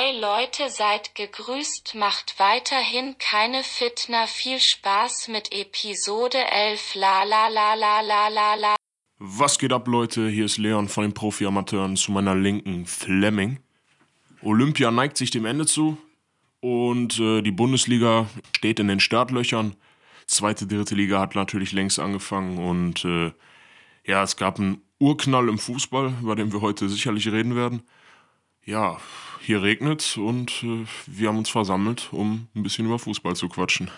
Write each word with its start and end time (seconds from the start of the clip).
Hi 0.00 0.18
Leute, 0.18 0.70
seid 0.70 1.14
gegrüßt, 1.14 1.94
macht 1.94 2.38
weiterhin 2.38 3.16
keine 3.18 3.62
Fitner. 3.62 4.26
Viel 4.26 4.58
Spaß 4.58 5.28
mit 5.28 5.52
Episode 5.52 6.38
11. 6.38 6.94
La 6.94 7.24
la 7.24 7.48
la 7.48 7.74
la 7.74 8.00
la 8.00 8.28
la 8.28 8.54
la. 8.54 8.76
Was 9.18 9.58
geht 9.58 9.74
ab, 9.74 9.86
Leute? 9.88 10.26
Hier 10.28 10.46
ist 10.46 10.56
Leon 10.56 10.88
von 10.88 11.02
den 11.02 11.12
Profi-Amateuren 11.12 11.96
zu 11.96 12.12
meiner 12.12 12.34
linken 12.34 12.86
Fleming. 12.86 13.58
Olympia 14.40 14.90
neigt 14.90 15.18
sich 15.18 15.32
dem 15.32 15.44
Ende 15.44 15.66
zu 15.66 15.98
und 16.60 17.18
äh, 17.18 17.42
die 17.42 17.52
Bundesliga 17.52 18.26
steht 18.56 18.80
in 18.80 18.88
den 18.88 19.00
Startlöchern. 19.00 19.76
Zweite, 20.26 20.66
dritte 20.66 20.94
Liga 20.94 21.20
hat 21.20 21.34
natürlich 21.34 21.72
längst 21.72 21.98
angefangen 21.98 22.56
und 22.56 23.04
äh, 23.04 23.32
ja, 24.06 24.22
es 24.22 24.38
gab 24.38 24.58
einen 24.58 24.80
Urknall 24.98 25.50
im 25.50 25.58
Fußball, 25.58 26.14
über 26.22 26.36
den 26.36 26.54
wir 26.54 26.62
heute 26.62 26.88
sicherlich 26.88 27.30
reden 27.30 27.54
werden. 27.54 27.82
Ja, 28.70 28.98
hier 29.40 29.64
regnet 29.64 30.16
und 30.16 30.62
äh, 30.62 30.86
wir 31.08 31.28
haben 31.28 31.38
uns 31.38 31.48
versammelt, 31.50 32.10
um 32.12 32.46
ein 32.54 32.62
bisschen 32.62 32.86
über 32.86 33.00
Fußball 33.00 33.34
zu 33.34 33.48
quatschen. 33.48 33.90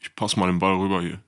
Ich 0.00 0.12
pass 0.16 0.36
mal 0.36 0.48
den 0.48 0.58
Ball 0.58 0.74
rüber 0.74 1.00
hier. 1.00 1.20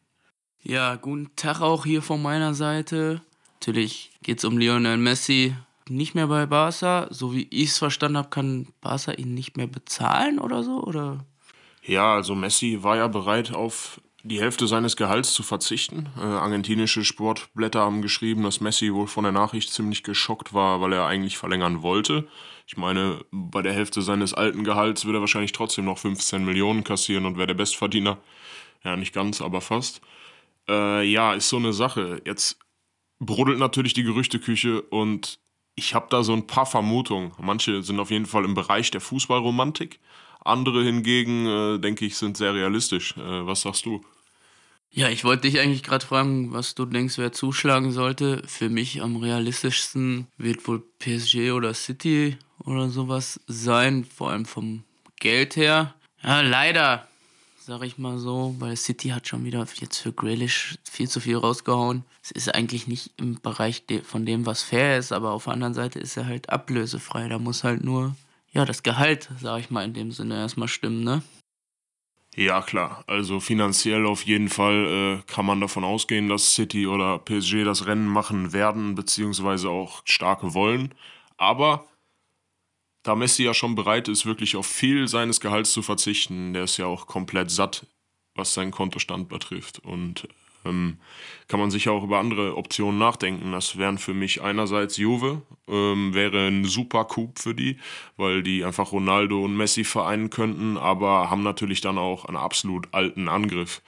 Ja, 0.65 0.97
guten 0.97 1.31
Tag 1.37 1.61
auch 1.61 1.85
hier 1.85 2.03
von 2.03 2.21
meiner 2.21 2.53
Seite. 2.53 3.23
Natürlich 3.61 4.11
geht 4.25 4.39
es 4.39 4.45
um 4.45 4.59
Lionel 4.59 4.97
Messi. 4.97 5.55
Nicht 5.89 6.17
mehr 6.17 6.27
bei 6.27 6.47
Barca. 6.47 7.07
So 7.11 7.33
wie 7.33 7.47
ich 7.53 7.69
es 7.69 7.79
verstanden 7.79 8.19
habe, 8.19 8.31
kann 8.31 8.67
Barca 8.81 9.13
ihn 9.13 9.35
nicht 9.35 9.57
mehr 9.57 9.69
bezahlen 9.69 10.41
oder 10.41 10.65
so? 10.65 10.83
Oder? 10.83 11.25
Ja, 11.85 12.15
also 12.15 12.35
Messi 12.35 12.83
war 12.83 12.97
ja 12.97 13.07
bereit, 13.07 13.55
auf 13.55 14.01
die 14.23 14.41
Hälfte 14.41 14.67
seines 14.67 14.97
Gehalts 14.97 15.33
zu 15.33 15.43
verzichten. 15.43 16.09
Äh, 16.17 16.21
argentinische 16.21 17.05
Sportblätter 17.05 17.81
haben 17.81 18.03
geschrieben, 18.03 18.43
dass 18.43 18.61
Messi 18.61 18.93
wohl 18.93 19.07
von 19.07 19.25
der 19.25 19.33
Nachricht 19.33 19.73
ziemlich 19.73 20.03
geschockt 20.03 20.53
war, 20.53 20.81
weil 20.81 20.93
er 20.93 21.07
eigentlich 21.07 21.39
verlängern 21.39 21.83
wollte. 21.83 22.29
Ich 22.67 22.77
meine, 22.77 23.25
bei 23.31 23.63
der 23.63 23.73
Hälfte 23.73 24.03
seines 24.03 24.35
alten 24.35 24.65
Gehalts 24.65 25.05
würde 25.05 25.19
er 25.19 25.23
wahrscheinlich 25.23 25.53
trotzdem 25.53 25.87
noch 25.87 25.99
15 25.99 26.45
Millionen 26.45 26.85
kassieren 26.85 27.25
und 27.25 27.37
wäre 27.37 27.49
der 27.49 27.55
Bestverdiener. 27.55 28.19
Ja, 28.85 28.97
nicht 28.97 29.15
ganz, 29.15 29.41
aber 29.41 29.61
fast. 29.61 30.01
Äh, 30.69 31.03
ja, 31.05 31.35
ist 31.35 31.49
so 31.49 31.57
eine 31.57 31.73
Sache. 31.73 32.23
Jetzt 32.25 32.59
brodelt 33.19 33.59
natürlich 33.59 33.95
die 33.95 34.03
Gerüchteküche 34.03 34.83
und 34.83 35.41
ich 35.75 35.95
habe 35.95 36.07
da 36.11 36.23
so 36.23 36.33
ein 36.33 36.47
paar 36.47 36.67
Vermutungen. 36.67 37.33
Manche 37.39 37.83
sind 37.83 38.01
auf 38.01 38.11
jeden 38.11 38.27
Fall 38.27 38.45
im 38.45 38.55
Bereich 38.55 38.91
der 38.91 39.01
Fußballromantik. 39.01 39.99
Andere 40.43 40.83
hingegen, 40.85 41.47
äh, 41.47 41.79
denke 41.79 42.05
ich, 42.05 42.17
sind 42.17 42.37
sehr 42.37 42.55
realistisch. 42.55 43.17
Äh, 43.17 43.47
was 43.47 43.63
sagst 43.63 43.87
du? 43.87 44.01
Ja, 44.93 45.09
ich 45.09 45.23
wollte 45.23 45.43
dich 45.43 45.61
eigentlich 45.61 45.85
gerade 45.85 46.05
fragen, 46.05 46.53
was 46.53 46.75
du 46.75 46.85
denkst, 46.85 47.17
wer 47.19 47.33
zuschlagen 47.33 47.93
sollte. 47.93 48.43
Für 48.47 48.69
mich 48.69 49.03
am 49.03 49.17
realistischsten 49.17 50.27
wird 50.37 50.67
wohl 50.67 50.83
PSG 50.99 51.53
oder 51.53 51.75
City 51.75 52.37
oder 52.65 52.89
sowas 52.89 53.41
sein, 53.47 54.05
vor 54.05 54.31
allem 54.31 54.47
vom 54.47 54.83
Geld 55.21 55.55
her. 55.55 55.95
Ja, 56.25 56.41
leider, 56.41 57.07
sag 57.57 57.83
ich 57.85 57.99
mal 57.99 58.19
so, 58.19 58.57
weil 58.59 58.77
City 58.77 59.11
hat 59.11 59.29
schon 59.29 59.45
wieder 59.45 59.65
jetzt 59.75 59.99
für 59.99 60.13
Grealish 60.13 60.77
viel 60.91 61.09
zu 61.09 61.21
viel 61.21 61.37
rausgehauen. 61.37 62.05
Es 62.23 62.33
ist 62.33 62.53
eigentlich 62.53 62.89
nicht 62.89 63.13
im 63.17 63.41
Bereich 63.41 63.85
von 64.03 64.27
dem, 64.27 64.45
was 64.45 64.63
fair 64.65 64.99
ist, 64.99 65.13
aber 65.13 65.31
auf 65.31 65.45
der 65.45 65.53
anderen 65.53 65.75
Seite 65.75 66.01
ist 66.01 66.17
er 66.17 66.27
halt 66.27 66.51
ablösefrei. 66.51 67.29
Da 67.29 67.39
muss 67.39 67.63
halt 67.63 67.85
nur 67.85 68.17
ja, 68.53 68.65
das 68.65 68.83
Gehalt, 68.83 69.31
sag 69.41 69.61
ich 69.61 69.71
mal, 69.71 69.85
in 69.85 69.95
dem 69.95 70.13
Sinne 70.13 70.37
erstmal 70.37 70.69
stimmen, 70.69 71.05
ne? 71.05 71.23
Ja, 72.37 72.63
klar. 72.63 73.03
Also 73.07 73.41
finanziell 73.41 74.07
auf 74.07 74.23
jeden 74.25 74.49
Fall 74.49 74.87
äh, 74.87 75.33
kann 75.33 75.45
man 75.45 75.61
davon 75.61 75.83
ausgehen, 75.83 76.29
dass 76.29 76.55
City 76.55 76.87
oder 76.87 77.19
PSG 77.19 77.65
das 77.65 77.87
Rennen 77.87 78.07
machen 78.07 78.53
werden, 78.53 78.95
beziehungsweise 78.95 79.69
auch 79.69 80.03
starke 80.05 80.55
wollen. 80.55 80.95
Aber 81.37 81.87
da 83.03 83.17
Messi 83.17 83.45
ja 83.45 83.55
schon 83.55 83.75
bereit 83.75 84.09
ist, 84.09 84.27
wirklich 84.27 84.57
auf 84.57 84.67
viel 84.67 85.09
seines 85.09 85.41
Gehalts 85.41 85.73
zu 85.73 85.83
verzichten, 85.83 86.53
der 86.53 86.65
ist 86.65 86.77
ja 86.77 86.87
auch 86.87 87.07
komplett 87.07 87.51
satt, 87.51 87.87
was 88.35 88.55
seinen 88.55 88.71
Kontostand 88.71 89.29
betrifft. 89.29 89.81
Und 89.81 90.29
ähm, 90.65 90.99
kann 91.49 91.61
man 91.61 91.71
sicher 91.71 91.93
auch 91.93 92.05
über 92.05 92.19
andere 92.19 92.57
Optionen 92.57 92.99
nachdenken. 92.99 93.53
Das 93.53 93.79
wären 93.79 93.99
für 93.99 94.15
mich 94.15 94.43
einerseits 94.43 94.97
Juve, 94.97 95.43
ähm, 95.69 96.15
wäre 96.15 96.49
ein 96.49 96.65
super 96.65 97.05
Coup 97.05 97.39
für 97.39 97.55
die, 97.55 97.79
weil 98.17 98.43
die 98.43 98.65
einfach 98.65 98.93
Ronaldo 98.93 99.45
und 99.45 99.57
Messi 99.57 99.85
vereinen 99.85 100.31
könnten, 100.31 100.77
aber 100.77 101.31
haben 101.31 101.43
natürlich 101.43 101.81
dann 101.81 101.99
auch 101.99 102.25
einen 102.25 102.37
absolut 102.37 102.89
alten 102.93 103.29
Angriff. 103.29 103.83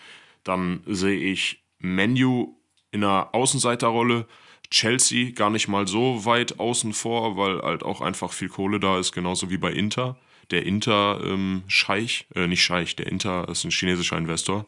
Dann 0.45 0.83
sehe 0.87 1.19
ich 1.19 1.63
Menu 1.79 2.55
in 2.91 3.05
einer 3.05 3.35
Außenseiterrolle, 3.35 4.27
Chelsea 4.71 5.33
gar 5.33 5.51
nicht 5.51 5.69
mal 5.69 5.87
so 5.87 6.25
weit 6.25 6.59
außen 6.59 6.95
vor, 6.95 7.37
weil 7.37 7.61
halt 7.63 7.83
auch 7.83 8.01
einfach 8.01 8.33
viel 8.33 8.49
Kohle 8.49 8.81
da 8.81 8.99
ist, 8.99 9.13
genauso 9.13 9.51
wie 9.51 9.59
bei 9.59 9.71
Inter 9.71 10.17
der 10.53 10.65
Inter-Scheich, 10.67 12.27
ähm, 12.35 12.43
äh, 12.43 12.47
nicht 12.47 12.63
Scheich, 12.63 12.95
der 12.97 13.07
Inter 13.07 13.49
ist 13.49 13.65
ein 13.65 13.71
chinesischer 13.71 14.17
Investor, 14.17 14.67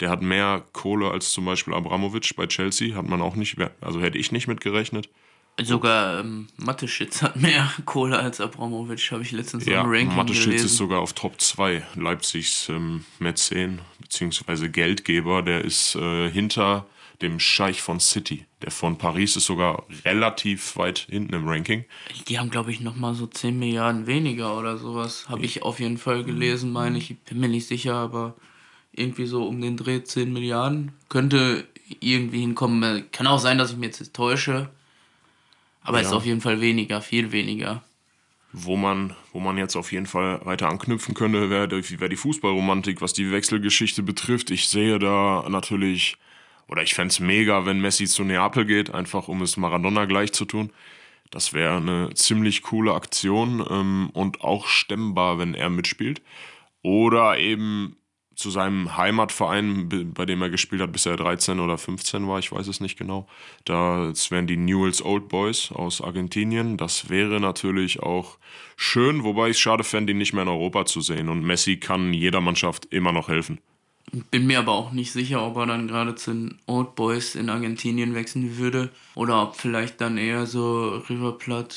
der 0.00 0.10
hat 0.10 0.22
mehr 0.22 0.64
Kohle 0.72 1.10
als 1.10 1.32
zum 1.32 1.44
Beispiel 1.44 1.74
Abramovic 1.74 2.34
bei 2.36 2.46
Chelsea, 2.46 2.96
hat 2.96 3.08
man 3.08 3.22
auch 3.22 3.36
nicht, 3.36 3.56
also 3.80 4.00
hätte 4.00 4.18
ich 4.18 4.32
nicht 4.32 4.48
mitgerechnet. 4.48 5.08
Sogar 5.62 6.20
ähm, 6.20 6.48
Mateschitz 6.56 7.22
hat 7.22 7.36
mehr 7.36 7.72
Kohle 7.84 8.18
als 8.18 8.40
Abramovic, 8.40 9.10
habe 9.10 9.22
ich 9.22 9.32
letztens 9.32 9.64
ja, 9.66 9.82
im 9.82 9.88
Ranking 9.88 10.16
Mateschitz 10.16 10.44
gelesen. 10.44 10.66
ist 10.66 10.76
sogar 10.76 11.00
auf 11.00 11.12
Top 11.12 11.40
2, 11.40 11.82
Leipzigs 11.94 12.68
ähm, 12.68 13.04
Mäzen 13.18 13.80
bzw. 14.00 14.68
Geldgeber, 14.68 15.42
der 15.42 15.64
ist 15.64 15.94
äh, 15.94 16.30
hinter 16.30 16.86
dem 17.22 17.40
Scheich 17.40 17.80
von 17.80 18.00
City. 18.00 18.44
Der 18.66 18.72
von 18.72 18.98
Paris 18.98 19.36
ist 19.36 19.46
sogar 19.46 19.84
relativ 20.04 20.76
weit 20.76 21.06
hinten 21.08 21.34
im 21.34 21.46
Ranking. 21.46 21.84
Die 22.26 22.40
haben, 22.40 22.50
glaube 22.50 22.72
ich, 22.72 22.80
nochmal 22.80 23.14
so 23.14 23.28
10 23.28 23.56
Milliarden 23.56 24.08
weniger 24.08 24.58
oder 24.58 24.76
sowas. 24.76 25.28
Habe 25.28 25.44
ich 25.44 25.62
auf 25.62 25.78
jeden 25.78 25.98
Fall 25.98 26.24
gelesen, 26.24 26.72
meine 26.72 26.98
ich. 26.98 27.16
Bin 27.20 27.38
mir 27.38 27.48
nicht 27.48 27.68
sicher, 27.68 27.94
aber 27.94 28.34
irgendwie 28.90 29.26
so 29.26 29.46
um 29.46 29.60
den 29.60 29.76
Dreh 29.76 30.02
10 30.02 30.32
Milliarden. 30.32 30.90
Könnte 31.08 31.64
irgendwie 32.00 32.40
hinkommen. 32.40 33.04
Kann 33.12 33.28
auch 33.28 33.38
sein, 33.38 33.56
dass 33.56 33.70
ich 33.70 33.76
mir 33.76 33.86
jetzt 33.86 34.12
täusche. 34.12 34.68
Aber 35.82 36.00
ja. 36.00 36.08
ist 36.08 36.12
auf 36.12 36.26
jeden 36.26 36.40
Fall 36.40 36.60
weniger, 36.60 37.00
viel 37.00 37.30
weniger. 37.30 37.84
Wo 38.52 38.76
man, 38.76 39.14
wo 39.32 39.38
man 39.38 39.58
jetzt 39.58 39.76
auf 39.76 39.92
jeden 39.92 40.06
Fall 40.06 40.44
weiter 40.44 40.68
anknüpfen 40.68 41.14
könnte, 41.14 41.50
wäre 41.50 41.70
wär 41.70 42.08
die 42.08 42.16
Fußballromantik, 42.16 43.00
was 43.00 43.12
die 43.12 43.30
Wechselgeschichte 43.30 44.02
betrifft. 44.02 44.50
Ich 44.50 44.68
sehe 44.68 44.98
da 44.98 45.46
natürlich 45.48 46.16
oder 46.68 46.82
ich 46.82 46.94
fände 46.94 47.12
es 47.12 47.20
mega, 47.20 47.66
wenn 47.66 47.80
Messi 47.80 48.06
zu 48.06 48.24
Neapel 48.24 48.64
geht, 48.64 48.92
einfach 48.92 49.28
um 49.28 49.42
es 49.42 49.56
Maradona 49.56 50.04
gleich 50.04 50.32
zu 50.32 50.44
tun. 50.44 50.72
Das 51.30 51.52
wäre 51.52 51.76
eine 51.76 52.14
ziemlich 52.14 52.62
coole 52.62 52.94
Aktion 52.94 53.64
ähm, 53.68 54.10
und 54.12 54.42
auch 54.42 54.66
stemmbar, 54.66 55.38
wenn 55.38 55.54
er 55.54 55.70
mitspielt. 55.70 56.22
Oder 56.82 57.38
eben 57.38 57.96
zu 58.36 58.50
seinem 58.50 58.96
Heimatverein, 58.96 60.12
bei 60.14 60.26
dem 60.26 60.42
er 60.42 60.50
gespielt 60.50 60.82
hat, 60.82 60.92
bis 60.92 61.06
er 61.06 61.16
13 61.16 61.58
oder 61.58 61.78
15 61.78 62.28
war, 62.28 62.38
ich 62.38 62.52
weiß 62.52 62.68
es 62.68 62.80
nicht 62.80 62.98
genau. 62.98 63.26
Das 63.64 64.30
wären 64.30 64.46
die 64.46 64.58
Newell's 64.58 65.02
Old 65.02 65.28
Boys 65.28 65.72
aus 65.72 66.02
Argentinien. 66.02 66.76
Das 66.76 67.08
wäre 67.08 67.40
natürlich 67.40 68.00
auch 68.00 68.38
schön, 68.76 69.24
wobei 69.24 69.48
ich 69.48 69.56
es 69.56 69.60
schade 69.60 69.84
fände, 69.84 70.12
ihn 70.12 70.18
nicht 70.18 70.34
mehr 70.34 70.42
in 70.42 70.48
Europa 70.48 70.84
zu 70.84 71.00
sehen. 71.00 71.28
Und 71.30 71.44
Messi 71.44 71.78
kann 71.78 72.12
jeder 72.12 72.42
Mannschaft 72.42 72.86
immer 72.86 73.12
noch 73.12 73.28
helfen. 73.28 73.58
Bin 74.30 74.46
mir 74.46 74.60
aber 74.60 74.72
auch 74.72 74.92
nicht 74.92 75.12
sicher, 75.12 75.44
ob 75.44 75.56
er 75.56 75.66
dann 75.66 75.88
gerade 75.88 76.14
zu 76.14 76.32
den 76.32 76.58
Old 76.66 76.94
Boys 76.94 77.34
in 77.34 77.50
Argentinien 77.50 78.14
wechseln 78.14 78.56
würde 78.56 78.90
oder 79.14 79.42
ob 79.42 79.56
vielleicht 79.56 80.00
dann 80.00 80.16
eher 80.16 80.46
so 80.46 81.02
River 81.10 81.36
Plate, 81.36 81.76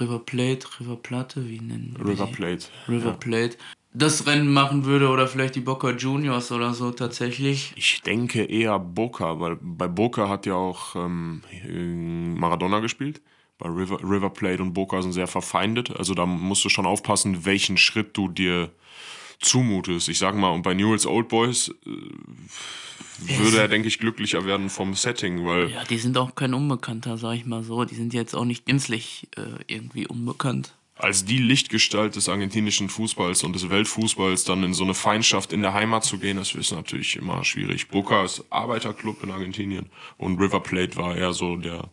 River 0.00 0.18
Plate, 0.18 0.66
River 0.80 0.96
Plate, 0.96 1.48
wie 1.48 1.60
nennen 1.60 1.94
wir 1.96 2.06
River 2.06 2.26
Plate. 2.26 2.66
River 2.88 3.10
ja. 3.10 3.16
Plate. 3.16 3.56
Das 3.94 4.26
Rennen 4.26 4.52
machen 4.52 4.84
würde 4.84 5.08
oder 5.08 5.26
vielleicht 5.26 5.54
die 5.54 5.60
Boca 5.60 5.90
Juniors 5.90 6.52
oder 6.52 6.74
so 6.74 6.90
tatsächlich. 6.90 7.72
Ich 7.76 8.02
denke 8.02 8.44
eher 8.44 8.78
Boca, 8.78 9.40
weil 9.40 9.56
bei 9.58 9.88
Boca 9.88 10.28
hat 10.28 10.44
ja 10.44 10.54
auch 10.54 10.94
ähm, 10.96 11.40
Maradona 12.38 12.80
gespielt. 12.80 13.22
Bei 13.56 13.70
River, 13.70 14.00
River 14.02 14.28
Plate 14.28 14.62
und 14.62 14.74
Boca 14.74 15.00
sind 15.00 15.12
sehr 15.12 15.26
verfeindet. 15.26 15.96
Also 15.96 16.12
da 16.12 16.26
musst 16.26 16.62
du 16.66 16.68
schon 16.68 16.84
aufpassen, 16.84 17.46
welchen 17.46 17.78
Schritt 17.78 18.14
du 18.14 18.28
dir 18.28 18.70
zumutest. 19.40 20.08
Ich 20.08 20.18
sage 20.18 20.36
mal, 20.36 20.50
und 20.50 20.62
bei 20.62 20.74
Newell's 20.74 21.06
Old 21.06 21.28
Boys 21.28 21.68
äh, 21.86 21.90
würde 23.18 23.58
er, 23.58 23.68
denke 23.68 23.88
ich, 23.88 23.98
glücklicher 23.98 24.44
werden 24.44 24.68
vom 24.68 24.94
Setting, 24.94 25.44
weil. 25.46 25.70
Ja, 25.70 25.84
die 25.84 25.98
sind 25.98 26.18
auch 26.18 26.34
kein 26.34 26.54
Unbekannter, 26.54 27.16
sag 27.16 27.34
ich 27.34 27.46
mal 27.46 27.62
so. 27.62 27.84
Die 27.84 27.94
sind 27.94 28.14
jetzt 28.14 28.34
auch 28.34 28.44
nicht 28.44 28.66
gänzlich 28.66 29.28
äh, 29.36 29.62
irgendwie 29.66 30.06
unbekannt. 30.06 30.74
Als 30.98 31.26
die 31.26 31.38
Lichtgestalt 31.38 32.16
des 32.16 32.28
argentinischen 32.28 32.88
Fußballs 32.88 33.42
und 33.42 33.54
des 33.54 33.68
Weltfußballs 33.68 34.44
dann 34.44 34.64
in 34.64 34.72
so 34.72 34.84
eine 34.84 34.94
Feindschaft 34.94 35.52
in 35.52 35.60
der 35.60 35.74
Heimat 35.74 36.04
zu 36.04 36.18
gehen, 36.18 36.38
das 36.38 36.54
ist 36.54 36.72
natürlich 36.72 37.16
immer 37.16 37.44
schwierig. 37.44 37.88
Boca 37.88 38.24
ist 38.24 38.44
Arbeiterclub 38.48 39.22
in 39.22 39.30
Argentinien 39.30 39.90
und 40.16 40.40
River 40.40 40.60
Plate 40.60 40.96
war 40.96 41.14
eher 41.14 41.34
so 41.34 41.56
der 41.56 41.90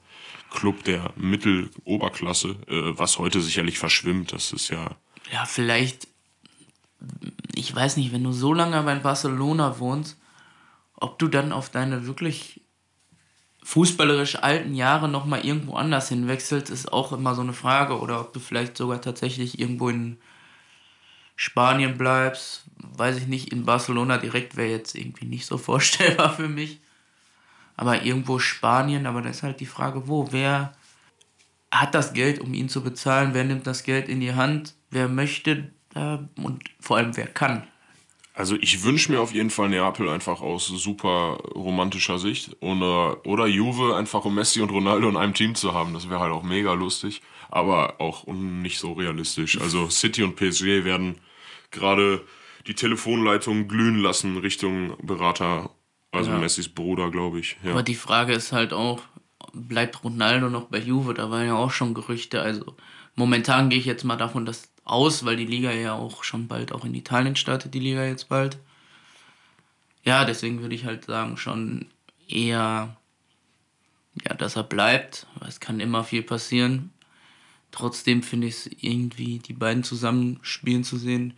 Club 0.52 0.86
der 0.86 1.12
Mitteloberklasse, 1.18 2.56
äh, 2.68 2.98
was 2.98 3.20
heute 3.20 3.42
sicherlich 3.42 3.78
verschwimmt. 3.78 4.32
Das 4.32 4.54
ist 4.54 4.70
ja. 4.70 4.96
Ja, 5.32 5.46
vielleicht 5.46 6.08
ich 7.56 7.74
weiß 7.74 7.98
nicht, 7.98 8.12
wenn 8.14 8.24
du 8.24 8.32
so 8.32 8.54
lange 8.54 8.82
bei 8.84 8.96
Barcelona 8.96 9.80
wohnst, 9.80 10.18
ob 10.96 11.20
du 11.20 11.28
dann 11.28 11.52
auf 11.52 11.70
deine 11.70 12.08
wirklich 12.08 12.62
fußballerisch 13.64 14.38
alten 14.38 14.76
Jahre 14.76 15.08
nochmal 15.08 15.46
irgendwo 15.46 15.76
anders 15.76 16.10
hinwechselst, 16.10 16.70
ist 16.70 16.92
auch 16.92 17.14
immer 17.14 17.36
so 17.36 17.42
eine 17.42 17.54
Frage. 17.54 18.00
Oder 18.00 18.20
ob 18.20 18.34
du 18.34 18.40
vielleicht 18.40 18.78
sogar 18.78 19.02
tatsächlich 19.02 19.60
irgendwo 19.60 19.90
in 19.90 20.18
Spanien 21.36 21.98
bleibst, 21.98 22.66
weiß 22.78 23.18
ich 23.18 23.28
nicht, 23.28 23.52
in 23.52 23.66
Barcelona 23.66 24.18
direkt 24.18 24.56
wäre 24.56 24.70
jetzt 24.70 24.96
irgendwie 24.96 25.26
nicht 25.26 25.46
so 25.46 25.58
vorstellbar 25.60 26.34
für 26.34 26.50
mich. 26.50 26.80
Aber 27.76 28.04
irgendwo 28.04 28.38
Spanien, 28.38 29.08
aber 29.08 29.22
da 29.22 29.30
ist 29.30 29.44
halt 29.44 29.60
die 29.60 29.66
Frage, 29.66 30.08
wo, 30.08 30.32
wer 30.32 30.74
hat 31.72 31.96
das 31.96 32.14
Geld, 32.14 32.40
um 32.40 32.54
ihn 32.54 32.70
zu 32.70 32.84
bezahlen, 32.84 33.34
wer 33.34 33.44
nimmt 33.44 33.66
das 33.66 33.84
Geld 33.84 34.10
in 34.10 34.20
die 34.20 34.36
Hand, 34.36 34.76
wer 34.92 35.08
möchte 35.08 35.72
und 35.96 36.64
vor 36.80 36.98
allem 36.98 37.16
wer 37.16 37.28
kann. 37.28 37.64
Also 38.36 38.56
ich 38.56 38.84
wünsche 38.84 39.12
mir 39.12 39.22
auf 39.22 39.32
jeden 39.34 39.52
Fall 39.52 39.70
Neapel 39.70 40.10
einfach 40.10 40.42
aus 40.42 40.68
super 40.68 41.38
romantischer 41.54 42.18
Sicht. 42.18 42.58
Oder, 42.62 43.26
oder 43.28 43.46
Juve 43.46 43.96
einfach 43.96 44.26
um 44.26 44.34
Messi 44.34 44.62
und 44.62 44.72
Ronaldo 44.72 45.08
in 45.08 45.18
einem 45.18 45.36
Team 45.36 45.54
zu 45.54 45.74
haben. 45.74 45.94
Das 45.94 46.10
wäre 46.10 46.20
halt 46.20 46.32
auch 46.32 46.42
mega 46.42 46.74
lustig, 46.74 47.22
aber 47.52 48.02
auch 48.02 48.26
nicht 48.26 48.80
so 48.80 48.94
realistisch. 48.94 49.62
Also 49.62 49.88
City 49.90 50.24
und 50.24 50.36
PSG 50.36 50.84
werden 50.84 51.20
gerade 51.70 52.22
die 52.66 52.74
Telefonleitung 52.74 53.68
glühen 53.68 54.00
lassen 54.00 54.38
Richtung 54.38 54.96
Berater, 55.04 55.70
also 56.12 56.32
ja. 56.32 56.40
Messis 56.40 56.70
Bruder, 56.70 57.12
glaube 57.12 57.40
ich. 57.40 57.58
Ja. 57.64 57.72
Aber 57.72 57.84
die 57.84 57.96
Frage 57.96 58.34
ist 58.34 58.52
halt 58.52 58.74
auch, 58.74 59.02
bleibt 59.54 60.04
Ronaldo 60.04 60.50
noch 60.50 60.66
bei 60.66 60.80
Juve? 60.80 61.14
Da 61.14 61.30
waren 61.30 61.46
ja 61.46 61.56
auch 61.56 61.72
schon 61.72 61.94
Gerüchte. 61.94 62.42
Also 62.42 62.76
momentan 63.16 63.70
gehe 63.70 63.78
ich 63.78 63.86
jetzt 63.86 64.06
mal 64.06 64.18
davon 64.18 64.48
dass 64.48 64.73
aus, 64.86 65.26
weil 65.26 65.36
die 65.36 65.46
Liga 65.46 65.72
ja 65.72 65.94
auch 65.94 66.24
schon 66.24 66.48
bald 66.48 66.72
auch 66.72 66.86
in 66.86 66.94
Italien 66.94 67.36
startet, 67.36 67.74
die 67.74 67.80
Liga 67.80 68.06
jetzt 68.06 68.30
bald. 68.30 68.58
Ja, 70.04 70.26
deswegen 70.26 70.62
würde 70.62 70.76
ich 70.76 70.86
halt 70.86 71.06
sagen, 71.06 71.38
schon 71.38 71.88
eher, 72.28 72.98
ja, 74.26 74.34
dass 74.36 74.56
er 74.56 74.64
bleibt. 74.64 75.28
Es 75.48 75.60
kann 75.60 75.80
immer 75.80 76.04
viel 76.04 76.24
passieren. 76.24 76.92
Trotzdem 77.72 78.22
finde 78.22 78.48
ich 78.48 78.54
es 78.56 78.70
irgendwie, 78.82 79.40
die 79.40 79.54
beiden 79.54 79.84
zusammen 79.84 80.40
spielen 80.42 80.84
zu 80.84 80.98
sehen, 80.98 81.34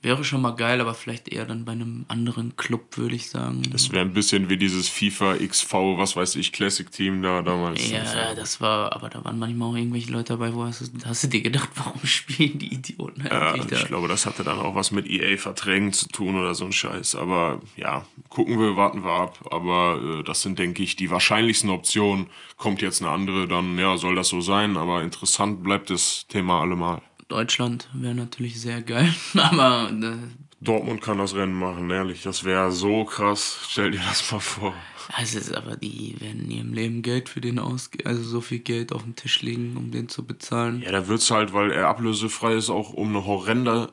Wäre 0.00 0.22
schon 0.22 0.42
mal 0.42 0.52
geil, 0.52 0.80
aber 0.80 0.94
vielleicht 0.94 1.26
eher 1.26 1.44
dann 1.44 1.64
bei 1.64 1.72
einem 1.72 2.04
anderen 2.06 2.54
Club, 2.54 2.96
würde 2.96 3.16
ich 3.16 3.30
sagen. 3.30 3.62
Das 3.72 3.90
wäre 3.90 4.04
ein 4.04 4.12
bisschen 4.12 4.48
wie 4.48 4.56
dieses 4.56 4.88
FIFA 4.88 5.38
XV, 5.38 5.72
was 5.96 6.14
weiß 6.14 6.36
ich, 6.36 6.52
Classic 6.52 6.88
Team 6.88 7.20
da 7.20 7.42
damals. 7.42 7.90
Ja, 7.90 8.32
das 8.36 8.60
war, 8.60 8.92
aber 8.92 9.08
da 9.08 9.24
waren 9.24 9.40
manchmal 9.40 9.70
auch 9.70 9.76
irgendwelche 9.76 10.12
Leute 10.12 10.34
dabei, 10.34 10.54
wo 10.54 10.62
hast 10.62 10.82
du, 10.82 10.86
hast 11.04 11.24
du 11.24 11.28
dir 11.28 11.40
gedacht, 11.40 11.70
warum 11.74 12.06
spielen 12.06 12.60
die 12.60 12.72
Idioten 12.72 13.22
eigentlich 13.22 13.70
ja, 13.72 13.76
ich 13.76 13.82
da? 13.82 13.88
glaube, 13.88 14.06
das 14.06 14.24
hatte 14.24 14.44
dann 14.44 14.60
auch 14.60 14.76
was 14.76 14.92
mit 14.92 15.08
EA-Verträgen 15.08 15.92
zu 15.92 16.06
tun 16.08 16.36
oder 16.36 16.54
so 16.54 16.64
ein 16.64 16.72
Scheiß. 16.72 17.16
Aber 17.16 17.60
ja, 17.76 18.06
gucken 18.28 18.60
wir, 18.60 18.76
warten 18.76 19.02
wir 19.02 19.10
ab. 19.10 19.48
Aber 19.50 20.00
äh, 20.00 20.22
das 20.22 20.42
sind, 20.42 20.60
denke 20.60 20.80
ich, 20.84 20.94
die 20.94 21.10
wahrscheinlichsten 21.10 21.70
Optionen. 21.70 22.28
Kommt 22.56 22.82
jetzt 22.82 23.02
eine 23.02 23.10
andere, 23.10 23.48
dann 23.48 23.76
ja, 23.76 23.96
soll 23.96 24.14
das 24.14 24.28
so 24.28 24.40
sein. 24.40 24.76
Aber 24.76 25.02
interessant 25.02 25.64
bleibt 25.64 25.90
das 25.90 26.26
Thema 26.28 26.60
allemal. 26.60 27.02
Deutschland 27.28 27.88
wäre 27.92 28.14
natürlich 28.14 28.60
sehr 28.60 28.82
geil, 28.82 29.14
aber. 29.34 29.90
Äh, 29.90 30.16
Dortmund 30.60 31.02
kann 31.02 31.18
das 31.18 31.34
Rennen 31.34 31.54
machen, 31.54 31.88
ehrlich. 31.90 32.22
Das 32.22 32.42
wäre 32.42 32.72
so 32.72 33.04
krass. 33.04 33.60
Stell 33.68 33.92
dir 33.92 34.00
das 34.00 34.32
mal 34.32 34.40
vor. 34.40 34.74
Also, 35.12 35.54
aber 35.54 35.76
die 35.76 36.16
werden 36.18 36.44
in 36.44 36.50
ihrem 36.50 36.72
Leben 36.72 37.02
Geld 37.02 37.28
für 37.28 37.40
den 37.40 37.58
ausgeben, 37.58 38.06
also 38.06 38.22
so 38.22 38.40
viel 38.40 38.58
Geld 38.58 38.92
auf 38.92 39.04
dem 39.04 39.14
Tisch 39.14 39.40
legen, 39.40 39.76
um 39.76 39.90
den 39.90 40.08
zu 40.08 40.26
bezahlen. 40.26 40.82
Ja, 40.82 40.90
da 40.90 41.06
wird 41.06 41.20
es 41.20 41.30
halt, 41.30 41.52
weil 41.52 41.70
er 41.70 41.88
ablösefrei 41.88 42.54
ist, 42.54 42.70
auch 42.70 42.92
um 42.92 43.08
eine 43.08 43.24
horrende 43.24 43.92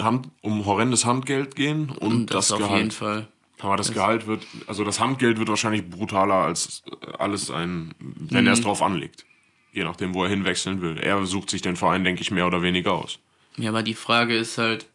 Hand, 0.00 0.28
um 0.42 0.64
horrendes 0.64 1.04
Handgeld 1.04 1.54
gehen 1.56 1.90
und, 1.90 2.12
und 2.12 2.26
das, 2.34 2.48
das 2.48 2.52
auf 2.52 2.58
Gehalt. 2.58 2.78
jeden 2.78 2.90
Fall. 2.90 3.28
Aber 3.60 3.76
das, 3.76 3.88
das 3.88 3.94
Gehalt 3.94 4.26
wird, 4.26 4.46
also 4.66 4.84
das 4.84 5.00
Handgeld 5.00 5.38
wird 5.38 5.48
wahrscheinlich 5.48 5.88
brutaler 5.88 6.34
als 6.34 6.82
alles 7.18 7.50
ein, 7.50 7.94
wenn 7.98 8.42
mhm. 8.42 8.46
er 8.48 8.52
es 8.54 8.62
drauf 8.62 8.82
anlegt. 8.82 9.26
Je 9.72 9.84
nachdem, 9.84 10.14
wo 10.14 10.24
er 10.24 10.30
hinwechseln 10.30 10.82
will. 10.82 10.98
Er 10.98 11.24
sucht 11.26 11.50
sich 11.50 11.62
den 11.62 11.76
Verein, 11.76 12.04
denke 12.04 12.22
ich, 12.22 12.30
mehr 12.30 12.46
oder 12.46 12.62
weniger 12.62 12.92
aus. 12.92 13.18
Ja, 13.56 13.70
aber 13.70 13.82
die 13.82 13.94
Frage 13.94 14.36
ist 14.36 14.58
halt, 14.58 14.86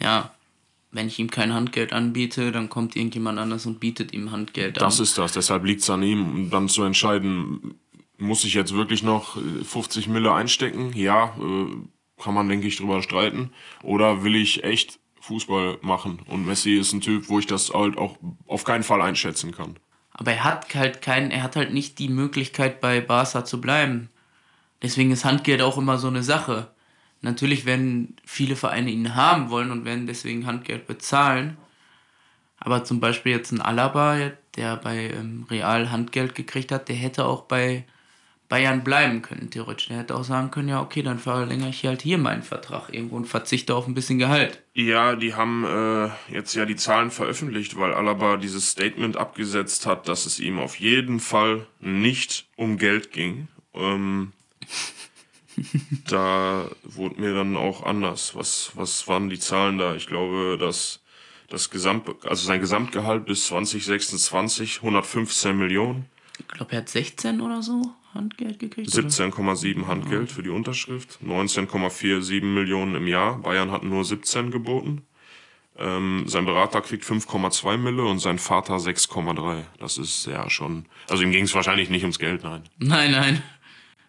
ja, 0.00 0.34
wenn 0.90 1.06
ich 1.06 1.18
ihm 1.18 1.30
kein 1.30 1.54
Handgeld 1.54 1.92
anbiete, 1.92 2.52
dann 2.52 2.68
kommt 2.68 2.96
irgendjemand 2.96 3.38
anders 3.38 3.64
und 3.64 3.80
bietet 3.80 4.12
ihm 4.12 4.30
Handgeld 4.30 4.78
an. 4.78 4.84
Das 4.84 5.00
ist 5.00 5.16
das. 5.16 5.32
Deshalb 5.32 5.64
liegt 5.64 5.80
es 5.80 5.90
an 5.90 6.02
ihm, 6.02 6.50
dann 6.50 6.68
zu 6.68 6.82
entscheiden, 6.82 7.74
muss 8.18 8.44
ich 8.44 8.54
jetzt 8.54 8.74
wirklich 8.74 9.02
noch 9.02 9.38
50 9.64 10.08
Mille 10.08 10.32
einstecken? 10.32 10.92
Ja, 10.94 11.34
äh, 11.38 12.22
kann 12.22 12.34
man, 12.34 12.48
denke 12.48 12.66
ich, 12.66 12.76
drüber 12.76 13.02
streiten. 13.02 13.50
Oder 13.82 14.22
will 14.22 14.36
ich 14.36 14.64
echt 14.64 15.00
Fußball 15.20 15.78
machen? 15.82 16.20
Und 16.26 16.46
Messi 16.46 16.74
ist 16.74 16.92
ein 16.92 17.00
Typ, 17.00 17.28
wo 17.28 17.38
ich 17.38 17.46
das 17.46 17.72
halt 17.72 17.96
auch 17.96 18.18
auf 18.46 18.64
keinen 18.64 18.84
Fall 18.84 19.00
einschätzen 19.00 19.52
kann. 19.52 19.76
Aber 20.14 20.32
er 20.32 20.44
hat 20.44 20.74
halt 20.74 21.02
keinen, 21.02 21.30
er 21.30 21.42
hat 21.42 21.56
halt 21.56 21.72
nicht 21.72 21.98
die 21.98 22.08
Möglichkeit 22.08 22.80
bei 22.80 23.00
Barca 23.00 23.44
zu 23.44 23.60
bleiben. 23.60 24.10
Deswegen 24.82 25.10
ist 25.12 25.24
Handgeld 25.24 25.62
auch 25.62 25.78
immer 25.78 25.98
so 25.98 26.08
eine 26.08 26.22
Sache. 26.22 26.68
Natürlich 27.22 27.64
werden 27.64 28.16
viele 28.24 28.56
Vereine 28.56 28.90
ihn 28.90 29.14
haben 29.14 29.50
wollen 29.50 29.70
und 29.70 29.84
werden 29.84 30.06
deswegen 30.06 30.46
Handgeld 30.46 30.86
bezahlen. 30.86 31.56
Aber 32.58 32.84
zum 32.84 33.00
Beispiel 33.00 33.32
jetzt 33.32 33.52
ein 33.52 33.60
Alaba, 33.60 34.32
der 34.56 34.76
bei 34.76 35.10
ähm, 35.10 35.46
Real 35.50 35.90
Handgeld 35.90 36.34
gekriegt 36.34 36.72
hat, 36.72 36.88
der 36.88 36.96
hätte 36.96 37.24
auch 37.24 37.42
bei 37.42 37.84
Bayern 38.52 38.84
bleiben 38.84 39.22
können, 39.22 39.48
theoretisch. 39.48 39.88
Der 39.88 39.96
hätte 39.96 40.14
auch 40.14 40.24
sagen 40.24 40.50
können, 40.50 40.68
ja, 40.68 40.82
okay, 40.82 41.02
dann 41.02 41.18
verlängere 41.18 41.70
ich 41.70 41.86
halt 41.86 42.02
hier 42.02 42.18
meinen 42.18 42.42
Vertrag 42.42 42.92
irgendwo 42.92 43.16
und 43.16 43.24
verzichte 43.24 43.74
auf 43.74 43.86
ein 43.86 43.94
bisschen 43.94 44.18
Gehalt. 44.18 44.60
Ja, 44.74 45.16
die 45.16 45.32
haben 45.32 45.64
äh, 45.64 46.10
jetzt 46.30 46.52
ja 46.52 46.66
die 46.66 46.76
Zahlen 46.76 47.10
veröffentlicht, 47.10 47.78
weil 47.78 47.94
Alaba 47.94 48.36
dieses 48.36 48.68
Statement 48.68 49.16
abgesetzt 49.16 49.86
hat, 49.86 50.06
dass 50.06 50.26
es 50.26 50.38
ihm 50.38 50.58
auf 50.58 50.78
jeden 50.78 51.18
Fall 51.18 51.64
nicht 51.80 52.44
um 52.56 52.76
Geld 52.76 53.10
ging. 53.10 53.48
Ähm, 53.72 54.34
da 56.06 56.66
wurde 56.82 57.22
mir 57.22 57.32
dann 57.32 57.56
auch 57.56 57.86
anders. 57.86 58.34
Was, 58.34 58.72
was 58.74 59.08
waren 59.08 59.30
die 59.30 59.38
Zahlen 59.38 59.78
da? 59.78 59.94
Ich 59.94 60.08
glaube, 60.08 60.58
dass 60.60 61.00
das 61.48 61.70
Gesamt, 61.70 62.06
also 62.26 62.46
sein 62.46 62.60
Gesamtgehalt 62.60 63.24
bis 63.24 63.46
2026 63.46 64.82
115 64.82 65.56
Millionen. 65.56 66.04
Ich 66.38 66.48
glaube, 66.48 66.72
er 66.72 66.78
hat 66.82 66.90
16 66.90 67.40
oder 67.40 67.62
so. 67.62 67.94
Handgeld 68.14 68.58
gekriegt? 68.58 68.90
17,7 68.90 69.86
Handgeld 69.86 70.30
für 70.30 70.42
die 70.42 70.50
Unterschrift, 70.50 71.18
19,47 71.24 72.42
Millionen 72.44 72.94
im 72.94 73.06
Jahr. 73.06 73.38
Bayern 73.38 73.70
hat 73.70 73.82
nur 73.82 74.04
17 74.04 74.50
geboten. 74.50 75.02
Ähm, 75.78 76.24
sein 76.26 76.44
Berater 76.44 76.82
kriegt 76.82 77.04
5,2 77.04 77.78
Mille 77.78 78.04
und 78.04 78.18
sein 78.18 78.38
Vater 78.38 78.76
6,3. 78.76 79.62
Das 79.78 79.96
ist 79.96 80.26
ja 80.26 80.50
schon. 80.50 80.86
Also 81.08 81.22
ihm 81.22 81.32
ging 81.32 81.44
es 81.44 81.54
wahrscheinlich 81.54 81.88
nicht 81.88 82.02
ums 82.02 82.18
Geld, 82.18 82.44
nein. 82.44 82.62
Nein, 82.78 83.12
nein. 83.12 83.42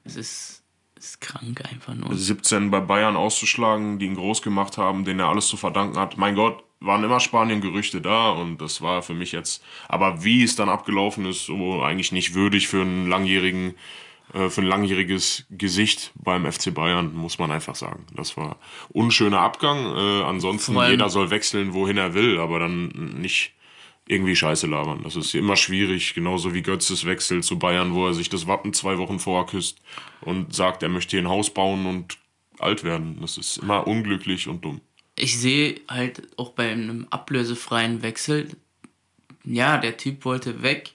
Es 0.04 0.18
ist, 0.18 0.64
ist 0.98 1.22
krank 1.22 1.64
einfach 1.64 1.96
nur. 1.96 2.14
17 2.14 2.70
bei 2.70 2.82
Bayern 2.82 3.16
auszuschlagen, 3.16 3.98
die 3.98 4.08
ihn 4.08 4.16
groß 4.16 4.42
gemacht 4.42 4.78
haben, 4.78 5.06
denen 5.06 5.22
er 5.22 5.30
alles 5.30 5.48
zu 5.48 5.56
verdanken 5.56 5.98
hat. 5.98 6.18
Mein 6.18 6.36
Gott, 6.36 6.64
waren 6.84 7.04
immer 7.04 7.20
Spanien-Gerüchte 7.20 8.02
da 8.02 8.32
und 8.32 8.62
das 8.62 8.82
war 8.82 9.02
für 9.02 9.14
mich 9.14 9.32
jetzt, 9.32 9.64
aber 9.88 10.24
wie 10.24 10.44
es 10.44 10.56
dann 10.56 10.70
abgelaufen 10.70 11.26
ist, 11.26 11.46
so 11.46 11.82
eigentlich 11.82 12.12
nicht 12.12 12.34
würdig 12.34 12.68
für 12.68 12.82
einen 12.82 13.08
langjährigen, 13.08 13.76
äh, 14.34 14.50
für 14.50 14.62
ein 14.62 14.68
langjähriges 14.68 15.46
Gesicht 15.50 16.12
beim 16.16 16.50
FC 16.52 16.74
Bayern, 16.74 17.16
muss 17.16 17.40
man 17.40 17.52
einfach 17.52 17.76
sagen. 17.76 18.06
Das 18.14 18.38
war 18.38 18.58
unschöner 18.90 19.40
Abgang. 19.40 19.96
Äh, 19.96 20.24
ansonsten, 20.24 20.78
jeder 20.90 21.10
soll 21.10 21.30
wechseln, 21.30 21.74
wohin 21.74 21.98
er 21.98 22.14
will, 22.14 22.40
aber 22.40 22.60
dann 22.60 22.88
nicht 23.20 23.54
irgendwie 24.06 24.36
Scheiße 24.36 24.68
labern. 24.68 25.02
Das 25.04 25.16
ist 25.16 25.34
immer 25.34 25.56
schwierig, 25.56 26.14
genauso 26.14 26.54
wie 26.54 26.62
Götzes 26.62 27.06
Wechsel 27.06 27.42
zu 27.42 27.58
Bayern, 27.58 27.94
wo 27.94 28.08
er 28.08 28.14
sich 28.14 28.28
das 28.28 28.48
Wappen 28.48 28.74
zwei 28.74 28.98
Wochen 28.98 29.20
vorher 29.20 29.46
küsst 29.46 29.82
und 30.20 30.54
sagt, 30.54 30.84
er 30.84 30.90
möchte 30.90 31.12
hier 31.12 31.22
ein 31.26 31.30
Haus 31.30 31.50
bauen 31.50 31.86
und 31.86 32.18
alt 32.60 32.84
werden. 32.84 33.20
Das 33.22 33.38
ist 33.38 33.58
immer 33.58 33.88
unglücklich 33.88 34.50
und 34.50 34.66
dumm 34.66 34.82
ich 35.16 35.40
sehe 35.40 35.82
halt 35.88 36.28
auch 36.38 36.52
bei 36.52 36.72
einem 36.72 37.08
ablösefreien 37.10 38.02
Wechsel, 38.02 38.50
ja, 39.46 39.78
der 39.78 39.98
Typ 39.98 40.26
wollte 40.26 40.64
weg. 40.64 40.94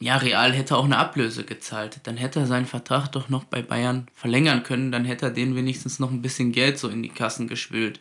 Ja, 0.00 0.16
Real 0.16 0.52
hätte 0.52 0.76
auch 0.76 0.84
eine 0.84 0.96
Ablöse 0.96 1.44
gezahlt. 1.44 2.00
Dann 2.04 2.16
hätte 2.16 2.40
er 2.40 2.46
seinen 2.46 2.66
Vertrag 2.66 3.08
doch 3.08 3.28
noch 3.28 3.44
bei 3.44 3.62
Bayern 3.62 4.06
verlängern 4.14 4.62
können. 4.62 4.92
Dann 4.92 5.04
hätte 5.04 5.26
er 5.26 5.32
denen 5.32 5.56
wenigstens 5.56 5.98
noch 5.98 6.10
ein 6.10 6.22
bisschen 6.22 6.52
Geld 6.52 6.78
so 6.78 6.88
in 6.88 7.02
die 7.02 7.10
Kassen 7.10 7.48
gespült. 7.48 8.00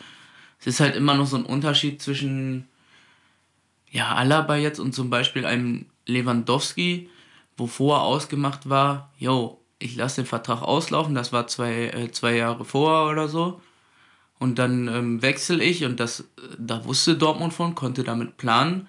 Es 0.60 0.68
ist 0.68 0.80
halt 0.80 0.96
immer 0.96 1.16
noch 1.16 1.26
so 1.26 1.36
ein 1.38 1.46
Unterschied 1.46 2.02
zwischen, 2.02 2.68
ja, 3.90 4.16
Alaba 4.16 4.56
jetzt 4.56 4.80
und 4.80 4.94
zum 4.94 5.10
Beispiel 5.10 5.46
einem 5.46 5.88
Lewandowski, 6.06 7.10
wo 7.58 7.68
vorher 7.68 8.04
ausgemacht 8.04 8.70
war, 8.70 9.12
yo, 9.18 9.62
ich 9.80 9.96
lasse 9.96 10.22
den 10.22 10.28
Vertrag 10.28 10.62
auslaufen, 10.62 11.16
das 11.16 11.34
war 11.34 11.48
zwei, 11.48 11.88
äh, 11.88 12.12
zwei 12.12 12.36
Jahre 12.36 12.66
vorher 12.66 13.12
oder 13.12 13.28
so 13.28 13.62
und 14.40 14.58
dann 14.58 14.88
ähm, 14.88 15.22
wechsle 15.22 15.64
ich 15.64 15.86
und 15.86 16.00
das, 16.00 16.24
da 16.58 16.86
wusste 16.86 17.18
Dortmund 17.18 17.54
von, 17.54 17.76
konnte 17.76 18.04
damit 18.04 18.38
planen. 18.38 18.88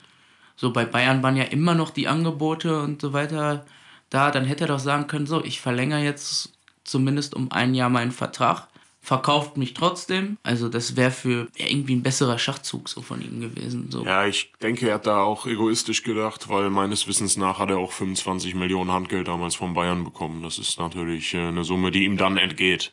So 0.56 0.72
bei 0.72 0.84
Bayern 0.84 1.22
waren 1.22 1.36
ja 1.36 1.44
immer 1.44 1.74
noch 1.74 1.90
die 1.90 2.06
Angebote 2.06 2.80
und 2.82 3.00
so 3.00 3.12
weiter 3.12 3.66
da. 4.10 4.30
Dann 4.30 4.44
hätte 4.44 4.64
er 4.64 4.68
doch 4.68 4.78
sagen 4.78 5.06
können, 5.06 5.26
so, 5.26 5.42
ich 5.42 5.60
verlängere 5.60 6.02
jetzt 6.02 6.52
zumindest 6.84 7.34
um 7.34 7.50
ein 7.50 7.74
Jahr 7.74 7.88
meinen 7.88 8.12
Vertrag, 8.12 8.68
verkauft 9.00 9.56
mich 9.56 9.74
trotzdem. 9.74 10.36
Also 10.42 10.68
das 10.68 10.96
wäre 10.96 11.10
für 11.10 11.48
wär 11.56 11.70
irgendwie 11.70 11.96
ein 11.96 12.02
besserer 12.02 12.38
Schachzug 12.38 12.88
so 12.88 13.00
von 13.00 13.22
ihm 13.22 13.40
gewesen. 13.40 13.90
So. 13.90 14.04
Ja, 14.04 14.26
ich 14.26 14.52
denke, 14.62 14.88
er 14.88 14.96
hat 14.96 15.06
da 15.06 15.22
auch 15.22 15.46
egoistisch 15.46 16.02
gedacht, 16.02 16.48
weil 16.48 16.70
meines 16.70 17.08
Wissens 17.08 17.36
nach 17.36 17.58
hat 17.58 17.70
er 17.70 17.78
auch 17.78 17.92
25 17.92 18.54
Millionen 18.54 18.92
Handgeld 18.92 19.28
damals 19.28 19.54
von 19.54 19.74
Bayern 19.74 20.04
bekommen. 20.04 20.42
Das 20.42 20.58
ist 20.58 20.78
natürlich 20.78 21.34
äh, 21.34 21.48
eine 21.48 21.64
Summe, 21.64 21.90
die 21.90 22.04
ihm 22.04 22.16
dann 22.16 22.36
entgeht. 22.36 22.92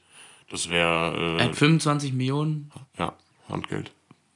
Das 0.49 0.69
wäre. 0.69 1.37
Er 1.39 1.39
Äh, 1.39 1.49
hat 1.49 1.55
25 1.55 2.13
Millionen. 2.13 2.71
ja, 2.97 3.13
Handgeld. 3.49 3.91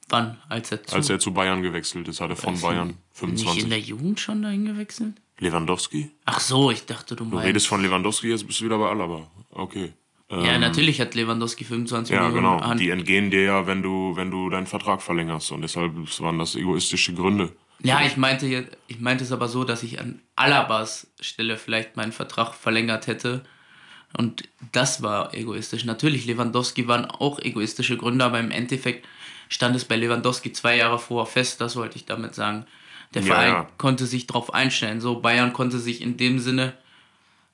Wann? 0.09 0.37
Als 0.49 0.71
er 0.71 0.83
zu. 0.83 0.95
Als 0.95 1.09
er 1.09 1.19
zu 1.19 1.33
Bayern 1.33 1.61
gewechselt 1.61 2.07
ist, 2.09 2.19
hat 2.19 2.29
er 2.29 2.35
von 2.35 2.59
Bayern 2.59 2.87
Nicht 2.87 2.97
in 3.21 3.37
25. 3.37 3.69
der 3.69 3.79
Jugend 3.79 4.19
schon 4.19 4.41
dahin 4.41 4.65
gewechselt? 4.65 5.13
Lewandowski? 5.39 6.11
Ach 6.25 6.39
so, 6.39 6.69
ich 6.69 6.85
dachte, 6.85 7.15
du 7.15 7.23
Du 7.23 7.29
meinst. 7.31 7.47
redest 7.47 7.67
von 7.67 7.81
Lewandowski, 7.81 8.27
jetzt 8.29 8.45
bist 8.45 8.59
du 8.59 8.65
wieder 8.65 8.77
bei 8.77 8.89
Alaba. 8.89 9.27
Okay. 9.51 9.93
ja, 10.29 10.57
natürlich 10.59 10.99
hat 11.01 11.15
Lewandowski 11.15 11.63
25 11.65 12.13
Ja, 12.15 12.23
Millionen. 12.29 12.57
genau. 12.57 12.61
Hand- 12.65 12.79
Die 12.79 12.89
entgehen 12.89 13.31
dir 13.31 13.43
ja, 13.43 13.67
wenn 13.67 13.81
du, 13.81 14.15
wenn 14.15 14.31
du 14.31 14.49
deinen 14.49 14.67
Vertrag 14.67 15.01
verlängerst. 15.01 15.51
Und 15.51 15.61
deshalb 15.61 15.93
waren 16.19 16.37
das 16.39 16.55
egoistische 16.55 17.13
Gründe. 17.13 17.51
Ja, 17.83 18.01
ich 18.05 18.15
meinte, 18.17 18.67
ich 18.87 18.99
meinte 18.99 19.23
es 19.23 19.31
aber 19.31 19.47
so, 19.47 19.63
dass 19.63 19.81
ich 19.83 19.99
an 19.99 20.21
Alabas 20.35 21.07
Stelle 21.19 21.57
vielleicht 21.57 21.95
meinen 21.97 22.11
Vertrag 22.11 22.53
verlängert 22.53 23.07
hätte. 23.07 23.43
Und 24.17 24.47
das 24.71 25.01
war 25.01 25.33
egoistisch. 25.33 25.85
Natürlich, 25.85 26.25
Lewandowski 26.25 26.87
waren 26.87 27.05
auch 27.05 27.39
egoistische 27.39 27.97
Gründe, 27.97 28.25
aber 28.25 28.39
im 28.39 28.51
Endeffekt 28.51 29.07
stand 29.49 29.75
es 29.75 29.85
bei 29.85 29.95
Lewandowski 29.95 30.51
zwei 30.53 30.77
Jahre 30.77 30.99
vorher 30.99 31.31
fest, 31.31 31.61
das 31.61 31.75
wollte 31.75 31.97
ich 31.97 32.05
damit 32.05 32.35
sagen. 32.35 32.65
Der 33.13 33.21
Ja, 33.21 33.27
Verein 33.27 33.51
ja. 33.51 33.67
konnte 33.77 34.05
sich 34.05 34.27
darauf 34.27 34.53
einstellen. 34.53 35.01
So, 35.01 35.19
Bayern 35.19 35.53
konnte 35.53 35.79
sich 35.79 36.01
in 36.01 36.17
dem 36.17 36.39
Sinne 36.39 36.73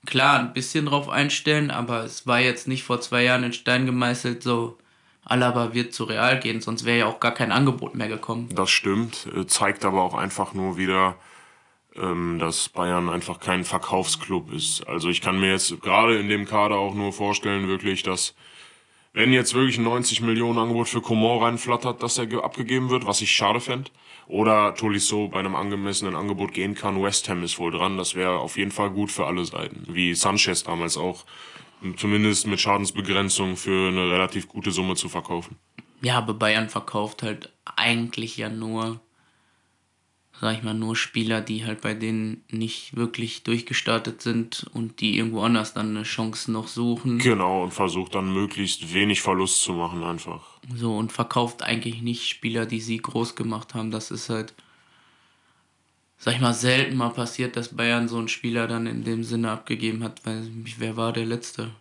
klar 0.06 0.40
ein 0.40 0.54
bisschen 0.54 0.86
drauf 0.86 1.10
einstellen, 1.10 1.72
aber 1.72 2.04
es 2.04 2.28
war 2.28 2.40
jetzt 2.40 2.68
nicht 2.68 2.84
vor 2.84 3.02
zwei 3.02 3.24
Jahren 3.24 3.44
in 3.44 3.54
Stein 3.54 3.86
gemeißelt, 3.86 4.44
so 4.44 4.78
Alaba 5.26 5.74
wird 5.74 5.94
zu 5.94 6.06
Real 6.06 6.40
gehen, 6.40 6.62
sonst 6.62 6.86
wäre 6.86 7.00
ja 7.00 7.06
auch 7.08 7.20
gar 7.20 7.34
kein 7.34 7.52
Angebot 7.52 7.96
mehr 7.96 8.08
gekommen. 8.08 8.48
Das 8.54 8.70
stimmt, 8.70 9.28
äh, 9.36 9.46
zeigt 9.46 9.84
aber 9.84 10.02
auch 10.04 10.14
einfach 10.14 10.54
nur 10.54 10.78
wieder, 10.78 11.16
dass 11.98 12.70
Bayern 12.70 13.10
einfach 13.10 13.40
kein 13.40 13.64
Verkaufsclub 13.64 14.54
ist. 14.54 14.88
Also 14.88 15.10
ich 15.10 15.22
kann 15.22 15.40
mir 15.40 15.52
jetzt 15.52 15.82
gerade 15.82 16.18
in 16.20 16.30
dem 16.30 16.46
Kader 16.46 16.76
auch 16.76 16.94
nur 16.94 17.12
vorstellen, 17.12 17.68
wirklich, 17.68 18.04
dass 18.04 18.36
wenn 19.14 19.34
jetzt 19.34 19.56
wirklich 19.56 19.80
ein 19.80 19.84
90 19.84 20.22
Millionen 20.22 20.60
Angebot 20.60 20.88
für 20.90 21.02
Coman 21.02 21.40
reinflattert, 21.42 22.04
dass 22.04 22.20
er 22.20 22.28
ge- 22.28 22.42
abgegeben 22.42 22.92
wird, 22.92 23.08
was 23.08 23.22
ich 23.22 23.32
schade 23.32 23.60
fände, 23.60 23.90
oder 24.28 24.76
Tolisso 24.76 25.28
bei 25.30 25.40
einem 25.40 25.56
angemessenen 25.56 26.16
Angebot 26.16 26.54
gehen 26.54 26.76
kann, 26.76 27.02
West 27.02 27.28
Ham 27.30 27.44
ist 27.44 27.58
wohl 27.58 27.72
dran, 27.72 27.98
das 27.98 28.14
wäre 28.14 28.38
auf 28.38 28.58
jeden 28.58 28.72
Fall 28.72 28.92
gut 28.92 29.10
für 29.12 29.26
alle 29.26 29.44
Seiten. 29.46 29.88
Wie 29.90 30.14
Sanchez 30.14 30.64
damals 30.64 30.98
auch, 30.98 31.26
zumindest 31.96 32.46
mit 32.46 32.60
Schadensbegrenzung 32.60 33.56
für 33.58 33.88
eine 33.88 34.12
relativ 34.12 34.48
gute 34.48 34.72
Summe 34.72 34.96
zu 34.96 35.10
verkaufen. 35.10 35.56
Ja, 36.02 36.18
aber 36.20 36.36
Bayern 36.36 36.70
verkauft 36.70 37.24
halt 37.24 37.52
eigentlich 37.76 38.38
ja 38.38 38.50
nur, 38.50 39.00
sag 40.40 40.56
ich 40.56 40.64
mal, 40.64 40.74
nur 40.74 40.96
Spieler, 40.96 41.42
die 41.42 41.66
halt 41.66 41.82
bei 41.82 41.94
denen 41.94 42.44
nicht 42.52 42.96
wirklich 42.96 43.44
durchgestartet 43.44 44.22
sind 44.22 44.68
und 44.74 45.02
die 45.02 45.18
irgendwo 45.18 45.42
anders 45.42 45.74
dann 45.74 45.90
eine 45.90 46.04
Chance 46.04 46.52
noch 46.52 46.68
suchen. 46.68 47.18
Genau, 47.18 47.64
und 47.64 47.72
versucht 47.72 48.14
dann 48.14 48.32
möglichst 48.32 48.94
wenig 48.94 49.22
Verlust 49.22 49.64
zu 49.64 49.74
machen 49.74 50.04
einfach. 50.04 50.60
So 50.76 50.96
und 50.96 51.12
verkauft 51.12 51.64
eigentlich 51.64 52.02
nicht 52.02 52.28
Spieler, 52.28 52.66
die 52.66 52.82
sie 52.82 52.98
groß 52.98 53.36
gemacht 53.36 53.74
haben. 53.74 53.90
Das 53.90 54.12
ist 54.12 54.30
halt, 54.30 54.54
sag 56.20 56.36
ich 56.36 56.42
mal, 56.42 56.54
selten 56.54 56.98
mal 56.98 57.10
passiert, 57.10 57.56
dass 57.56 57.76
Bayern 57.76 58.08
so 58.08 58.18
einen 58.18 58.28
Spieler 58.28 58.68
dann 58.68 58.86
in 58.86 59.04
dem 59.04 59.24
Sinne 59.24 59.52
abgegeben 59.52 60.04
hat. 60.04 60.24
Weil, 60.26 60.48
wer 60.78 60.98
war 60.98 61.14
der 61.14 61.26
Letzte? 61.26 61.72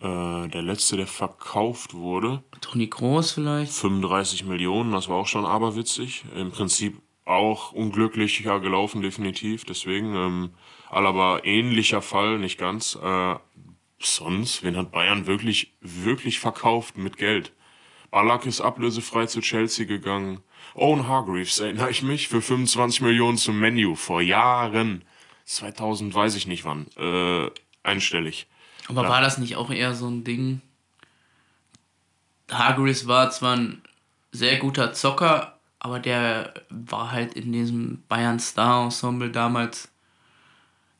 Äh, 0.00 0.48
der 0.48 0.60
letzte, 0.60 0.98
der 0.98 1.06
verkauft 1.06 1.94
wurde, 1.94 2.42
Toni 2.60 2.90
Kroos 2.90 3.30
vielleicht? 3.32 3.72
35 3.72 4.44
Millionen, 4.44 4.92
das 4.92 5.08
war 5.08 5.16
auch 5.16 5.26
schon 5.26 5.46
aberwitzig. 5.46 6.26
Im 6.34 6.50
Prinzip 6.50 7.00
auch 7.26 7.72
unglücklicher 7.72 8.60
gelaufen, 8.60 9.02
definitiv. 9.02 9.64
Deswegen, 9.64 10.14
ähm, 10.14 10.50
aber 10.90 11.44
ähnlicher 11.44 12.00
Fall, 12.00 12.38
nicht 12.38 12.58
ganz. 12.58 12.96
Äh, 13.02 13.34
sonst, 13.98 14.62
wen 14.62 14.76
hat 14.76 14.92
Bayern 14.92 15.26
wirklich, 15.26 15.74
wirklich 15.80 16.38
verkauft 16.38 16.96
mit 16.96 17.18
Geld? 17.18 17.52
Ballack 18.10 18.46
ist 18.46 18.60
ablösefrei 18.60 19.26
zu 19.26 19.40
Chelsea 19.40 19.84
gegangen. 19.84 20.40
Owen 20.74 21.08
Hargreaves, 21.08 21.58
erinnere 21.58 21.90
ich 21.90 22.02
mich, 22.02 22.28
für 22.28 22.40
25 22.40 23.00
Millionen 23.00 23.36
zum 23.36 23.58
Menu 23.58 23.96
vor 23.96 24.22
Jahren. 24.22 25.04
2000, 25.44 26.14
weiß 26.14 26.36
ich 26.36 26.46
nicht 26.46 26.64
wann. 26.64 26.86
Äh, 26.96 27.50
einstellig. 27.82 28.46
Aber 28.88 29.08
war 29.08 29.20
das 29.20 29.38
nicht 29.38 29.56
auch 29.56 29.70
eher 29.70 29.94
so 29.94 30.08
ein 30.08 30.22
Ding? 30.22 30.60
Hargreaves 32.50 33.08
war 33.08 33.30
zwar 33.30 33.56
ein 33.56 33.82
sehr 34.30 34.58
guter 34.58 34.92
Zocker, 34.92 35.55
aber 35.86 36.00
der 36.00 36.52
war 36.68 37.12
halt 37.12 37.34
in 37.34 37.52
diesem 37.52 38.02
Bayern 38.08 38.40
Star 38.40 38.84
Ensemble 38.84 39.30
damals 39.30 39.88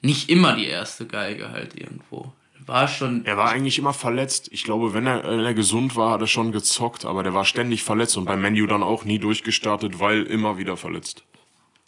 nicht 0.00 0.30
immer 0.30 0.54
die 0.54 0.66
erste 0.66 1.06
Geige 1.06 1.50
halt 1.50 1.74
irgendwo. 1.74 2.32
War 2.64 2.86
schon. 2.88 3.24
Er 3.24 3.36
war 3.36 3.50
eigentlich 3.50 3.78
immer 3.78 3.92
verletzt. 3.92 4.48
Ich 4.52 4.62
glaube, 4.64 4.94
wenn 4.94 5.06
er, 5.06 5.24
wenn 5.24 5.44
er 5.44 5.54
gesund 5.54 5.94
war, 5.96 6.12
hat 6.12 6.20
er 6.20 6.26
schon 6.28 6.52
gezockt, 6.52 7.04
aber 7.04 7.22
der 7.24 7.34
war 7.34 7.44
ständig 7.44 7.82
verletzt 7.82 8.16
und 8.16 8.24
beim 8.26 8.40
Menu 8.40 8.66
dann 8.66 8.82
auch 8.82 9.04
nie 9.04 9.18
durchgestartet, 9.18 9.98
weil 10.00 10.22
immer 10.22 10.56
wieder 10.58 10.76
verletzt. 10.76 11.24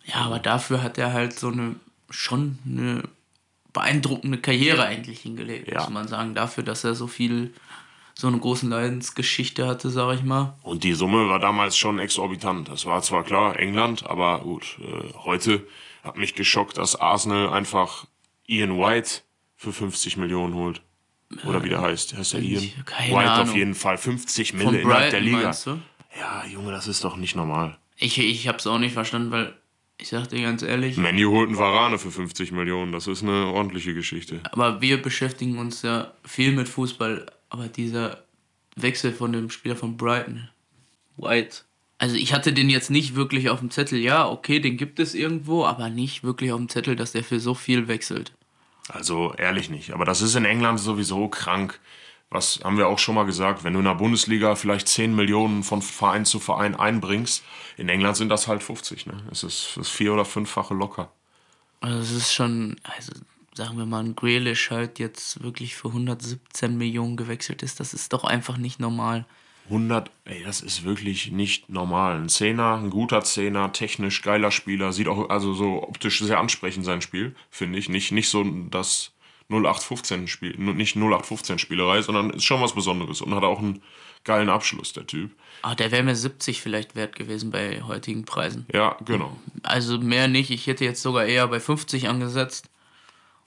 Ja, 0.05 0.23
aber 0.26 0.38
dafür 0.40 0.83
hat 0.83 0.99
er 0.99 1.12
halt 1.12 1.38
so 1.38 1.49
eine 1.49 1.76
schon 2.11 2.59
eine 2.67 3.02
beeindruckende 3.73 4.38
Karriere 4.38 4.85
eigentlich 4.85 5.21
hingelegt, 5.21 5.69
Ja. 5.71 5.81
muss 5.83 5.90
man 5.90 6.09
sagen. 6.09 6.35
Dafür, 6.35 6.64
dass 6.64 6.83
er 6.85 6.95
so 6.95 7.07
viel, 7.07 7.52
so 8.20 8.26
eine 8.26 8.38
große 8.38 8.66
Leidensgeschichte 8.66 9.68
hatte, 9.68 9.90
sag 9.90 10.12
ich 10.16 10.25
mal. 10.25 10.58
Und 10.64 10.82
die 10.82 10.94
Summe 10.94 11.28
war 11.28 11.38
damals 11.38 11.78
schon 11.78 12.00
exorbitant. 12.00 12.68
Das 12.68 12.84
war 12.84 13.00
zwar 13.00 13.22
klar 13.22 13.56
England, 13.56 14.04
aber 14.06 14.40
gut. 14.40 14.76
Äh, 14.80 15.12
heute 15.25 15.64
hat 16.02 16.16
mich 16.16 16.34
geschockt, 16.34 16.78
dass 16.78 16.96
Arsenal 16.96 17.48
einfach 17.50 18.06
Ian 18.44 18.76
White 18.76 19.20
für 19.54 19.72
50 19.72 20.16
Millionen 20.16 20.54
holt. 20.54 20.82
Oder 21.46 21.62
wie 21.62 21.68
der 21.68 21.80
heißt. 21.80 22.16
Heißt 22.16 22.32
der 22.32 22.40
Ian? 22.40 22.68
keine 22.87 23.14
White 23.14 23.32
auf 23.32 23.38
Ahnung. 23.38 23.54
jeden 23.54 23.75
Fall. 23.76 23.96
50 23.96 24.50
Von 24.50 24.58
Mille 24.58 24.80
innerhalb 24.80 25.10
der 25.10 25.20
Liga. 25.20 25.54
Ja, 26.18 26.44
Junge, 26.52 26.72
das 26.72 26.88
ist 26.88 27.04
doch 27.04 27.16
nicht 27.16 27.37
normal. 27.37 27.78
Ich, 27.96 28.18
ich 28.18 28.48
hab's 28.48 28.66
auch 28.66 28.78
nicht 28.80 28.94
verstanden, 28.94 29.30
weil 29.30 29.54
ich 29.96 30.08
sag 30.08 30.26
dir 30.28 30.42
ganz 30.42 30.62
ehrlich, 30.62 30.96
Menu 30.96 31.30
holt 31.30 31.50
einen 31.50 31.58
Varane 31.58 31.98
für 31.98 32.10
50 32.10 32.50
Millionen. 32.50 32.90
Das 32.90 33.06
ist 33.06 33.22
eine 33.22 33.46
ordentliche 33.46 33.94
Geschichte. 33.94 34.40
aber 34.50 34.80
wir 34.80 35.00
beschäftigen 35.00 35.58
uns 35.58 35.82
ja 35.82 36.12
viel 36.25 36.50
mit 36.50 36.68
Fußball, 36.68 37.26
aber 37.50 37.69
dieser 37.69 38.25
Wechsel 38.76 39.12
von 39.12 39.33
dem 39.33 39.50
Spieler 39.50 39.76
von 39.76 39.97
Brighton, 39.97 40.49
White. 41.17 41.62
Also 41.99 42.14
ich 42.14 42.33
hatte 42.33 42.52
den 42.52 42.71
jetzt 42.71 42.90
nicht 42.90 43.17
wirklich 43.17 43.50
auf 43.50 43.59
dem 43.59 43.71
Zettel, 43.71 43.99
ja, 43.99 44.28
okay, 44.28 44.61
den 44.61 44.76
gibt 44.76 45.00
es 45.00 45.14
irgendwo, 45.14 45.64
aber 45.64 45.88
nicht 45.90 46.23
wirklich 46.23 46.52
auf 46.52 46.59
dem 46.59 46.69
Zettel, 46.69 46.95
dass 46.95 47.12
der 47.12 47.25
für 47.25 47.40
so 47.40 47.55
viel 47.55 47.88
wechselt. 47.88 48.33
Also 48.88 49.35
ehrlich 49.35 49.69
nicht. 49.69 49.93
Aber 49.93 50.05
das 50.05 50.23
ist 50.23 50.35
in 50.35 50.45
England 50.45 50.81
sowieso 50.81 51.28
krank. 51.28 51.81
Was 52.31 52.61
haben 52.62 52.76
wir 52.76 52.88
auch 52.88 52.99
schon 52.99 53.14
mal 53.14 53.25
gesagt, 53.25 53.64
wenn 53.64 53.73
du 53.73 53.78
in 53.78 53.87
der 53.87 53.95
Bundesliga 53.95 54.55
vielleicht 54.55 54.87
10 54.88 55.14
Millionen 55.14 55.62
von 55.62 55.83
Verein 55.83 56.25
zu 56.25 56.38
Verein 56.38 56.75
einbringst, 56.75 57.43
in 57.76 57.88
England 57.88 58.17
sind 58.17 58.28
das 58.28 58.49
halt 58.49 58.62
50. 58.62 59.07
Ne? 59.07 59.14
Es 59.31 59.43
ist 59.43 59.76
das 59.76 59.88
vier- 59.88 60.12
oder 60.12 60.25
fünffache 60.25 60.75
locker. 60.75 61.11
Also 61.81 61.99
es 61.99 62.11
ist 62.11 62.35
schon, 62.35 62.76
also 62.83 63.12
sagen 63.59 63.77
wir 63.77 63.87
mal, 63.87 64.05
ein 64.05 64.15
Grealish 64.15 64.71
halt 64.71 64.99
jetzt 64.99 65.43
wirklich 65.43 65.75
für 65.75 65.88
117 65.88 66.79
Millionen 66.79 67.17
gewechselt 67.17 67.62
ist, 67.62 67.81
das 67.81 67.93
ist 67.93 68.12
doch 68.12 68.25
einfach 68.25 68.57
nicht 68.57 68.81
normal. 68.81 69.27
100, 69.65 70.11
ey, 70.25 70.43
das 70.45 70.62
ist 70.62 70.85
wirklich 70.85 71.31
nicht 71.33 71.69
normal. 71.69 72.17
Ein 72.17 72.29
Zehner, 72.29 72.77
ein 72.77 72.88
guter 72.88 73.23
Zehner, 73.23 73.73
technisch 73.73 74.23
geiler 74.23 74.50
Spieler, 74.50 74.93
sieht 74.93 75.09
auch 75.09 75.29
also 75.29 75.53
so 75.53 75.83
optisch 75.83 76.21
sehr 76.21 76.38
ansprechend 76.38 76.87
sein 76.87 77.03
Spiel, 77.03 77.35
finde 77.50 77.79
ich. 77.79 77.88
Nicht, 77.88 78.12
nicht 78.12 78.31
so 78.31 78.45
das 78.71 79.12
0815 79.50 80.29
Spiel, 80.29 80.57
nicht 80.57 80.97
0815 80.97 81.59
Spielerei, 81.59 82.00
sondern 82.00 82.31
ist 82.31 82.45
schon 82.45 82.62
was 82.62 82.75
Besonderes 82.75 83.21
und 83.21 83.35
hat 83.35 83.43
auch 83.43 83.59
einen 83.59 83.83
geilen 84.25 84.49
Abschluss, 84.49 84.93
der 84.93 85.07
Typ. 85.07 85.33
Aber 85.62 85.75
der 85.75 85.91
wäre 85.91 86.05
mir 86.05 86.15
70 86.15 86.62
vielleicht 86.62 86.95
wert 86.95 87.17
gewesen 87.17 87.50
bei 87.50 87.83
heutigen 87.83 88.25
Preisen. 88.25 88.67
Ja, 88.73 88.97
genau. 89.05 89.37
Also 89.65 89.99
mehr 89.99 90.29
nicht, 90.29 90.50
ich 90.50 90.67
hätte 90.69 90.85
jetzt 90.85 91.03
sogar 91.03 91.27
eher 91.27 91.49
bei 91.49 91.61
50 91.61 92.09
angesetzt, 92.09 92.71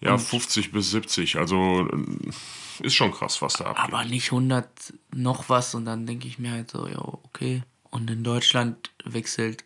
Ja, 0.01 0.17
50 0.17 0.71
bis 0.71 0.91
70. 0.91 1.37
Also 1.37 1.87
äh, 1.87 2.85
ist 2.85 2.95
schon 2.95 3.11
krass, 3.11 3.41
was 3.41 3.53
da 3.53 3.65
abgeht. 3.65 3.85
aber 3.85 4.03
nicht 4.05 4.31
100 4.31 4.67
noch 5.13 5.49
was 5.49 5.75
und 5.75 5.85
dann 5.85 6.05
denke 6.05 6.27
ich 6.27 6.39
mir 6.39 6.51
halt 6.51 6.71
so, 6.71 6.87
ja, 6.87 6.99
okay. 6.99 7.63
Und 7.91 8.09
in 8.09 8.23
Deutschland 8.23 8.89
wechselt 9.03 9.63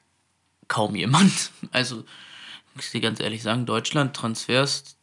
kaum 0.68 0.96
jemand. 0.96 1.51
Also, 1.72 2.01
ich 2.01 2.75
muss 2.75 2.92
dir 2.92 3.01
ganz 3.01 3.20
ehrlich 3.20 3.42
sagen, 3.44 3.65
Deutschland 3.65 4.15
Transfers 4.15 4.98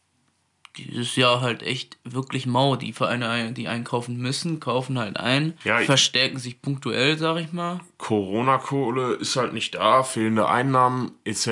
dieses 0.77 1.15
Jahr 1.15 1.41
halt 1.41 1.61
echt 1.63 1.97
wirklich 2.03 2.45
mau. 2.45 2.75
Die 2.75 2.93
Vereine, 2.93 3.51
die 3.53 3.67
einkaufen 3.67 4.17
müssen, 4.17 4.59
kaufen 4.59 4.97
halt 4.97 5.17
ein, 5.17 5.53
Ja, 5.63 5.77
verstärken 5.79 6.39
sich 6.39 6.61
punktuell, 6.61 7.17
sag 7.17 7.37
ich 7.39 7.51
mal. 7.53 7.79
Corona-Kohle 7.97 9.13
ist 9.13 9.35
halt 9.35 9.53
nicht 9.53 9.75
da, 9.75 10.03
fehlende 10.03 10.47
Einnahmen 10.49 11.11
etc. 11.25 11.47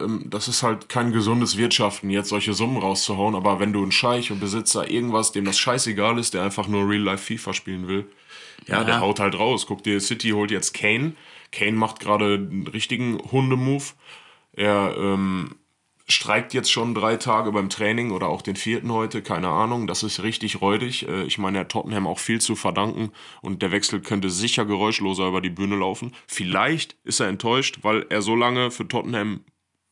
Ähm, 0.00 0.24
Das 0.26 0.48
ist 0.48 0.62
halt 0.62 0.88
kein 0.88 1.12
gesundes 1.12 1.56
Wirtschaften, 1.56 2.10
jetzt 2.10 2.28
solche 2.30 2.54
Summen 2.54 2.78
rauszuhauen. 2.78 3.34
Aber 3.34 3.60
wenn 3.60 3.72
du 3.72 3.84
ein 3.84 3.92
Scheich 3.92 4.30
und 4.32 4.40
Besitzer 4.40 4.90
irgendwas, 4.90 5.32
dem 5.32 5.44
das 5.44 5.58
scheißegal 5.58 6.18
ist, 6.18 6.34
der 6.34 6.42
einfach 6.42 6.66
nur 6.68 6.88
Real-Life 6.88 7.24
FIFA 7.24 7.52
spielen 7.52 7.86
will, 7.88 8.06
ja, 8.66 8.82
der 8.82 8.96
Ja. 8.96 9.00
haut 9.00 9.20
halt 9.20 9.38
raus. 9.38 9.66
Guck 9.66 9.84
dir, 9.84 10.00
City 10.00 10.30
holt 10.30 10.50
jetzt 10.50 10.74
Kane. 10.74 11.12
Kane 11.52 11.72
macht 11.76 12.00
gerade 12.00 12.34
einen 12.34 12.66
richtigen 12.66 13.18
Hundemove. 13.30 13.94
Er 14.54 14.94
ähm, 14.98 15.54
streikt 16.08 16.54
jetzt 16.54 16.70
schon 16.70 16.94
drei 16.94 17.16
Tage 17.16 17.50
beim 17.52 17.68
Training 17.68 18.12
oder 18.12 18.28
auch 18.28 18.42
den 18.42 18.56
vierten 18.56 18.92
heute, 18.92 19.22
keine 19.22 19.48
Ahnung. 19.48 19.86
Das 19.86 20.02
ist 20.02 20.22
richtig 20.22 20.60
räudig. 20.60 21.08
Äh, 21.08 21.24
ich 21.24 21.38
meine, 21.38 21.58
der 21.58 21.68
Tottenham 21.68 22.06
auch 22.06 22.18
viel 22.18 22.40
zu 22.40 22.54
verdanken 22.54 23.10
und 23.42 23.62
der 23.62 23.72
Wechsel 23.72 24.00
könnte 24.00 24.30
sicher 24.30 24.64
geräuschloser 24.64 25.26
über 25.26 25.40
die 25.40 25.50
Bühne 25.50 25.76
laufen. 25.76 26.12
Vielleicht 26.26 26.96
ist 27.04 27.20
er 27.20 27.28
enttäuscht, 27.28 27.80
weil 27.82 28.06
er 28.08 28.22
so 28.22 28.36
lange 28.36 28.70
für 28.70 28.86
Tottenham 28.86 29.40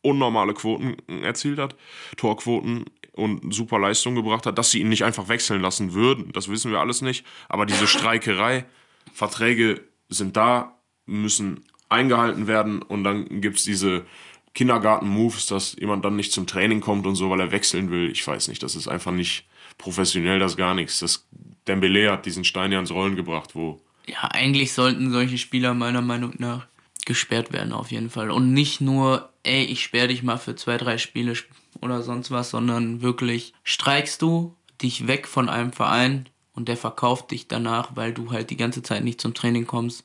unnormale 0.02 0.54
Quoten 0.54 0.96
erzielt 1.22 1.58
hat, 1.58 1.76
Torquoten 2.16 2.84
und 3.12 3.54
super 3.54 3.78
Leistung 3.78 4.14
gebracht 4.14 4.44
hat, 4.46 4.58
dass 4.58 4.70
sie 4.70 4.80
ihn 4.80 4.88
nicht 4.88 5.04
einfach 5.04 5.28
wechseln 5.28 5.62
lassen 5.62 5.94
würden. 5.94 6.30
Das 6.32 6.48
wissen 6.48 6.70
wir 6.70 6.80
alles 6.80 7.00
nicht. 7.00 7.24
Aber 7.48 7.64
diese 7.64 7.86
Streikerei, 7.86 8.66
Verträge 9.12 9.80
sind 10.08 10.36
da, 10.36 10.78
müssen 11.06 11.64
eingehalten 11.88 12.46
werden 12.46 12.82
und 12.82 13.04
dann 13.04 13.40
gibt 13.40 13.58
es 13.58 13.64
diese 13.64 14.04
Kindergarten-Moves, 14.54 15.46
dass 15.46 15.76
jemand 15.78 16.04
dann 16.04 16.16
nicht 16.16 16.32
zum 16.32 16.46
Training 16.46 16.80
kommt 16.80 17.06
und 17.06 17.16
so, 17.16 17.28
weil 17.30 17.40
er 17.40 17.50
wechseln 17.50 17.90
will. 17.90 18.10
Ich 18.10 18.26
weiß 18.26 18.48
nicht, 18.48 18.62
das 18.62 18.76
ist 18.76 18.88
einfach 18.88 19.12
nicht 19.12 19.46
professionell, 19.78 20.38
das 20.38 20.56
gar 20.56 20.74
nichts. 20.74 21.00
Das 21.00 21.26
Dembele 21.66 22.10
hat 22.10 22.26
diesen 22.26 22.44
Stein 22.44 22.72
ja 22.72 22.78
ins 22.78 22.92
Rollen 22.92 23.16
gebracht, 23.16 23.54
wo. 23.54 23.80
Ja, 24.06 24.24
eigentlich 24.30 24.72
sollten 24.72 25.10
solche 25.10 25.38
Spieler 25.38 25.74
meiner 25.74 26.02
Meinung 26.02 26.34
nach 26.38 26.66
gesperrt 27.04 27.52
werden 27.52 27.72
auf 27.72 27.90
jeden 27.90 28.10
Fall. 28.10 28.30
Und 28.30 28.52
nicht 28.52 28.80
nur, 28.80 29.30
ey, 29.42 29.64
ich 29.64 29.82
sperre 29.82 30.08
dich 30.08 30.22
mal 30.22 30.38
für 30.38 30.56
zwei, 30.56 30.76
drei 30.76 30.98
Spiele 30.98 31.34
oder 31.80 32.02
sonst 32.02 32.30
was, 32.30 32.50
sondern 32.50 33.02
wirklich 33.02 33.52
streikst 33.62 34.22
du 34.22 34.54
dich 34.80 35.06
weg 35.06 35.26
von 35.26 35.48
einem 35.48 35.72
Verein 35.72 36.28
und 36.54 36.68
der 36.68 36.76
verkauft 36.76 37.30
dich 37.30 37.48
danach, 37.48 37.96
weil 37.96 38.12
du 38.12 38.30
halt 38.30 38.50
die 38.50 38.56
ganze 38.56 38.82
Zeit 38.82 39.04
nicht 39.04 39.20
zum 39.20 39.34
Training 39.34 39.66
kommst 39.66 40.04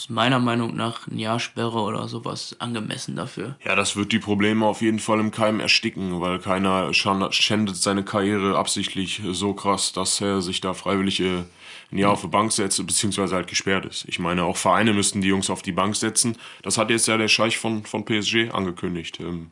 ist 0.00 0.10
meiner 0.10 0.38
Meinung 0.38 0.74
nach 0.76 1.06
ein 1.08 1.18
Jahr 1.18 1.38
Sperre 1.38 1.80
oder 1.80 2.08
sowas 2.08 2.56
angemessen 2.58 3.16
dafür. 3.16 3.56
Ja, 3.64 3.74
das 3.74 3.96
wird 3.96 4.12
die 4.12 4.18
Probleme 4.18 4.64
auf 4.64 4.80
jeden 4.80 4.98
Fall 4.98 5.20
im 5.20 5.30
Keim 5.30 5.60
ersticken, 5.60 6.20
weil 6.22 6.38
keiner 6.38 6.92
schändet 6.94 7.76
seine 7.76 8.02
Karriere 8.02 8.56
absichtlich 8.56 9.20
so 9.32 9.52
krass, 9.52 9.92
dass 9.92 10.20
er 10.22 10.40
sich 10.40 10.62
da 10.62 10.72
freiwillig 10.72 11.20
äh, 11.20 11.44
ein 11.92 11.98
Jahr 11.98 12.12
auf 12.12 12.22
die 12.22 12.28
Bank 12.28 12.50
setzt, 12.52 12.84
beziehungsweise 12.86 13.34
halt 13.34 13.46
gesperrt 13.46 13.84
ist. 13.84 14.06
Ich 14.08 14.18
meine, 14.18 14.44
auch 14.44 14.56
Vereine 14.56 14.94
müssten 14.94 15.20
die 15.20 15.28
Jungs 15.28 15.50
auf 15.50 15.60
die 15.60 15.72
Bank 15.72 15.94
setzen. 15.96 16.38
Das 16.62 16.78
hat 16.78 16.88
jetzt 16.88 17.06
ja 17.06 17.18
der 17.18 17.28
Scheich 17.28 17.58
von, 17.58 17.84
von 17.84 18.06
PSG 18.06 18.52
angekündigt. 18.52 19.20
Ähm, 19.20 19.50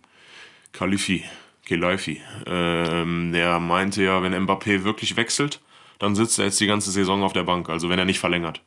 Khalifi, 0.73 1.25
Khalifi. 1.67 2.23
Ähm, 2.47 3.33
der 3.33 3.61
meinte 3.61 4.03
ja, 4.03 4.23
wenn 4.23 4.35
Mbappé 4.35 4.85
wirklich 4.85 5.17
wechselt, 5.17 5.61
dann 5.99 6.15
sitzt 6.15 6.39
er 6.39 6.47
jetzt 6.47 6.61
die 6.61 6.67
ganze 6.67 6.91
Saison 6.91 7.23
auf 7.23 7.35
der 7.35 7.43
Bank, 7.43 7.69
also 7.69 7.91
wenn 7.91 7.99
er 7.99 8.05
nicht 8.07 8.21
verlängert. 8.21 8.63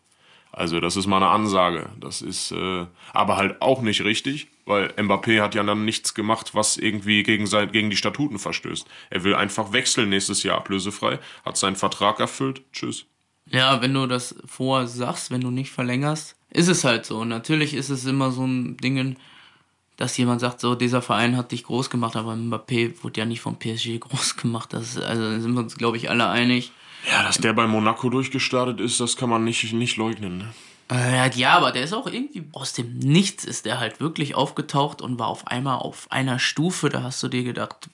Also 0.51 0.79
das 0.81 0.98
ist 0.98 1.08
mal 1.08 1.17
eine 1.17 1.27
Ansage. 1.27 1.89
Das 2.00 2.22
ist 2.22 2.51
äh, 2.51 2.86
aber 3.13 3.38
halt 3.38 3.62
auch 3.62 3.81
nicht 3.81 4.03
richtig, 4.03 4.48
weil 4.65 4.88
Mbappé 4.98 5.41
hat 5.41 5.55
ja 5.55 5.63
dann 5.63 5.86
nichts 5.86 6.13
gemacht, 6.13 6.53
was 6.53 6.77
irgendwie 6.77 7.24
gegen, 7.24 7.48
sein, 7.48 7.72
gegen 7.72 7.89
die 7.89 7.96
Statuten 7.96 8.38
verstößt. 8.38 8.86
Er 9.10 9.24
will 9.24 9.34
einfach 9.34 9.72
wechseln 9.72 10.10
nächstes 10.10 10.43
Jahr 10.43 10.58
ablösefrei, 10.58 11.20
hat 11.46 11.58
seinen 11.58 11.77
Vertrag 11.77 12.20
erfüllt, 12.20 12.62
tschüss. 12.74 13.05
Ja, 13.50 13.81
wenn 13.81 13.93
du 13.93 14.08
das 14.08 14.36
vorher 14.46 14.88
sagst, 14.88 15.31
wenn 15.31 15.41
du 15.41 15.51
nicht 15.51 15.72
verlängerst, 15.72 16.36
ist 16.51 16.67
es 16.67 16.84
halt 16.84 17.05
so. 17.05 17.24
Natürlich 17.25 17.74
ist 17.74 17.89
es 17.89 18.05
immer 18.05 18.31
so 18.31 18.46
ein 18.46 18.77
Ding, 18.77 19.15
dass 19.98 20.17
jemand 20.17 20.41
sagt, 20.41 20.60
so, 20.60 20.75
dieser 20.75 21.01
Verein 21.01 21.38
hat 21.38 21.51
dich 21.51 21.63
groß 21.63 21.89
gemacht, 21.89 22.15
aber 22.15 22.34
Mbappé 22.34 23.03
wurde 23.03 23.20
ja 23.22 23.25
nicht 23.25 23.41
vom 23.41 23.58
PSG 23.58 24.00
groß 24.00 24.36
gemacht. 24.36 24.74
Das, 24.74 24.98
also 24.98 25.22
da 25.22 25.39
sind 25.39 25.53
wir 25.53 25.62
uns, 25.62 25.77
glaube 25.77 25.98
ich, 25.98 26.10
alle 26.10 26.27
einig. 26.27 26.72
Ja, 27.10 27.24
dass 27.24 27.38
der 27.38 27.53
bei 27.53 27.67
Monaco 27.67 28.10
durchgestartet 28.10 28.79
ist, 28.79 29.00
das 29.00 29.17
kann 29.17 29.29
man 29.29 29.43
nicht, 29.43 29.74
nicht 29.74 29.98
leugnen. 29.98 30.38
Ne? 30.39 30.53
Äh, 30.91 31.29
ja, 31.36 31.53
aber 31.53 31.72
der 31.72 31.84
ist 31.84 31.93
auch 31.93 32.08
irgendwie 32.08 32.43
aus 32.51 32.74
dem 32.74 33.00
Nichts 33.00 33.46
ist 33.46 33.65
der 33.65 33.79
halt 33.79 34.00
wirklich 34.01 34.36
aufgetaucht 34.36 35.01
und 35.01 35.17
war 35.20 35.27
auf 35.27 35.48
einmal 35.48 35.77
auf 35.77 36.12
einer 36.12 36.38
Stufe. 36.38 36.89
Da 36.89 37.01
hast 37.03 37.24
du 37.24 37.29
dir 37.29 37.43
gedacht, 37.43 37.89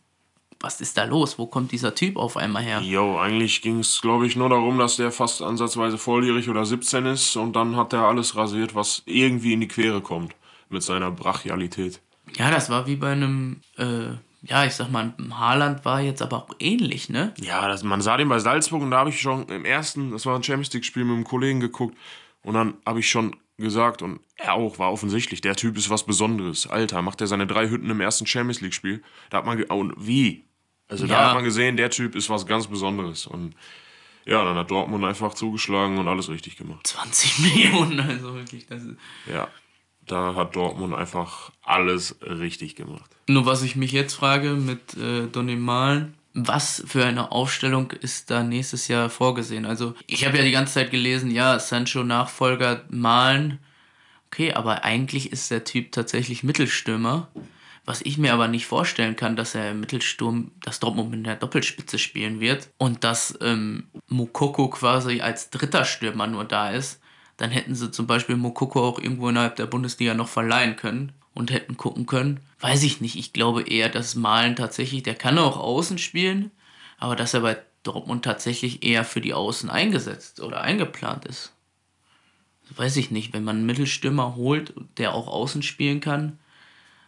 was 0.59 0.81
ist 0.81 0.97
da 0.97 1.03
los? 1.03 1.37
Wo 1.37 1.45
kommt 1.45 1.71
dieser 1.71 1.93
Typ 1.93 2.17
auf 2.17 2.37
einmal 2.37 2.63
her? 2.63 2.81
Jo, 2.81 3.19
eigentlich 3.19 3.61
ging 3.61 3.79
es, 3.79 4.01
glaube 4.01 4.25
ich, 4.25 4.35
nur 4.35 4.49
darum, 4.49 4.79
dass 4.79 4.95
der 4.95 5.11
fast 5.11 5.43
ansatzweise 5.43 5.99
volljährig 5.99 6.49
oder 6.49 6.65
17 6.65 7.05
ist 7.05 7.35
und 7.35 7.55
dann 7.55 7.75
hat 7.75 7.93
er 7.93 8.01
alles 8.01 8.35
rasiert, 8.35 8.73
was 8.73 9.03
irgendwie 9.05 9.53
in 9.53 9.61
die 9.61 9.67
Quere 9.67 10.01
kommt 10.01 10.33
mit 10.69 10.81
seiner 10.81 11.11
Brachialität. 11.11 12.01
Ja, 12.35 12.49
das 12.49 12.69
war 12.69 12.87
wie 12.87 12.95
bei 12.95 13.11
einem 13.11 13.61
äh, 13.77 14.15
ja, 14.49 14.65
ich 14.65 14.73
sag 14.73 14.89
mal, 14.89 15.13
Haaland 15.31 15.83
war 15.83 16.01
jetzt 16.01 16.21
aber 16.21 16.37
auch 16.37 16.55
ähnlich, 16.59 17.09
ne? 17.09 17.33
Ja, 17.39 17.67
das, 17.67 17.83
man 17.83 18.01
sah 18.01 18.17
den 18.17 18.29
bei 18.29 18.39
Salzburg 18.39 18.81
und 18.81 18.91
da 18.91 18.99
habe 18.99 19.09
ich 19.09 19.19
schon 19.19 19.47
im 19.49 19.65
ersten, 19.65 20.11
das 20.11 20.25
war 20.25 20.35
ein 20.35 20.43
Champions 20.43 20.73
League-Spiel 20.73 21.03
mit 21.03 21.15
einem 21.15 21.23
Kollegen 21.25 21.59
geguckt 21.59 21.97
und 22.43 22.53
dann 22.53 22.75
habe 22.85 22.99
ich 22.99 23.09
schon 23.09 23.35
gesagt 23.57 24.01
und 24.01 24.19
er 24.35 24.53
auch, 24.53 24.79
war 24.79 24.91
offensichtlich, 24.91 25.41
der 25.41 25.55
Typ 25.55 25.77
ist 25.77 25.89
was 25.89 26.05
Besonderes. 26.05 26.67
Alter, 26.67 27.01
macht 27.01 27.19
er 27.21 27.27
seine 27.27 27.47
drei 27.47 27.69
Hütten 27.69 27.89
im 27.89 27.99
ersten 27.99 28.25
Champions 28.25 28.61
League-Spiel. 28.61 29.03
Da 29.29 29.39
hat 29.39 29.45
man, 29.45 29.61
und 29.63 29.93
wie? 29.97 30.45
Also 30.87 31.05
ja. 31.05 31.17
da 31.17 31.27
hat 31.27 31.35
man 31.35 31.43
gesehen, 31.43 31.75
der 31.75 31.89
Typ 31.89 32.15
ist 32.15 32.29
was 32.29 32.45
ganz 32.45 32.67
Besonderes 32.67 33.27
und 33.27 33.55
ja, 34.25 34.43
dann 34.43 34.55
hat 34.55 34.71
Dortmund 34.71 35.03
einfach 35.05 35.33
zugeschlagen 35.33 35.97
und 35.97 36.07
alles 36.07 36.29
richtig 36.29 36.57
gemacht. 36.57 36.87
20 36.87 37.39
Millionen, 37.39 37.99
also 37.99 38.35
wirklich, 38.35 38.65
das 38.67 38.83
ist... 38.83 38.97
Ja 39.25 39.49
da 40.07 40.35
hat 40.35 40.55
Dortmund 40.55 40.93
einfach 40.93 41.51
alles 41.63 42.15
richtig 42.21 42.75
gemacht. 42.75 43.09
Nur 43.27 43.45
was 43.45 43.61
ich 43.61 43.75
mich 43.75 43.91
jetzt 43.91 44.13
frage 44.13 44.51
mit 44.51 44.95
äh, 44.95 45.27
Donny 45.27 45.55
Malen, 45.55 46.13
was 46.33 46.83
für 46.85 47.03
eine 47.03 47.31
Aufstellung 47.31 47.91
ist 47.91 48.29
da 48.29 48.43
nächstes 48.43 48.87
Jahr 48.87 49.09
vorgesehen? 49.09 49.65
Also 49.65 49.95
ich 50.05 50.25
habe 50.25 50.37
ja 50.37 50.43
die 50.43 50.51
ganze 50.51 50.75
Zeit 50.75 50.91
gelesen, 50.91 51.31
ja, 51.31 51.59
Sancho 51.59 52.03
Nachfolger 52.03 52.83
Malen. 52.89 53.59
Okay, 54.27 54.53
aber 54.53 54.83
eigentlich 54.83 55.31
ist 55.31 55.49
der 55.49 55.63
Typ 55.63 55.91
tatsächlich 55.91 56.43
Mittelstürmer. 56.43 57.27
Was 57.85 58.01
ich 58.01 58.17
mir 58.17 58.33
aber 58.33 58.49
nicht 58.49 58.65
vorstellen 58.65 59.15
kann, 59.15 59.37
dass 59.37 59.55
er 59.55 59.71
im 59.71 59.79
Mittelsturm 59.79 60.51
das 60.61 60.79
Dortmund 60.79 61.13
in 61.13 61.23
der 61.23 61.37
Doppelspitze 61.37 61.97
spielen 61.97 62.41
wird 62.41 62.69
und 62.77 63.05
dass 63.05 63.37
ähm, 63.41 63.87
Mukoko 64.07 64.67
quasi 64.67 65.21
als 65.21 65.49
dritter 65.49 65.85
Stürmer 65.85 66.27
nur 66.27 66.43
da 66.43 66.69
ist 66.69 67.01
dann 67.37 67.51
hätten 67.51 67.75
sie 67.75 67.91
zum 67.91 68.07
Beispiel 68.07 68.35
Mokoko 68.35 68.83
auch 68.83 68.99
irgendwo 68.99 69.29
innerhalb 69.29 69.55
der 69.55 69.67
Bundesliga 69.67 70.13
noch 70.13 70.27
verleihen 70.27 70.75
können 70.75 71.13
und 71.33 71.51
hätten 71.51 71.77
gucken 71.77 72.07
können. 72.07 72.39
Weiß 72.59 72.83
ich 72.83 72.99
nicht. 72.99 73.15
Ich 73.15 73.31
glaube 73.31 73.61
eher, 73.61 73.89
dass 73.89 74.15
Malen 74.15 74.55
tatsächlich, 74.55 75.03
der 75.03 75.15
kann 75.15 75.37
auch 75.37 75.57
außen 75.57 75.99
spielen, 75.99 76.51
aber 76.97 77.15
dass 77.15 77.35
er 77.35 77.41
bei 77.41 77.57
Dortmund 77.83 78.25
tatsächlich 78.25 78.83
eher 78.83 79.05
für 79.05 79.21
die 79.21 79.35
Außen 79.35 79.69
eingesetzt 79.69 80.41
oder 80.41 80.61
eingeplant 80.61 81.25
ist. 81.25 81.53
Weiß 82.75 82.97
ich 82.97 83.11
nicht. 83.11 83.33
Wenn 83.33 83.43
man 83.43 83.57
einen 83.57 83.65
Mittelstürmer 83.65 84.35
holt, 84.35 84.73
der 84.97 85.13
auch 85.13 85.27
außen 85.27 85.61
spielen 85.61 86.01
kann, 86.01 86.39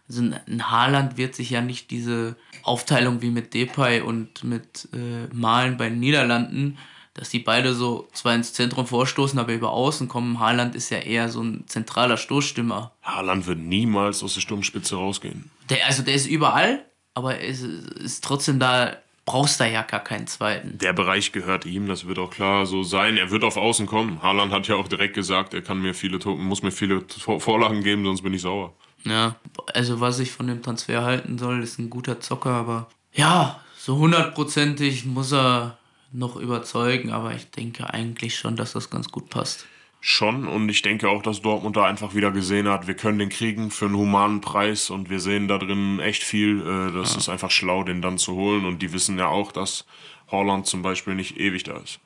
also 0.08 0.22
ein 0.22 0.70
Haaland 0.70 1.18
wird 1.18 1.36
sich 1.36 1.50
ja 1.50 1.60
nicht 1.60 1.90
diese 1.92 2.34
Aufteilung 2.64 3.22
wie 3.22 3.30
mit 3.30 3.54
Depay 3.54 4.00
und 4.00 4.42
mit 4.42 4.88
äh, 4.92 5.32
Malen 5.32 5.76
bei 5.76 5.88
den 5.88 6.00
Niederlanden 6.00 6.78
dass 7.14 7.30
die 7.30 7.40
beide 7.40 7.74
so 7.74 8.08
zwar 8.12 8.34
ins 8.34 8.52
Zentrum 8.52 8.86
vorstoßen, 8.86 9.38
aber 9.38 9.52
über 9.52 9.72
außen 9.72 10.08
kommen. 10.08 10.38
Haaland 10.38 10.74
ist 10.74 10.90
ja 10.90 10.98
eher 10.98 11.28
so 11.28 11.42
ein 11.42 11.64
zentraler 11.66 12.16
Stoßstimmer. 12.16 12.92
Haaland 13.02 13.46
wird 13.46 13.58
niemals 13.58 14.22
aus 14.22 14.34
der 14.34 14.40
Sturmspitze 14.40 14.96
rausgehen. 14.96 15.50
Der, 15.68 15.86
also 15.86 16.02
der 16.02 16.14
ist 16.14 16.26
überall, 16.26 16.84
aber 17.14 17.36
er 17.36 17.48
ist, 17.48 17.62
ist 17.62 18.24
trotzdem 18.24 18.60
da, 18.60 18.96
brauchst 19.24 19.60
da 19.60 19.66
ja 19.66 19.82
gar 19.82 20.00
keinen 20.00 20.26
zweiten. 20.26 20.78
Der 20.78 20.92
Bereich 20.92 21.32
gehört 21.32 21.66
ihm, 21.66 21.88
das 21.88 22.06
wird 22.06 22.18
auch 22.18 22.30
klar 22.30 22.66
so 22.66 22.82
sein. 22.82 23.16
Er 23.16 23.30
wird 23.30 23.44
auf 23.44 23.56
Außen 23.56 23.86
kommen. 23.86 24.22
Haaland 24.22 24.52
hat 24.52 24.68
ja 24.68 24.76
auch 24.76 24.88
direkt 24.88 25.14
gesagt, 25.14 25.52
er 25.52 25.62
kann 25.62 25.80
mir 25.82 25.94
viele, 25.94 26.18
muss 26.36 26.62
mir 26.62 26.72
viele 26.72 27.04
Vorlagen 27.38 27.82
geben, 27.82 28.04
sonst 28.04 28.22
bin 28.22 28.34
ich 28.34 28.42
sauer. 28.42 28.72
Ja, 29.04 29.36
also 29.74 30.00
was 30.00 30.18
ich 30.18 30.30
von 30.30 30.46
dem 30.46 30.62
Transfer 30.62 31.02
halten 31.02 31.38
soll, 31.38 31.62
ist 31.62 31.78
ein 31.78 31.90
guter 31.90 32.20
Zocker, 32.20 32.50
aber 32.50 32.88
ja, 33.12 33.60
so 33.78 33.96
hundertprozentig 33.96 35.06
muss 35.06 35.32
er 35.32 35.78
noch 36.12 36.36
überzeugen, 36.36 37.10
aber 37.12 37.34
ich 37.34 37.50
denke 37.50 37.92
eigentlich 37.92 38.36
schon, 38.36 38.56
dass 38.56 38.72
das 38.72 38.90
ganz 38.90 39.10
gut 39.10 39.30
passt. 39.30 39.66
Schon 40.02 40.48
und 40.48 40.68
ich 40.70 40.80
denke 40.80 41.10
auch, 41.10 41.22
dass 41.22 41.42
Dortmund 41.42 41.76
da 41.76 41.84
einfach 41.84 42.14
wieder 42.14 42.30
gesehen 42.30 42.68
hat, 42.68 42.86
wir 42.86 42.94
können 42.94 43.18
den 43.18 43.28
kriegen 43.28 43.70
für 43.70 43.84
einen 43.84 43.96
humanen 43.96 44.40
Preis 44.40 44.88
und 44.88 45.10
wir 45.10 45.20
sehen 45.20 45.46
da 45.46 45.58
drin 45.58 46.00
echt 46.00 46.22
viel. 46.22 46.60
Äh, 46.60 46.92
das 46.92 47.12
ja. 47.12 47.18
ist 47.18 47.28
einfach 47.28 47.50
schlau, 47.50 47.84
den 47.84 48.00
dann 48.00 48.16
zu 48.16 48.34
holen 48.34 48.64
und 48.64 48.80
die 48.80 48.94
wissen 48.94 49.18
ja 49.18 49.26
auch, 49.26 49.52
dass 49.52 49.84
Holland 50.30 50.66
zum 50.66 50.80
Beispiel 50.80 51.14
nicht 51.14 51.38
ewig 51.38 51.64
da 51.64 51.76
ist. 51.76 52.00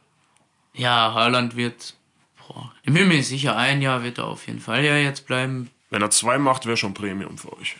Ja, 0.72 1.14
Haaland 1.14 1.54
wird, 1.54 1.94
boah, 2.48 2.72
ich 2.82 2.92
bin 2.92 3.06
mir 3.06 3.22
sicher, 3.22 3.56
ein 3.56 3.80
Jahr 3.80 4.02
wird 4.02 4.18
er 4.18 4.26
auf 4.26 4.48
jeden 4.48 4.60
Fall 4.60 4.84
ja 4.84 4.96
jetzt 4.96 5.26
bleiben. 5.26 5.70
Wenn 5.90 6.02
er 6.02 6.10
zwei 6.10 6.38
macht, 6.38 6.66
wäre 6.66 6.76
schon 6.76 6.94
Premium 6.94 7.38
für 7.38 7.56
euch. 7.56 7.76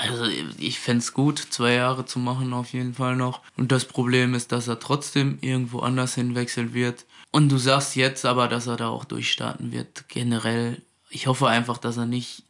Also 0.00 0.24
ich 0.58 0.80
fände 0.80 1.00
es 1.00 1.12
gut, 1.12 1.38
zwei 1.38 1.74
Jahre 1.74 2.06
zu 2.06 2.18
machen 2.18 2.54
auf 2.54 2.72
jeden 2.72 2.94
Fall 2.94 3.16
noch. 3.16 3.42
Und 3.58 3.70
das 3.70 3.84
Problem 3.84 4.32
ist, 4.32 4.50
dass 4.50 4.66
er 4.66 4.80
trotzdem 4.80 5.36
irgendwo 5.42 5.80
anders 5.80 6.14
hinwechseln 6.14 6.72
wird. 6.72 7.04
Und 7.30 7.50
du 7.50 7.58
sagst 7.58 7.96
jetzt 7.96 8.24
aber, 8.24 8.48
dass 8.48 8.66
er 8.66 8.76
da 8.76 8.88
auch 8.88 9.04
durchstarten 9.04 9.72
wird. 9.72 10.08
Generell, 10.08 10.80
ich 11.10 11.26
hoffe 11.26 11.48
einfach, 11.48 11.76
dass 11.76 11.98
er 11.98 12.06
nicht 12.06 12.44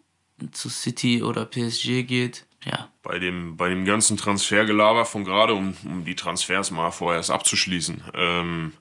zu 0.52 0.68
City 0.68 1.24
oder 1.24 1.44
PSG 1.44 2.04
geht. 2.04 2.46
Ja. 2.64 2.88
Bei 3.02 3.18
dem, 3.18 3.56
bei 3.56 3.68
dem 3.68 3.84
ganzen 3.84 4.16
Transfergelaber 4.16 5.04
von 5.04 5.24
gerade, 5.24 5.54
um, 5.54 5.76
um 5.84 6.04
die 6.04 6.14
Transfers 6.14 6.70
mal 6.70 6.92
vorerst 6.92 7.32
abzuschließen, 7.32 8.04
ähm, 8.14 8.72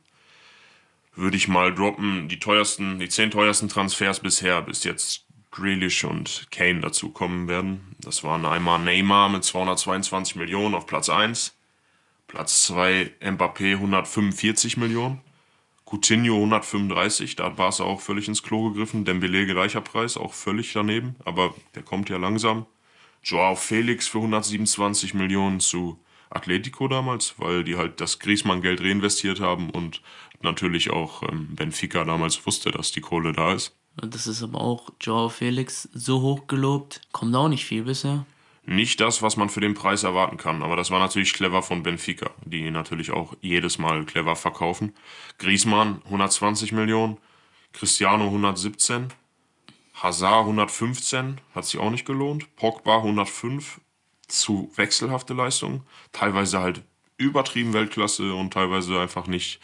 würde 1.15 1.37
ich 1.37 1.47
mal 1.47 1.73
droppen, 1.73 2.29
die 2.29 2.39
teuersten, 2.39 2.99
die 2.99 3.09
zehn 3.09 3.31
teuersten 3.31 3.67
Transfers 3.67 4.19
bisher 4.19 4.61
bis 4.61 4.83
jetzt 4.83 5.25
Grealish 5.51 6.03
und 6.03 6.47
Kane 6.51 6.81
dazukommen 6.81 7.47
werden. 7.47 7.95
Das 7.99 8.23
waren 8.23 8.45
einmal 8.45 8.79
Neymar 8.79 9.29
mit 9.29 9.43
222 9.43 10.35
Millionen 10.35 10.75
auf 10.75 10.85
Platz 10.85 11.09
1, 11.09 11.55
Platz 12.27 12.63
2 12.63 13.11
Mbappé 13.21 13.73
145 13.73 14.77
Millionen, 14.77 15.21
Coutinho 15.85 16.35
135, 16.35 17.35
da 17.35 17.45
hat 17.45 17.55
Barca 17.55 17.83
auch 17.83 17.99
völlig 17.99 18.27
ins 18.27 18.43
Klo 18.43 18.69
gegriffen, 18.69 19.05
Dembele 19.05 19.47
gleicher 19.47 19.81
Preis, 19.81 20.17
auch 20.17 20.33
völlig 20.33 20.71
daneben, 20.73 21.15
aber 21.25 21.55
der 21.73 21.81
kommt 21.81 22.09
ja 22.09 22.17
langsam. 22.17 22.67
Joao 23.23 23.55
Felix 23.55 24.07
für 24.07 24.19
127 24.19 25.15
Millionen 25.15 25.59
zu 25.59 25.99
Atletico 26.29 26.87
damals, 26.87 27.35
weil 27.37 27.63
die 27.63 27.75
halt 27.75 27.99
das 28.01 28.19
Griezmann-Geld 28.19 28.81
reinvestiert 28.81 29.39
haben 29.39 29.71
und 29.71 30.01
natürlich 30.41 30.91
auch 30.91 31.23
ähm, 31.23 31.55
Benfica 31.55 32.03
damals 32.05 32.45
wusste, 32.45 32.71
dass 32.71 32.91
die 32.91 33.01
Kohle 33.01 33.33
da 33.33 33.53
ist. 33.53 33.78
Und 34.01 34.15
das 34.15 34.27
ist 34.27 34.43
aber 34.43 34.61
auch 34.61 34.89
Joao 35.01 35.29
Felix 35.29 35.89
so 35.93 36.21
hoch 36.21 36.47
gelobt. 36.47 37.01
Kommt 37.11 37.35
auch 37.35 37.49
nicht 37.49 37.65
viel 37.65 37.83
bisher. 37.83 38.25
Nicht 38.65 39.01
das, 39.01 39.21
was 39.21 39.35
man 39.35 39.49
für 39.49 39.61
den 39.61 39.73
Preis 39.73 40.03
erwarten 40.03 40.37
kann, 40.37 40.61
aber 40.61 40.75
das 40.75 40.91
war 40.91 40.99
natürlich 40.99 41.33
clever 41.33 41.63
von 41.63 41.81
Benfica, 41.81 42.29
die 42.45 42.69
natürlich 42.69 43.09
auch 43.09 43.33
jedes 43.41 43.79
Mal 43.79 44.05
clever 44.05 44.35
verkaufen. 44.35 44.93
Griezmann 45.39 46.01
120 46.05 46.71
Millionen, 46.71 47.17
Cristiano 47.73 48.25
117, 48.25 49.07
Hazard 49.95 50.41
115, 50.41 51.41
hat 51.55 51.65
sich 51.65 51.79
auch 51.79 51.89
nicht 51.89 52.05
gelohnt, 52.05 52.55
Pogba 52.57 52.97
105, 52.97 53.81
zu 54.27 54.71
wechselhafte 54.75 55.33
Leistungen, 55.33 55.81
teilweise 56.11 56.59
halt 56.59 56.83
übertrieben 57.17 57.73
Weltklasse 57.73 58.35
und 58.35 58.53
teilweise 58.53 58.99
einfach 58.99 59.25
nicht 59.25 59.59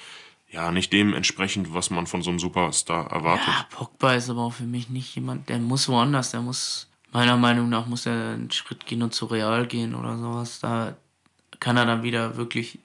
ja, 0.56 0.72
nicht 0.72 0.94
dem 0.94 1.13
entsprechend, 1.13 1.74
was 1.74 1.89
man 1.89 2.08
von 2.08 2.22
so 2.22 2.30
einem 2.30 2.39
Superstar 2.39 3.12
erwartet. 3.12 3.48
Ja, 3.48 3.68
Pogba 3.70 4.13
ist 4.13 4.30
aber 4.30 4.41
auch 4.44 4.54
für 4.54 4.63
mich 4.63 4.89
nicht 4.89 5.13
jemand, 5.13 5.50
der 5.50 5.60
muss 5.60 5.89
woanders, 5.89 6.32
der 6.32 6.39
muss, 6.39 6.88
meiner 7.12 7.36
Meinung 7.36 7.68
nach, 7.70 7.88
muss 7.88 8.06
er 8.06 8.34
einen 8.34 8.50
Schritt 8.52 8.86
gehen 8.86 9.04
und 9.04 9.13
zu 9.13 9.26
Real 9.26 9.68
gehen 9.68 9.94
oder 9.94 10.18
sowas. 10.18 10.62
Da 10.62 10.96
kann 11.60 11.76
er 11.76 11.86
dann 11.86 12.04
wieder 12.04 12.38
wirklich 12.38 12.80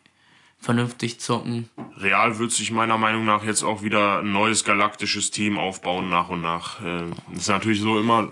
vernünftig 0.60 1.18
zocken. 1.20 1.68
Real 1.96 2.38
wird 2.38 2.52
sich 2.52 2.70
meiner 2.70 2.98
Meinung 2.98 3.24
nach 3.24 3.44
jetzt 3.44 3.62
auch 3.62 3.82
wieder 3.82 4.20
ein 4.20 4.32
neues 4.32 4.64
galaktisches 4.64 5.30
Team 5.30 5.58
aufbauen 5.58 6.10
nach 6.10 6.28
und 6.28 6.42
nach. 6.42 6.80
Das 7.30 7.42
ist 7.42 7.48
natürlich 7.48 7.80
so 7.80 7.98
immer, 7.98 8.28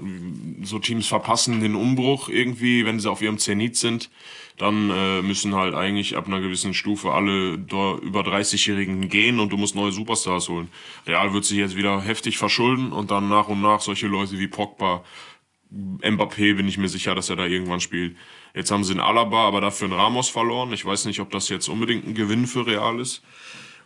so 0.62 0.78
Teams 0.78 1.06
verpassen 1.06 1.60
den 1.60 1.74
Umbruch 1.74 2.28
irgendwie, 2.28 2.84
wenn 2.84 3.00
sie 3.00 3.10
auf 3.10 3.22
ihrem 3.22 3.38
Zenit 3.38 3.76
sind. 3.76 4.10
Dann 4.58 4.90
äh, 4.90 5.22
müssen 5.22 5.54
halt 5.54 5.74
eigentlich 5.74 6.16
ab 6.16 6.26
einer 6.26 6.40
gewissen 6.40 6.74
Stufe 6.74 7.12
alle 7.12 7.52
über 7.52 8.20
30-Jährigen 8.20 9.08
gehen 9.08 9.38
und 9.38 9.50
du 9.52 9.56
musst 9.56 9.76
neue 9.76 9.92
Superstars 9.92 10.48
holen. 10.48 10.68
Real 11.06 11.32
wird 11.32 11.44
sich 11.44 11.58
jetzt 11.58 11.76
wieder 11.76 12.00
heftig 12.02 12.38
verschulden 12.38 12.90
und 12.90 13.12
dann 13.12 13.28
nach 13.28 13.48
und 13.48 13.62
nach 13.62 13.80
solche 13.80 14.08
Leute 14.08 14.38
wie 14.40 14.48
Pogba, 14.48 15.04
Mbappé 15.70 16.54
bin 16.54 16.66
ich 16.68 16.78
mir 16.78 16.88
sicher, 16.88 17.14
dass 17.14 17.28
er 17.28 17.36
da 17.36 17.44
irgendwann 17.44 17.80
spielt. 17.80 18.16
Jetzt 18.54 18.70
haben 18.70 18.84
sie 18.84 18.92
einen 18.92 19.00
Alaba, 19.00 19.46
aber 19.46 19.60
dafür 19.60 19.86
einen 19.86 19.98
Ramos 19.98 20.28
verloren. 20.28 20.72
Ich 20.72 20.84
weiß 20.84 21.04
nicht, 21.04 21.20
ob 21.20 21.30
das 21.30 21.48
jetzt 21.48 21.68
unbedingt 21.68 22.06
ein 22.06 22.14
Gewinn 22.14 22.46
für 22.46 22.66
Real 22.66 22.98
ist. 23.00 23.22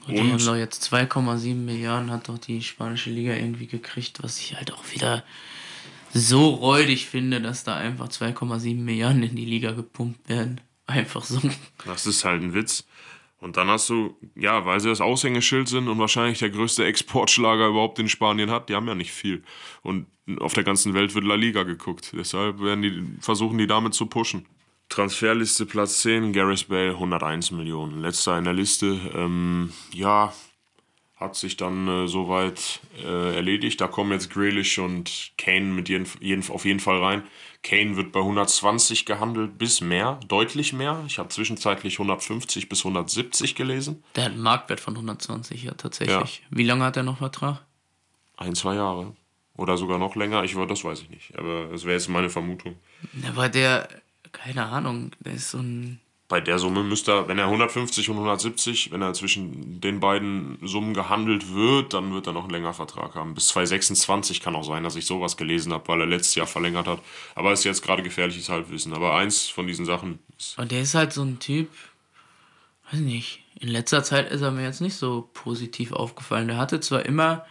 Und, 0.07 0.17
und 0.17 0.27
die 0.27 0.33
haben 0.33 0.47
doch 0.47 0.57
jetzt 0.57 0.93
2,7 0.93 1.55
Milliarden 1.55 2.11
hat 2.11 2.29
doch 2.29 2.39
die 2.39 2.63
spanische 2.63 3.11
Liga 3.11 3.35
irgendwie 3.35 3.67
gekriegt, 3.67 4.23
was 4.23 4.39
ich 4.39 4.57
halt 4.57 4.73
auch 4.73 4.85
wieder 4.93 5.25
so 6.13 6.51
räudig 6.51 7.07
finde, 7.07 7.41
dass 7.41 7.65
da 7.65 7.77
einfach 7.77 8.09
2,7 8.09 8.77
Milliarden 8.77 9.23
in 9.23 9.37
die 9.37 9.45
Liga 9.45 9.73
gepumpt 9.73 10.29
werden. 10.29 10.61
Einfach 10.87 11.25
so. 11.25 11.41
Das 11.85 12.07
ist 12.07 12.25
halt 12.25 12.43
ein 12.43 12.55
Witz. 12.55 12.85
Und 13.43 13.57
dann 13.57 13.67
hast 13.67 13.91
du, 13.91 14.17
ja, 14.37 14.65
weil 14.67 14.79
sie 14.79 14.89
das 14.89 15.01
Aushängeschild 15.01 15.67
sind 15.67 15.89
und 15.89 15.99
wahrscheinlich 15.99 16.39
der 16.39 16.51
größte 16.51 16.85
Exportschlager 16.85 17.67
überhaupt 17.67 17.99
in 17.99 18.09
Spanien 18.09 18.53
hat, 18.53 18.69
die 18.69 18.77
haben 18.77 18.87
ja 18.87 18.95
nicht 18.95 19.11
viel. 19.11 19.43
Und 19.83 20.07
auf 20.39 20.55
der 20.55 20.63
ganzen 20.63 20.95
Welt 20.95 21.17
wird 21.17 21.25
La 21.25 21.35
Liga 21.35 21.65
geguckt. 21.65 22.13
Deshalb 22.17 22.61
werden 22.61 22.83
die, 22.83 23.03
versuchen 23.21 23.59
die 23.59 23.67
damit 23.67 23.95
zu 23.95 24.07
pushen. 24.07 24.47
Transferliste 24.89 25.67
Platz 25.67 26.03
10, 26.03 26.33
Gareth 26.33 26.69
Bale 26.69 26.91
101 26.91 27.51
Millionen. 27.51 28.01
Letzter 28.01 28.39
in 28.39 28.45
der 28.45 28.53
Liste. 28.53 29.01
Ähm, 29.13 29.73
ja, 29.93 30.33
hat 31.17 31.35
sich 31.35 31.57
dann 31.57 31.89
äh, 31.89 32.07
soweit 32.07 32.79
äh, 33.05 33.35
erledigt. 33.35 33.81
Da 33.81 33.89
kommen 33.89 34.13
jetzt 34.13 34.31
Grealish 34.31 34.79
und 34.79 35.33
Kane 35.37 35.65
mit 35.65 35.89
jeden, 35.89 36.07
jeden, 36.21 36.49
auf 36.49 36.65
jeden 36.65 36.79
Fall 36.79 37.03
rein. 37.03 37.25
Kane 37.63 37.97
wird 37.97 38.13
bei 38.13 38.21
120 38.21 39.07
gehandelt 39.07 39.57
bis 39.57 39.81
mehr, 39.81 40.19
deutlich 40.27 40.73
mehr. 40.73 41.03
Ich 41.07 41.19
habe 41.19 41.29
zwischenzeitlich 41.29 41.95
150 41.95 42.69
bis 42.69 42.81
170 42.81 43.55
gelesen. 43.55 44.03
Der 44.17 44.25
hat 44.25 44.33
einen 44.33 44.43
Marktwert 44.43 44.81
von 44.81 44.95
120, 44.95 45.63
ja, 45.63 45.75
tatsächlich. 45.75 46.43
Ja. 46.43 46.47
Wie 46.51 46.65
lange 46.65 46.85
hat 46.85 46.97
er 46.97 47.05
noch 47.05 47.19
Vertrag? 47.19 47.63
Ein, 48.37 48.55
zwei 48.55 48.75
Jahre. 48.75 49.15
Oder 49.57 49.77
sogar 49.77 49.99
noch 49.99 50.17
länger. 50.17 50.43
Ich 50.45 50.57
das 50.57 50.85
weiß 50.85 51.03
ich 51.03 51.11
nicht. 51.11 51.39
Aber 51.39 51.69
das 51.69 51.85
wäre 51.85 51.95
jetzt 51.95 52.09
meine 52.09 52.31
Vermutung. 52.31 52.77
Aber 53.29 53.49
der, 53.49 53.89
keine 54.33 54.67
Ahnung, 54.67 55.13
der 55.21 55.35
ist 55.35 55.51
so 55.51 55.59
ein 55.59 56.01
bei 56.33 56.41
der 56.41 56.59
Summe 56.59 56.83
müsste 56.83 57.13
er, 57.13 57.29
wenn 57.29 57.39
er 57.39 57.45
150 57.45 58.09
und 58.09 58.17
170, 58.17 58.91
wenn 58.91 59.03
er 59.03 59.13
zwischen 59.13 59.83
den 59.83 60.01
beiden 60.01 60.57
Summen 60.63 60.95
gehandelt 60.95 61.53
wird, 61.53 61.93
dann 61.93 62.15
wird 62.15 62.27
er 62.27 62.33
noch 62.33 62.45
einen 62.45 62.53
längeren 62.53 62.73
Vertrag 62.73 63.15
haben. 63.15 63.35
Bis 63.35 63.49
2026 63.49 64.41
kann 64.41 64.57
auch 64.57 64.65
sein, 64.65 64.83
dass 64.83 64.97
ich 64.97 65.05
sowas 65.05 65.37
gelesen 65.37 65.75
habe, 65.75 65.87
weil 65.89 66.01
er 66.01 66.07
letztes 66.07 66.35
Jahr 66.35 66.47
verlängert 66.47 66.87
hat. 66.87 67.01
Aber 67.35 67.53
ist 67.53 67.65
jetzt 67.65 67.83
gerade 67.83 68.03
gefährliches 68.03 68.49
Halbwissen. 68.49 68.95
Aber 68.95 69.15
eins 69.15 69.47
von 69.49 69.67
diesen 69.67 69.85
Sachen 69.85 70.21
ist. 70.39 70.59
Und 70.59 70.71
der 70.73 70.81
ist 70.81 70.95
halt 70.95 71.13
so 71.13 71.21
ein 71.21 71.39
Typ, 71.39 71.69
weiß 72.91 73.01
nicht, 73.01 73.45
in 73.61 73.69
letzter 73.69 74.03
Zeit 74.03 74.33
ist 74.33 74.41
er 74.41 74.53
mir 74.53 74.65
jetzt 74.65 74.81
nicht 74.81 74.97
so 74.97 75.29
positiv 75.35 75.93
aufgefallen. 75.93 76.49
Der 76.49 76.57
hatte 76.57 76.81
zwar 76.81 77.05
immer 77.05 77.45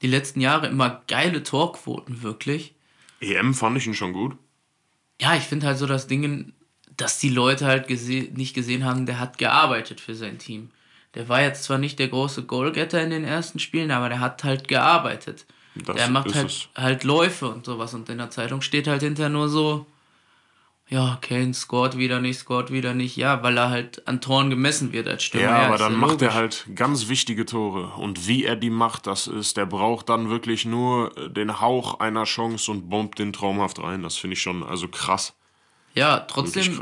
die 0.00 0.06
letzten 0.06 0.40
Jahre 0.40 0.68
immer 0.68 1.02
geile 1.08 1.42
Torquoten, 1.42 2.22
wirklich. 2.22 2.76
EM 3.20 3.52
fand 3.52 3.78
ich 3.78 3.86
ihn 3.88 3.94
schon 3.94 4.12
gut. 4.12 4.36
Ja, 5.20 5.34
ich 5.34 5.42
finde 5.42 5.66
halt 5.66 5.78
so 5.78 5.86
das 5.86 6.06
Ding, 6.06 6.52
dass 6.98 7.18
die 7.18 7.30
Leute 7.30 7.66
halt 7.66 7.88
gese 7.88 8.28
nicht 8.34 8.54
gesehen 8.54 8.84
haben, 8.84 9.06
der 9.06 9.18
hat 9.18 9.38
gearbeitet 9.38 10.00
für 10.00 10.14
sein 10.14 10.38
Team. 10.38 10.70
Der 11.14 11.28
war 11.28 11.40
jetzt 11.40 11.64
zwar 11.64 11.78
nicht 11.78 11.98
der 11.98 12.08
große 12.08 12.44
Goalgetter 12.44 13.02
in 13.02 13.10
den 13.10 13.24
ersten 13.24 13.58
Spielen, 13.58 13.90
aber 13.90 14.08
der 14.10 14.20
hat 14.20 14.44
halt 14.44 14.68
gearbeitet. 14.68 15.46
Das 15.74 15.96
der 15.96 16.10
macht 16.10 16.34
halt, 16.34 16.68
halt 16.76 17.04
Läufe 17.04 17.48
und 17.48 17.64
sowas. 17.64 17.94
Und 17.94 18.08
in 18.08 18.18
der 18.18 18.30
Zeitung 18.30 18.60
steht 18.60 18.88
halt 18.88 19.02
hinterher 19.02 19.30
nur 19.30 19.48
so, 19.48 19.86
ja, 20.88 21.18
Kane 21.20 21.54
scored 21.54 21.96
wieder 21.98 22.20
nicht, 22.20 22.38
scored 22.38 22.72
wieder 22.72 22.94
nicht. 22.94 23.16
Ja, 23.16 23.42
weil 23.42 23.56
er 23.56 23.70
halt 23.70 24.06
an 24.08 24.20
Toren 24.20 24.50
gemessen 24.50 24.92
wird 24.92 25.06
als 25.06 25.22
Stürmer. 25.22 25.46
Ja, 25.46 25.60
ja 25.60 25.66
aber 25.68 25.78
dann 25.78 25.92
ja 25.92 25.98
macht 25.98 26.22
er 26.22 26.34
halt 26.34 26.66
ganz 26.74 27.08
wichtige 27.08 27.46
Tore. 27.46 27.92
Und 27.96 28.26
wie 28.26 28.44
er 28.44 28.56
die 28.56 28.70
macht, 28.70 29.06
das 29.06 29.26
ist, 29.28 29.56
der 29.56 29.66
braucht 29.66 30.08
dann 30.08 30.30
wirklich 30.30 30.64
nur 30.64 31.10
den 31.30 31.60
Hauch 31.60 32.00
einer 32.00 32.24
Chance 32.24 32.70
und 32.70 32.88
bombt 32.88 33.18
den 33.18 33.32
traumhaft 33.32 33.80
rein. 33.80 34.02
Das 34.02 34.16
finde 34.16 34.34
ich 34.34 34.42
schon 34.42 34.62
also 34.62 34.88
krass. 34.88 35.37
Ja, 35.98 36.20
trotzdem 36.20 36.80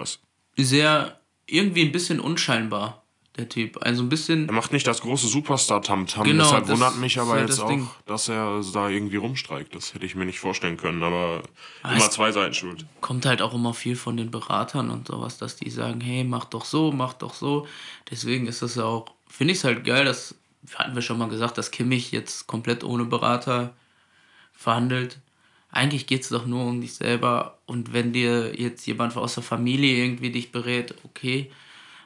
sehr 0.57 1.18
irgendwie 1.46 1.83
ein 1.83 1.92
bisschen 1.92 2.20
unscheinbar, 2.20 3.02
der 3.37 3.48
Typ. 3.48 3.79
Also 3.83 4.02
ein 4.02 4.09
bisschen. 4.09 4.48
Er 4.48 4.52
macht 4.52 4.72
nicht 4.72 4.87
das 4.87 5.00
große 5.00 5.26
Superstar-Tamtam. 5.29 6.24
Genau, 6.24 6.44
Deshalb 6.44 6.68
wundert 6.68 6.96
mich 6.96 7.18
aber 7.18 7.40
jetzt 7.40 7.61
auch, 7.61 7.68
Ding. 7.68 7.88
dass 8.07 8.29
er 8.29 8.62
da 8.72 8.88
irgendwie 8.88 9.16
rumstreikt. 9.16 9.74
Das 9.74 9.94
hätte 9.94 10.07
ich 10.07 10.14
mir 10.14 10.24
nicht 10.24 10.40
vorstellen 10.40 10.76
können, 10.76 11.02
aber 11.02 11.42
ah, 11.83 11.94
immer 11.94 12.11
zwei 12.11 12.33
Seiten 12.33 12.55
schuld. 12.55 12.85
Kommt 13.00 13.26
halt 13.26 13.42
auch 13.42 13.55
immer 13.55 13.74
viel 13.74 13.96
von 13.96 14.16
den 14.16 14.31
Beratern 14.31 14.90
und 14.90 15.07
sowas, 15.09 15.38
dass 15.38 15.57
die 15.57 15.70
sagen, 15.70 16.00
hey, 16.00 16.24
mach 16.24 16.46
doch 16.46 16.64
so, 16.64 16.92
mach 16.92 17.14
doch 17.14 17.35
so. 17.35 17.66
Deswegen 18.11 18.46
ist 18.46 18.62
das 18.62 18.74
ja 18.74 18.85
auch, 18.85 19.07
finde 19.29 19.52
ich 19.52 19.59
es 19.59 19.64
halt 19.64 19.85
geil, 19.85 20.05
dass, 20.05 20.35
hatten 20.74 20.94
wir 20.94 21.02
schon 21.02 21.18
mal 21.18 21.29
gesagt, 21.29 21.59
dass 21.59 21.70
Kimmich 21.70 22.12
jetzt 22.12 22.46
komplett 22.46 22.85
ohne 22.85 23.05
Berater 23.05 23.74
verhandelt 24.52 25.20
eigentlich 25.70 26.07
geht 26.07 26.22
es 26.22 26.29
doch 26.29 26.46
nur 26.46 26.64
um 26.64 26.81
dich 26.81 26.94
selber. 26.94 27.59
Und 27.66 27.92
wenn 27.92 28.12
dir 28.12 28.59
jetzt 28.59 28.87
jemand 28.87 29.16
aus 29.16 29.35
der 29.35 29.42
Familie 29.42 30.05
irgendwie 30.05 30.31
dich 30.31 30.52
berät, 30.52 30.94
okay. 31.05 31.50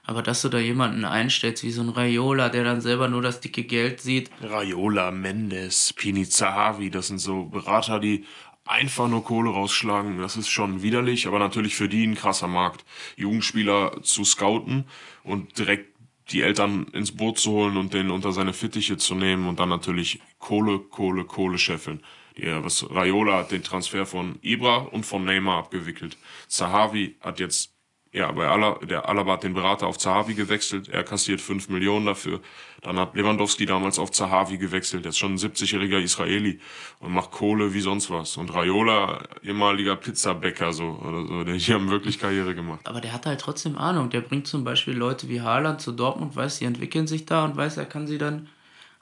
Aber 0.05 0.23
dass 0.23 0.43
du 0.43 0.49
da 0.49 0.59
jemanden 0.59 1.05
einstellst, 1.05 1.63
wie 1.63 1.71
so 1.71 1.83
ein 1.83 1.91
Raiola, 1.91 2.49
der 2.49 2.65
dann 2.65 2.81
selber 2.81 3.09
nur 3.09 3.23
das 3.23 3.41
dicke 3.41 3.65
Geld 3.65 4.01
sieht. 4.01 4.31
Raiola, 4.43 5.11
Mendes, 5.11 5.93
Pini 5.93 6.29
Zahavi, 6.29 6.91
das 6.91 7.09
sind 7.09 7.19
so 7.19 7.45
Berater, 7.45 8.01
die 8.01 8.25
einfach 8.65 9.09
nur 9.09 9.25
Kohle 9.25 9.51
rausschlagen. 9.51 10.19
Das 10.19 10.37
ist 10.37 10.49
schon 10.49 10.83
widerlich, 10.83 11.27
aber 11.27 11.39
natürlich 11.39 11.77
für 11.77 11.89
die 11.89 12.07
ein 12.07 12.15
krasser 12.15 12.49
Markt. 12.49 12.85
Jugendspieler 13.17 14.03
zu 14.03 14.25
scouten 14.25 14.85
und 15.23 15.59
direkt 15.59 15.91
die 16.31 16.43
Eltern 16.43 16.87
ins 16.93 17.13
Boot 17.13 17.39
zu 17.39 17.51
holen 17.51 17.77
und 17.77 17.93
den 17.93 18.11
unter 18.11 18.33
seine 18.33 18.53
Fittiche 18.53 18.97
zu 18.97 19.15
nehmen 19.15 19.49
und 19.49 19.59
dann 19.59 19.69
natürlich 19.69 20.21
Kohle, 20.39 20.79
Kohle, 20.79 21.25
Kohle 21.25 21.59
scheffeln. 21.59 22.01
Ja, 22.43 22.65
was 22.65 22.87
Raiola 22.89 23.39
hat 23.39 23.51
den 23.51 23.63
Transfer 23.63 24.07
von 24.07 24.39
Ibra 24.41 24.79
und 24.79 25.05
von 25.05 25.25
Neymar 25.25 25.59
abgewickelt. 25.59 26.17
Zahavi 26.49 27.17
hat 27.21 27.39
jetzt, 27.39 27.75
ja, 28.13 28.33
bei 28.33 28.49
Ala, 28.49 28.79
der 28.83 29.09
Alaba 29.11 29.35
hat 29.35 29.43
den 29.43 29.53
Berater 29.53 29.87
auf 29.87 29.99
Zahavi 29.99 30.35
gewechselt. 30.35 30.89
Er 30.89 31.05
kassiert 31.05 31.43
5 31.43 31.69
Millionen 31.69 32.07
dafür. 32.07 32.41
Dann 32.81 32.99
hat 32.99 33.15
Lewandowski 33.15 33.67
damals 33.67 33.99
auf 33.99 34.11
Zahavi 34.11 34.57
gewechselt. 34.57 35.05
Er 35.05 35.11
ist 35.11 35.19
schon 35.19 35.35
ein 35.35 35.39
70-jähriger 35.39 35.99
Israeli 35.99 36.61
und 37.01 37.13
macht 37.13 37.31
Kohle 37.31 37.75
wie 37.75 37.81
sonst 37.83 38.11
was. 38.11 38.39
Und 38.39 38.55
Raiola, 38.55 39.23
ehemaliger 39.43 39.97
Pizzabäcker, 39.97 40.73
so, 40.73 40.99
oder 41.07 41.27
so. 41.27 41.45
Die 41.45 41.75
haben 41.75 41.91
wirklich 41.91 42.19
Karriere 42.19 42.55
gemacht. 42.55 42.81
Aber 42.85 43.03
der 43.03 43.13
hat 43.13 43.27
halt 43.27 43.41
trotzdem 43.43 43.77
Ahnung. 43.77 44.09
Der 44.09 44.23
bringt 44.23 44.47
zum 44.47 44.65
Beispiel 44.65 44.95
Leute 44.95 45.29
wie 45.29 45.43
Haaland 45.43 45.83
zu 45.83 45.93
Dortmund, 45.93 46.35
weiß, 46.37 46.59
die 46.59 46.65
entwickeln 46.65 47.07
sich 47.07 47.27
da 47.27 47.45
und 47.45 47.59
weiß, 47.59 47.77
er 47.77 47.85
kann 47.85 48.07
sie 48.07 48.17
dann 48.17 48.49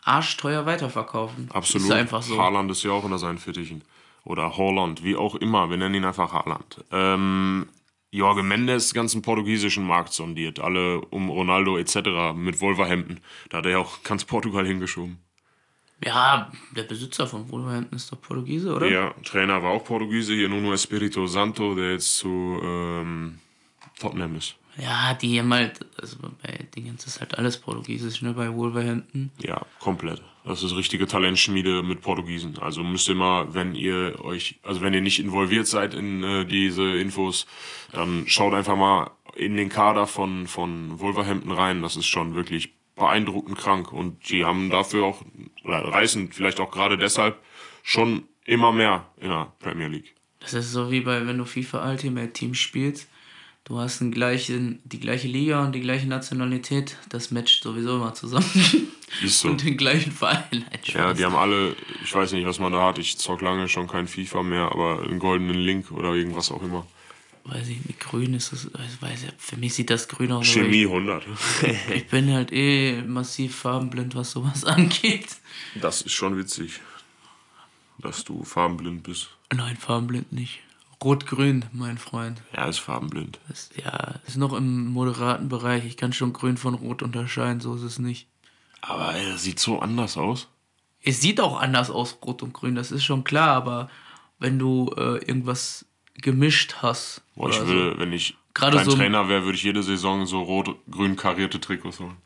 arschteuer 0.04 0.66
weiterverkaufen. 0.66 1.48
Absolut. 1.52 1.88
Ist 1.88 1.92
einfach 1.92 2.22
so. 2.22 2.38
Haaland 2.38 2.70
ist 2.70 2.82
ja 2.82 2.92
auch 2.92 3.04
unter 3.04 3.18
seinen 3.18 3.38
Fittichen. 3.38 3.82
oder 4.24 4.56
Holland, 4.56 5.02
wie 5.02 5.16
auch 5.16 5.36
immer, 5.36 5.70
wir 5.70 5.78
nennen 5.78 5.94
ihn 5.94 6.04
einfach 6.04 6.32
Haaland. 6.32 6.84
Ähm, 6.92 7.66
Jorge 8.10 8.42
Mendes 8.42 8.92
ganzen 8.94 9.22
portugiesischen 9.22 9.86
Markt 9.86 10.12
sondiert, 10.12 10.60
alle 10.60 11.00
um 11.00 11.30
Ronaldo 11.30 11.78
etc. 11.78 12.34
mit 12.34 12.60
Wolverhampton. 12.60 13.20
Da 13.48 13.58
hat 13.58 13.66
er 13.66 13.72
ja 13.72 13.78
auch 13.78 14.02
ganz 14.02 14.24
Portugal 14.24 14.66
hingeschoben. 14.66 15.18
Ja, 16.04 16.52
der 16.76 16.84
Besitzer 16.84 17.26
von 17.26 17.50
Wolverhampton 17.50 17.96
ist 17.96 18.12
doch 18.12 18.20
Portugiese, 18.20 18.72
oder? 18.74 18.86
Ja, 18.88 19.14
Trainer 19.24 19.62
war 19.62 19.70
auch 19.70 19.84
Portugiese, 19.84 20.34
hier 20.34 20.48
Nuno 20.48 20.72
Espirito 20.72 21.26
Santo, 21.26 21.74
der 21.74 21.92
jetzt 21.92 22.18
zu 22.18 22.60
ähm, 22.62 23.38
Tottenham 23.98 24.36
ist. 24.36 24.54
Ja, 24.80 25.14
die 25.14 25.38
haben 25.40 25.52
halt, 25.52 25.84
also 26.00 26.16
bei 26.42 26.66
Dingens 26.76 27.06
ist 27.06 27.20
halt 27.20 27.36
alles 27.36 27.58
Portugiesisch, 27.58 28.22
ne, 28.22 28.32
bei 28.32 28.52
Wolverhampton. 28.54 29.30
Ja, 29.38 29.66
komplett. 29.80 30.22
Das 30.44 30.62
ist 30.62 30.76
richtige 30.76 31.06
Talentschmiede 31.06 31.82
mit 31.82 32.00
Portugiesen. 32.00 32.58
Also 32.58 32.82
müsst 32.82 33.08
ihr 33.08 33.14
mal, 33.14 33.52
wenn 33.54 33.74
ihr 33.74 34.24
euch, 34.24 34.60
also 34.62 34.80
wenn 34.80 34.94
ihr 34.94 35.00
nicht 35.00 35.18
involviert 35.18 35.66
seid 35.66 35.94
in 35.94 36.22
äh, 36.22 36.44
diese 36.46 36.96
Infos, 36.96 37.46
dann 37.92 38.24
schaut 38.26 38.54
einfach 38.54 38.76
mal 38.76 39.10
in 39.34 39.56
den 39.56 39.68
Kader 39.68 40.06
von, 40.06 40.46
von 40.46 41.00
Wolverhampton 41.00 41.52
rein. 41.52 41.82
Das 41.82 41.96
ist 41.96 42.06
schon 42.06 42.34
wirklich 42.34 42.72
beeindruckend 42.94 43.58
krank. 43.58 43.92
Und 43.92 44.30
die 44.30 44.44
haben 44.44 44.70
dafür 44.70 45.04
auch, 45.04 45.22
oder 45.64 45.84
reißen 45.84 46.32
vielleicht 46.32 46.60
auch 46.60 46.70
gerade 46.70 46.96
deshalb 46.96 47.38
schon 47.82 48.24
immer 48.44 48.72
mehr 48.72 49.06
in 49.18 49.28
der 49.28 49.52
Premier 49.58 49.88
League. 49.88 50.14
Das 50.40 50.54
ist 50.54 50.72
so 50.72 50.90
wie 50.90 51.00
bei, 51.00 51.26
wenn 51.26 51.38
du 51.38 51.44
FIFA 51.44 51.90
Ultimate 51.90 52.32
Team 52.32 52.54
spielst. 52.54 53.08
Du 53.68 53.78
hast 53.78 54.00
den 54.00 54.10
gleichen, 54.10 54.80
die 54.84 54.98
gleiche 54.98 55.28
Liga 55.28 55.62
und 55.62 55.74
die 55.74 55.80
gleiche 55.80 56.08
Nationalität. 56.08 56.96
Das 57.10 57.30
matcht 57.30 57.62
sowieso 57.62 57.96
immer 57.96 58.14
zusammen. 58.14 58.46
Ist 59.22 59.40
so. 59.40 59.48
Und 59.48 59.62
den 59.62 59.76
gleichen 59.76 60.10
Verein. 60.10 60.42
Nein, 60.50 60.80
Ja, 60.84 61.12
die 61.12 61.24
haben 61.24 61.34
alle, 61.34 61.76
ich 62.02 62.14
weiß 62.14 62.32
nicht, 62.32 62.46
was 62.46 62.58
man 62.58 62.72
da 62.72 62.86
hat. 62.86 62.98
Ich 62.98 63.18
zock 63.18 63.42
lange 63.42 63.68
schon 63.68 63.86
kein 63.86 64.08
FIFA 64.08 64.42
mehr, 64.42 64.72
aber 64.72 65.02
einen 65.02 65.18
goldenen 65.18 65.58
Link 65.58 65.90
oder 65.90 66.14
irgendwas 66.14 66.50
auch 66.50 66.62
immer. 66.62 66.86
Weiß 67.44 67.68
ich 67.68 67.84
nicht, 67.84 68.00
grün 68.00 68.34
ist 68.34 68.52
das, 68.52 68.64
ich 68.64 69.02
weiß 69.02 69.24
ja, 69.24 69.30
für 69.38 69.56
mich 69.56 69.74
sieht 69.74 69.90
das 69.90 70.08
grün 70.08 70.32
aus. 70.32 70.46
Chemie 70.46 70.84
100. 70.84 71.24
Ich, 71.62 71.68
ich 71.94 72.06
bin 72.08 72.32
halt 72.32 72.52
eh 72.52 73.02
massiv 73.02 73.54
farbenblind, 73.54 74.14
was 74.14 74.30
sowas 74.30 74.64
angeht. 74.64 75.28
Das 75.74 76.00
ist 76.00 76.12
schon 76.12 76.38
witzig, 76.38 76.80
dass 77.98 78.24
du 78.24 78.44
farbenblind 78.44 79.02
bist. 79.02 79.28
Nein, 79.54 79.76
farbenblind 79.76 80.32
nicht. 80.32 80.60
Rot-grün, 81.02 81.64
mein 81.72 81.96
Freund. 81.98 82.42
Er 82.52 82.68
ist 82.68 82.78
farbenblind. 82.78 83.38
Das, 83.48 83.70
ja, 83.82 84.14
ist 84.26 84.36
noch 84.36 84.52
im 84.52 84.86
moderaten 84.92 85.48
Bereich. 85.48 85.84
Ich 85.84 85.96
kann 85.96 86.12
schon 86.12 86.32
grün 86.32 86.56
von 86.56 86.74
rot 86.74 87.02
unterscheiden, 87.02 87.60
so 87.60 87.74
ist 87.76 87.82
es 87.82 87.98
nicht. 87.98 88.26
Aber 88.80 89.12
er 89.14 89.38
sieht 89.38 89.60
so 89.60 89.78
anders 89.80 90.16
aus. 90.16 90.48
Es 91.02 91.20
sieht 91.20 91.40
auch 91.40 91.60
anders 91.60 91.90
aus, 91.90 92.18
rot 92.24 92.42
und 92.42 92.52
grün, 92.52 92.74
das 92.74 92.90
ist 92.90 93.04
schon 93.04 93.22
klar, 93.22 93.50
aber 93.50 93.88
wenn 94.40 94.58
du 94.58 94.92
äh, 94.96 95.18
irgendwas 95.24 95.84
gemischt 96.14 96.76
hast. 96.82 97.22
Boah, 97.36 97.50
ich 97.50 97.60
würde, 97.64 97.98
wenn 97.98 98.12
ich 98.12 98.36
Gerade 98.54 98.82
so- 98.84 98.96
Trainer 98.96 99.28
wäre, 99.28 99.44
würde 99.44 99.56
ich 99.56 99.62
jede 99.62 99.84
Saison 99.84 100.26
so 100.26 100.42
rot-grün 100.42 101.14
karierte 101.14 101.60
Trikots 101.60 102.00
holen. 102.00 102.16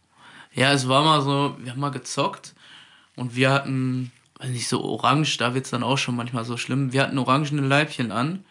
Ja, 0.55 0.73
es 0.73 0.89
war 0.89 1.05
mal 1.05 1.21
so, 1.21 1.57
wir 1.61 1.73
haben 1.73 1.81
mal 1.81 1.91
gezockt 1.91 2.55
und 3.17 3.37
wir 3.37 3.51
hatten, 3.51 4.11
weiß 4.39 4.49
nicht, 4.51 4.69
so 4.69 4.83
orange, 4.83 5.37
da 5.39 5.53
wird 5.55 5.67
es 5.67 5.71
dann 5.71 5.83
auch 5.83 5.99
schon 5.99 6.17
manchmal 6.17 6.45
so 6.47 6.57
schlimm. 6.57 6.93
Wir 6.95 7.03
hatten 7.03 7.19
orangene 7.19 7.61
Leibchen 7.63 8.11
an. 8.13 8.45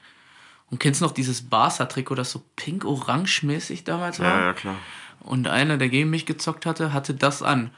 Und 0.72 0.80
kennst 0.80 1.02
du 1.02 1.06
noch 1.06 1.12
dieses 1.12 1.42
Barca-Trikot, 1.44 2.16
das 2.16 2.32
so 2.32 2.42
pink-orange-mäßig 2.56 3.84
damals 3.84 4.20
war? 4.20 4.40
Ja, 4.40 4.46
ja, 4.48 4.54
klar. 4.54 4.78
Und 5.20 5.48
einer, 5.48 5.78
der 5.78 5.90
gegen 5.90 6.10
mich 6.10 6.26
gezockt 6.26 6.66
hatte, 6.66 6.94
hatte 6.94 7.14
das 7.14 7.44
an. 7.44 7.70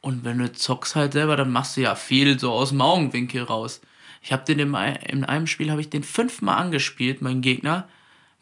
Und 0.00 0.24
wenn 0.24 0.38
du 0.38 0.52
zockst 0.52 0.94
halt 0.94 1.14
selber, 1.14 1.36
dann 1.36 1.50
machst 1.50 1.76
du 1.76 1.80
ja 1.80 1.94
viel 1.94 2.38
so 2.38 2.52
aus 2.52 2.68
dem 2.68 2.82
Augenwinkel 2.82 3.42
raus. 3.42 3.80
Ich 4.20 4.32
habe 4.32 4.44
den 4.44 4.58
im, 4.58 4.74
in 4.74 5.24
einem 5.24 5.46
Spiel 5.46 5.70
habe 5.70 5.80
ich 5.80 5.90
den 5.90 6.02
fünfmal 6.02 6.58
angespielt, 6.58 7.22
meinen 7.22 7.40
Gegner, 7.40 7.88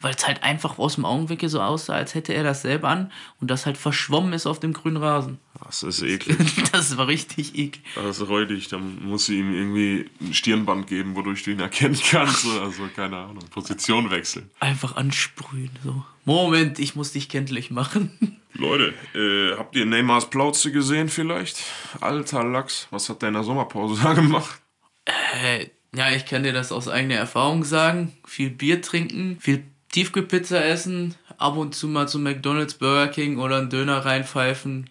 weil 0.02 0.14
es 0.14 0.26
halt 0.26 0.42
einfach 0.42 0.78
aus 0.78 0.96
dem 0.96 1.04
Augenwinkel 1.04 1.48
so 1.48 1.60
aussah, 1.60 1.94
als 1.94 2.14
hätte 2.14 2.34
er 2.34 2.42
das 2.42 2.62
selber 2.62 2.88
an 2.88 3.10
und 3.40 3.50
das 3.50 3.66
halt 3.66 3.78
verschwommen 3.78 4.32
ist 4.32 4.46
auf 4.46 4.60
dem 4.60 4.72
grünen 4.72 4.98
Rasen. 4.98 5.38
Das 5.64 5.82
ist 5.82 6.02
eklig. 6.02 6.36
Das 6.72 6.96
war 6.96 7.06
richtig 7.06 7.56
eklig. 7.56 7.82
Das 7.94 8.18
ist 8.18 8.28
räudig. 8.28 8.68
Dann 8.68 9.04
muss 9.04 9.26
sie 9.26 9.38
ihm 9.38 9.54
irgendwie 9.54 10.10
ein 10.20 10.34
Stirnband 10.34 10.86
geben, 10.86 11.14
wodurch 11.14 11.42
du 11.44 11.50
ihn 11.50 11.60
erkennen 11.60 11.98
kannst. 12.10 12.46
Also, 12.46 12.88
keine 12.94 13.16
Ahnung. 13.18 13.44
Position 13.50 14.10
wechseln. 14.10 14.50
Einfach 14.58 14.96
ansprühen. 14.96 15.70
So. 15.84 16.04
Moment, 16.24 16.78
ich 16.78 16.96
muss 16.96 17.12
dich 17.12 17.28
kenntlich 17.28 17.70
machen. 17.70 18.38
Leute, 18.54 18.94
äh, 19.14 19.56
habt 19.56 19.76
ihr 19.76 19.86
Neymars 19.86 20.30
Plauze 20.30 20.72
gesehen 20.72 21.08
vielleicht? 21.08 21.62
Alter 22.00 22.44
Lachs, 22.44 22.86
was 22.90 23.08
hat 23.08 23.22
der 23.22 23.28
in 23.28 23.34
der 23.34 23.44
Sommerpause 23.44 24.00
da 24.02 24.12
gemacht? 24.14 24.60
Äh, 25.04 25.68
ja, 25.94 26.10
ich 26.10 26.26
kann 26.26 26.42
dir 26.42 26.52
das 26.52 26.72
aus 26.72 26.88
eigener 26.88 27.16
Erfahrung 27.16 27.64
sagen. 27.64 28.12
Viel 28.26 28.50
Bier 28.50 28.80
trinken, 28.80 29.38
viel 29.40 29.64
Tiefkühlpizza 29.92 30.58
essen, 30.58 31.14
ab 31.38 31.56
und 31.56 31.74
zu 31.74 31.86
mal 31.86 32.08
zu 32.08 32.18
McDonalds, 32.18 32.74
Burger 32.74 33.08
King 33.08 33.38
oder 33.38 33.58
einen 33.58 33.70
Döner 33.70 34.04
reinpfeifen. 34.04 34.90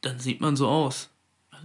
Dann 0.00 0.18
sieht 0.18 0.40
man 0.40 0.56
so 0.56 0.68
aus. 0.68 1.10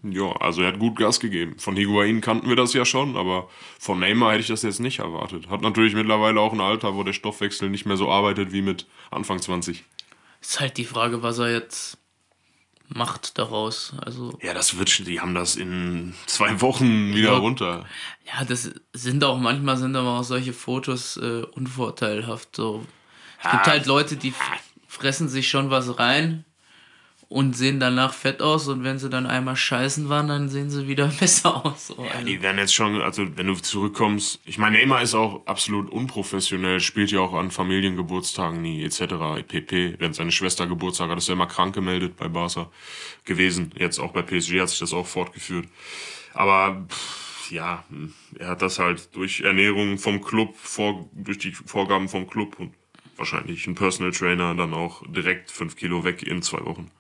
Ja, 0.04 0.32
also 0.34 0.62
er 0.62 0.68
hat 0.68 0.80
gut 0.80 0.98
Gas 0.98 1.20
gegeben. 1.20 1.58
Von 1.58 1.76
Higuain 1.76 2.22
kannten 2.22 2.50
wir 2.50 2.56
das 2.56 2.74
ja 2.74 2.86
schon, 2.86 3.18
aber 3.18 3.50
von 3.80 4.00
Neymar 4.00 4.34
hätte 4.34 4.42
ich 4.42 4.48
das 4.48 4.62
jetzt 4.62 4.80
nicht 4.80 5.00
erwartet. 5.00 5.50
Hat 5.50 5.62
natürlich 5.62 5.96
mittlerweile 5.96 6.40
auch 6.40 6.54
ein 6.54 6.62
Alter, 6.62 6.96
wo 6.96 7.04
der 7.04 7.14
Stoffwechsel 7.14 7.70
nicht 7.70 7.86
mehr 7.86 7.98
so 7.98 8.10
arbeitet 8.10 8.52
wie 8.52 8.62
mit 8.62 8.86
Anfang 9.10 9.42
20. 9.42 9.84
Ist 10.42 10.60
halt 10.60 10.78
die 10.78 10.86
Frage, 10.86 11.24
was 11.24 11.40
er 11.40 11.52
jetzt 11.52 11.98
macht 12.88 13.38
daraus. 13.38 13.94
Also, 14.06 14.38
Ja, 14.42 14.54
das 14.54 14.78
wird 14.78 15.06
die 15.08 15.20
haben 15.20 15.34
das 15.36 15.56
in 15.56 16.14
zwei 16.26 16.62
Wochen 16.62 17.14
wieder 17.14 17.34
Ja. 17.34 17.38
runter. 17.38 17.86
ja, 18.26 18.46
das 18.46 18.72
sind 18.94 19.24
auch 19.24 19.38
manchmal 19.40 19.78
sind 19.78 19.96
aber 19.96 20.20
auch 20.20 20.24
solche 20.24 20.54
Fotos 20.54 21.18
äh, 21.18 21.44
unvorteilhaft. 21.54 22.56
So. 22.56 22.86
Es 23.44 23.52
gibt 23.52 23.68
halt 23.68 23.86
Leute, 23.86 24.16
die 24.16 24.34
fressen 24.88 25.30
sich 25.30 25.50
schon 25.50 25.70
was 25.70 26.00
rein 26.00 26.44
und 27.30 27.58
sehen 27.58 27.80
danach 27.80 28.14
fett 28.14 28.42
aus 28.42 28.68
und 28.70 28.84
wenn 28.84 29.00
sie 29.00 29.10
dann 29.10 29.26
einmal 29.26 29.58
scheißen 29.58 30.08
waren, 30.08 30.30
dann 30.30 30.50
sehen 30.50 30.70
sie 30.70 30.88
wieder 30.88 31.08
besser 31.20 31.66
aus. 31.66 31.88
So. 31.88 32.04
Ja, 32.04 32.12
Also, 32.12 32.26
die 32.26 32.42
werden 32.42 32.58
jetzt 32.58 32.74
schon, 32.74 33.02
also 33.02 33.26
wenn 33.36 33.48
du 33.48 33.56
zurückkommst, 33.56 34.40
ich 34.46 34.58
meine, 34.58 34.78
Neymar 34.78 35.02
ist 35.02 35.14
auch 35.14 35.46
absolut 35.46 35.90
unprofessionell, 35.92 36.80
spielt 36.80 37.12
ja 37.12 37.20
auch 37.20 37.34
an 37.34 37.52
Familiengeburtstagen 37.52 38.62
nie, 38.62 38.84
etc., 38.84 39.44
pp. 39.46 39.96
Während 40.00 40.16
seine 40.16 40.32
Schwester 40.32 40.68
Geburtstag 40.68 41.10
hat, 41.10 41.18
ist 41.18 41.28
er 41.28 41.34
immer 41.34 41.48
krank 41.48 41.76
gemeldet 41.76 42.16
bei 42.16 42.30
Barca 42.30 42.70
gewesen. 43.26 43.72
Jetzt 43.78 44.00
auch 44.00 44.14
bei 44.14 44.22
PSG 44.22 44.62
hat 44.62 44.70
sich 44.70 44.80
das 44.80 44.94
auch 44.94 45.06
fortgeführt. 45.06 45.68
Aber 46.34 46.86
pff, 46.90 47.52
ja, 47.52 47.84
hm, 47.90 48.14
er 48.40 48.50
hat 48.50 48.62
das 48.62 48.80
halt 48.80 49.16
durch 49.16 49.42
Ernährung 49.42 49.98
vom 49.98 50.22
Club, 50.22 50.56
vor, 50.56 51.10
durch 51.14 51.40
die 51.40 51.52
Vorgaben 51.52 52.08
vom 52.08 52.28
Club 52.28 52.58
und 52.60 52.74
wahrscheinlich 53.18 53.68
ein 53.68 53.76
Personal 53.76 54.12
Trainer 54.12 54.56
dann 54.56 54.74
auch 54.74 55.04
direkt 55.08 55.52
fünf 55.52 55.76
Kilo 55.76 56.04
weg 56.04 56.24
in 56.24 56.42
zwei 56.42 56.64
Wochen. 56.66 56.92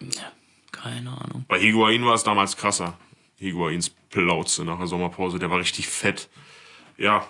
Ja, 0.00 0.32
keine 0.72 1.10
Ahnung. 1.10 1.44
Bei 1.48 1.58
Higuain 1.58 2.04
war 2.04 2.14
es 2.14 2.22
damals 2.24 2.56
krasser. 2.56 2.96
Higuains 3.38 3.90
Plauze 4.10 4.64
nach 4.64 4.78
der 4.78 4.86
Sommerpause, 4.86 5.38
der 5.38 5.50
war 5.50 5.58
richtig 5.58 5.86
fett. 5.88 6.28
Ja, 6.98 7.26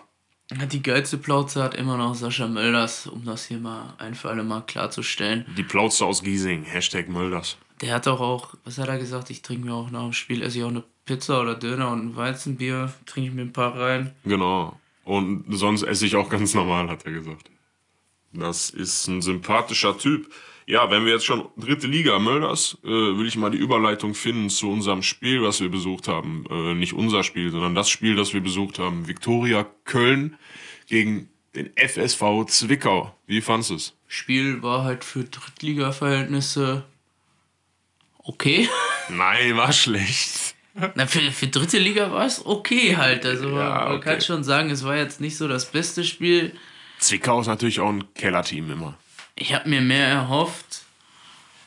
Die 0.73 0.83
geilste 0.83 1.19
Plauze 1.19 1.63
hat 1.63 1.75
immer 1.77 1.97
noch 1.97 2.15
Sascha 2.15 2.49
Mölders, 2.49 3.07
um 3.07 3.25
das 3.25 3.47
hier 3.47 3.59
mal 3.59 3.95
ein 3.99 4.15
für 4.15 4.29
alle 4.31 4.43
Mal 4.43 4.63
klarzustellen. 4.63 5.45
die 5.57 5.63
Plauze 5.63 6.05
aus 6.05 6.23
Giesing, 6.23 6.65
Hashtag 6.65 7.09
Mölders. 7.09 7.57
Der 7.81 7.95
hat 7.95 8.07
doch 8.07 8.21
auch, 8.21 8.55
was 8.65 8.79
hat 8.79 8.89
er 8.89 8.99
gesagt? 8.99 9.31
Ich 9.31 9.43
trinke 9.43 9.67
mir 9.67 9.75
auch 9.75 9.91
nach 9.91 10.03
dem 10.03 10.13
Spiel, 10.13 10.43
esse 10.43 10.59
ich 10.59 10.65
auch 10.65 10.69
eine 10.69 10.83
Pizza 11.05 11.41
oder 11.41 11.55
Döner 11.55 11.91
und 11.93 12.01
ein 12.01 12.17
Weizenbier, 12.17 12.93
trinke 13.07 13.29
ich 13.31 13.35
mir 13.35 13.43
ein 13.43 13.53
paar 13.53 13.79
rein. 13.79 14.13
Genau. 14.25 14.79
Und 15.05 15.45
sonst 15.51 15.83
esse 15.83 16.05
ich 16.07 16.17
auch 16.17 16.29
ganz 16.29 16.53
normal, 16.55 16.89
hat 16.91 17.07
er 17.07 17.13
gesagt. 17.13 17.49
Das 18.33 18.71
ist 18.71 19.07
ein 19.09 19.23
sympathischer 19.23 19.97
Typ. 19.97 20.31
Ja, 20.71 20.89
wenn 20.89 21.05
wir 21.05 21.15
jetzt 21.15 21.25
schon 21.25 21.49
dritte 21.57 21.89
Liga 21.89 22.21
Mölders, 22.21 22.79
äh, 22.85 22.89
will 22.89 23.27
ich 23.27 23.35
mal 23.35 23.51
die 23.51 23.59
Überleitung 23.59 24.15
finden 24.15 24.51
zu 24.51 24.71
unserem 24.71 25.03
Spiel, 25.03 25.43
was 25.43 25.61
wir 25.61 25.69
besucht 25.69 26.07
haben. 26.07 26.45
Äh, 26.49 26.75
nicht 26.75 26.93
unser 26.93 27.25
Spiel, 27.25 27.51
sondern 27.51 27.75
das 27.75 27.91
Spiel, 27.91 28.15
das 28.15 28.35
wir 28.35 28.41
besucht 28.41 28.79
haben. 28.79 29.09
Viktoria 29.09 29.67
Köln 29.85 30.37
gegen 30.87 31.29
den 31.57 31.73
FSV 31.75 32.47
Zwickau. 32.47 33.13
Wie 33.27 33.41
fandest 33.41 33.71
du 33.71 33.75
es? 33.75 33.97
Spiel 34.07 34.63
war 34.63 34.85
halt 34.85 35.03
für 35.03 35.25
Drittliga-Verhältnisse 35.25 36.85
okay. 38.19 38.69
Nein, 39.09 39.57
war 39.57 39.73
schlecht. 39.73 40.55
Na, 40.95 41.09
für, 41.09 41.33
für 41.33 41.49
dritte 41.49 41.79
Liga 41.79 42.13
war 42.13 42.27
es 42.27 42.47
okay 42.47 42.97
halt. 42.97 43.27
Also 43.27 43.49
Ja, 43.49 43.87
man 43.87 43.97
okay. 43.97 44.11
kann 44.11 44.21
schon 44.21 44.45
sagen, 44.45 44.71
es 44.71 44.85
war 44.85 44.97
jetzt 44.97 45.21
nicht 45.21 45.37
so 45.37 45.49
das 45.49 45.73
beste 45.73 46.05
Spiel. 46.05 46.55
Zwickau 47.01 47.41
ist 47.41 47.49
natürlich 47.49 47.81
auch 47.81 47.89
ein 47.89 48.15
Kellerteam 48.15 48.71
immer. 48.71 48.97
Ich 49.35 49.55
habe 49.55 49.69
mir 49.69 49.81
mehr 49.81 50.07
erhofft 50.07 50.83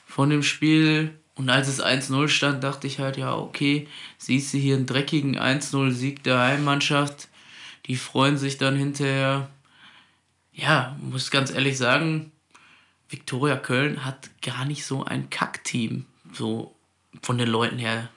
von 0.08 0.30
dem 0.30 0.43
Spiel. 0.43 1.17
Und 1.36 1.49
als 1.49 1.67
es 1.67 1.84
1-0 1.84 2.28
stand, 2.28 2.63
dachte 2.63 2.86
ich 2.86 2.99
halt, 2.99 3.17
ja, 3.17 3.36
okay, 3.36 3.88
siehst 4.19 4.54
du 4.54 4.60
hier 4.60 4.76
einen 4.76 4.86
dreckigen 4.86 5.38
1-0-Sieg 5.38 6.23
der 6.23 6.39
Heimmannschaft. 6.39 7.28
Die 7.88 7.95
freuen 7.95 8.38
sich 8.38 8.58
dann 8.58 8.76
hinterher. 8.76 9.49
Ja, 10.54 10.95
muss 11.02 11.32
ganz 11.32 11.52
ehrlich 11.52 11.78
sagen, 11.78 12.32
Viktoria 13.10 13.56
Köln 13.56 14.06
hat 14.06 14.30
gar 14.41 14.65
nicht 14.65 14.86
so 14.86 15.04
ein 15.04 15.32
Kackteam. 15.32 16.06
So 16.32 16.76
von 17.23 17.39
den 17.39 17.49
Leuten 17.49 17.80
her. 17.80 18.10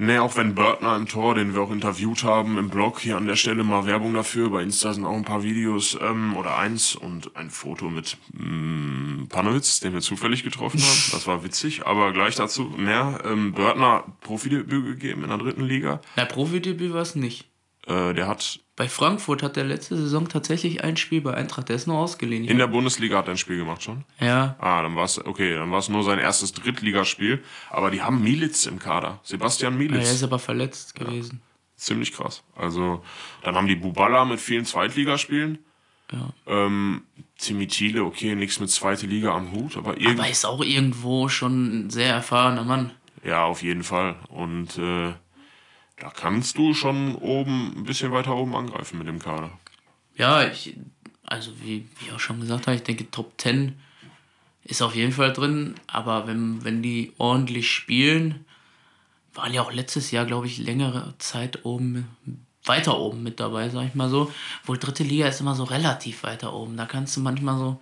Nee, 0.00 0.18
auch 0.18 0.36
wenn 0.36 0.54
Börtner 0.54 0.94
im 0.94 1.06
Tor, 1.06 1.34
den 1.34 1.54
wir 1.54 1.60
auch 1.60 1.72
interviewt 1.72 2.22
haben 2.22 2.56
im 2.56 2.70
Blog, 2.70 3.00
hier 3.00 3.16
an 3.16 3.26
der 3.26 3.34
Stelle 3.34 3.64
mal 3.64 3.84
Werbung 3.84 4.14
dafür. 4.14 4.48
Bei 4.48 4.62
Insta 4.62 4.94
sind 4.94 5.04
auch 5.04 5.16
ein 5.16 5.24
paar 5.24 5.42
Videos 5.42 5.98
ähm, 6.00 6.36
oder 6.36 6.56
eins 6.56 6.94
und 6.94 7.34
ein 7.36 7.50
Foto 7.50 7.90
mit 7.90 8.16
mm, 8.32 9.24
Panowitz, 9.28 9.80
den 9.80 9.94
wir 9.94 10.00
zufällig 10.00 10.44
getroffen 10.44 10.80
haben. 10.80 11.02
Das 11.10 11.26
war 11.26 11.42
witzig, 11.42 11.84
aber 11.84 12.12
gleich 12.12 12.36
dazu 12.36 12.72
mehr. 12.76 13.22
Ähm, 13.24 13.52
Börtner 13.52 14.04
Profidebüt 14.20 14.86
gegeben 14.86 15.24
in 15.24 15.30
der 15.30 15.38
dritten 15.38 15.64
Liga. 15.64 16.00
Na, 16.14 16.26
Profidebüt 16.26 16.92
war 16.92 17.02
es 17.02 17.16
nicht. 17.16 17.48
Äh, 17.88 18.12
der 18.14 18.28
hat 18.28 18.60
Bei 18.76 18.88
Frankfurt 18.88 19.42
hat 19.42 19.56
der 19.56 19.64
letzte 19.64 19.96
Saison 19.96 20.28
tatsächlich 20.28 20.84
ein 20.84 20.96
Spiel 20.96 21.20
bei 21.22 21.34
Eintracht, 21.34 21.68
der 21.68 21.76
ist 21.76 21.86
nur 21.86 21.96
ausgeliehen. 21.98 22.44
in 22.44 22.58
der 22.58 22.66
Bundesliga 22.68 23.18
hat 23.18 23.26
er 23.28 23.32
ein 23.32 23.38
Spiel 23.38 23.56
gemacht 23.56 23.82
schon. 23.82 24.04
ja, 24.20 24.56
Ah, 24.60 24.82
dann 24.82 24.94
war 24.94 25.04
es 25.04 25.18
okay, 25.24 25.54
dann 25.54 25.70
war 25.72 25.78
es 25.78 25.88
nur 25.88 26.02
sein 26.04 26.18
erstes 26.18 26.52
Drittligaspiel. 26.52 27.42
Aber 27.70 27.90
die 27.90 28.02
haben 28.02 28.22
Militz 28.22 28.66
im 28.66 28.78
Kader. 28.78 29.20
Sebastian 29.22 29.72
er 29.72 29.78
Militz. 29.78 30.12
ist 30.12 30.22
aber 30.22 30.38
verletzt 30.38 30.94
gewesen. 30.94 31.40
Ziemlich 31.76 32.12
krass. 32.12 32.42
Also, 32.56 33.02
dann 33.42 33.54
haben 33.54 33.68
die 33.68 33.76
Bubala 33.76 34.24
mit 34.24 34.40
vielen 34.40 34.64
Zweitligaspielen. 34.64 35.58
Ja. 36.10 36.30
Ähm, 36.46 37.02
Timmy 37.38 37.66
Thiele, 37.68 38.02
okay, 38.04 38.34
nichts 38.34 38.58
mit 38.60 38.70
zweite 38.70 39.06
Liga 39.06 39.32
am 39.34 39.52
Hut, 39.52 39.76
aber 39.76 39.92
irgendwie. 39.96 40.20
Aber 40.20 40.28
ist 40.28 40.44
auch 40.46 40.62
irgendwo 40.62 41.28
schon 41.28 41.86
ein 41.86 41.90
sehr 41.90 42.12
erfahrener 42.14 42.64
Mann. 42.64 42.90
Ja, 43.24 43.44
auf 43.44 43.62
jeden 43.62 43.82
Fall. 43.84 44.16
Und 44.28 44.76
äh, 44.78 45.12
da 46.00 46.10
kannst 46.10 46.58
du 46.58 46.74
schon 46.74 47.14
oben, 47.16 47.74
ein 47.76 47.84
bisschen 47.84 48.12
weiter 48.12 48.36
oben 48.36 48.54
angreifen 48.54 48.98
mit 48.98 49.08
dem 49.08 49.18
Kader. 49.18 49.50
Ja, 50.16 50.46
ich, 50.46 50.76
also 51.24 51.52
wie, 51.60 51.86
wie 52.00 52.12
auch 52.12 52.20
schon 52.20 52.40
gesagt 52.40 52.66
habe, 52.66 52.76
ich 52.76 52.82
denke 52.82 53.10
Top 53.10 53.32
10 53.38 53.78
ist 54.64 54.82
auf 54.82 54.94
jeden 54.94 55.12
Fall 55.12 55.32
drin, 55.32 55.74
aber 55.86 56.26
wenn, 56.26 56.62
wenn 56.64 56.82
die 56.82 57.12
ordentlich 57.18 57.70
spielen, 57.70 58.44
waren 59.34 59.54
ja 59.54 59.62
auch 59.62 59.72
letztes 59.72 60.10
Jahr, 60.10 60.26
glaube 60.26 60.46
ich, 60.46 60.58
längere 60.58 61.14
Zeit 61.18 61.64
oben, 61.64 62.08
weiter 62.64 62.98
oben 62.98 63.22
mit 63.22 63.40
dabei, 63.40 63.70
sag 63.70 63.86
ich 63.86 63.94
mal 63.94 64.10
so. 64.10 64.30
Wohl 64.64 64.78
dritte 64.78 65.04
Liga 65.04 65.26
ist 65.26 65.40
immer 65.40 65.54
so 65.54 65.64
relativ 65.64 66.22
weiter 66.22 66.52
oben. 66.52 66.76
Da 66.76 66.86
kannst 66.86 67.16
du 67.16 67.20
manchmal 67.20 67.56
so 67.56 67.80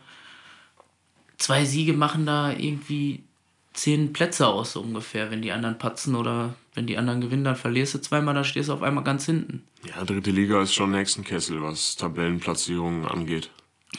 zwei 1.38 1.64
Siege 1.64 1.92
machen 1.92 2.26
da 2.26 2.52
irgendwie 2.52 3.24
zehn 3.72 4.12
Plätze 4.12 4.46
aus, 4.46 4.72
so 4.72 4.80
ungefähr, 4.80 5.30
wenn 5.30 5.42
die 5.42 5.52
anderen 5.52 5.78
patzen 5.78 6.14
oder 6.14 6.54
wenn 6.76 6.86
die 6.86 6.96
anderen 6.98 7.20
gewinnen, 7.20 7.44
dann 7.44 7.56
verlierst 7.56 7.94
du 7.94 8.00
zweimal, 8.00 8.34
dann 8.34 8.44
stehst 8.44 8.68
du 8.68 8.74
auf 8.74 8.82
einmal 8.82 9.02
ganz 9.02 9.26
hinten. 9.26 9.64
Ja, 9.84 10.04
dritte 10.04 10.30
Liga 10.30 10.62
ist 10.62 10.74
schon 10.74 10.94
Hexenkessel, 10.94 11.62
was 11.62 11.96
Tabellenplatzierungen 11.96 13.06
angeht. 13.06 13.50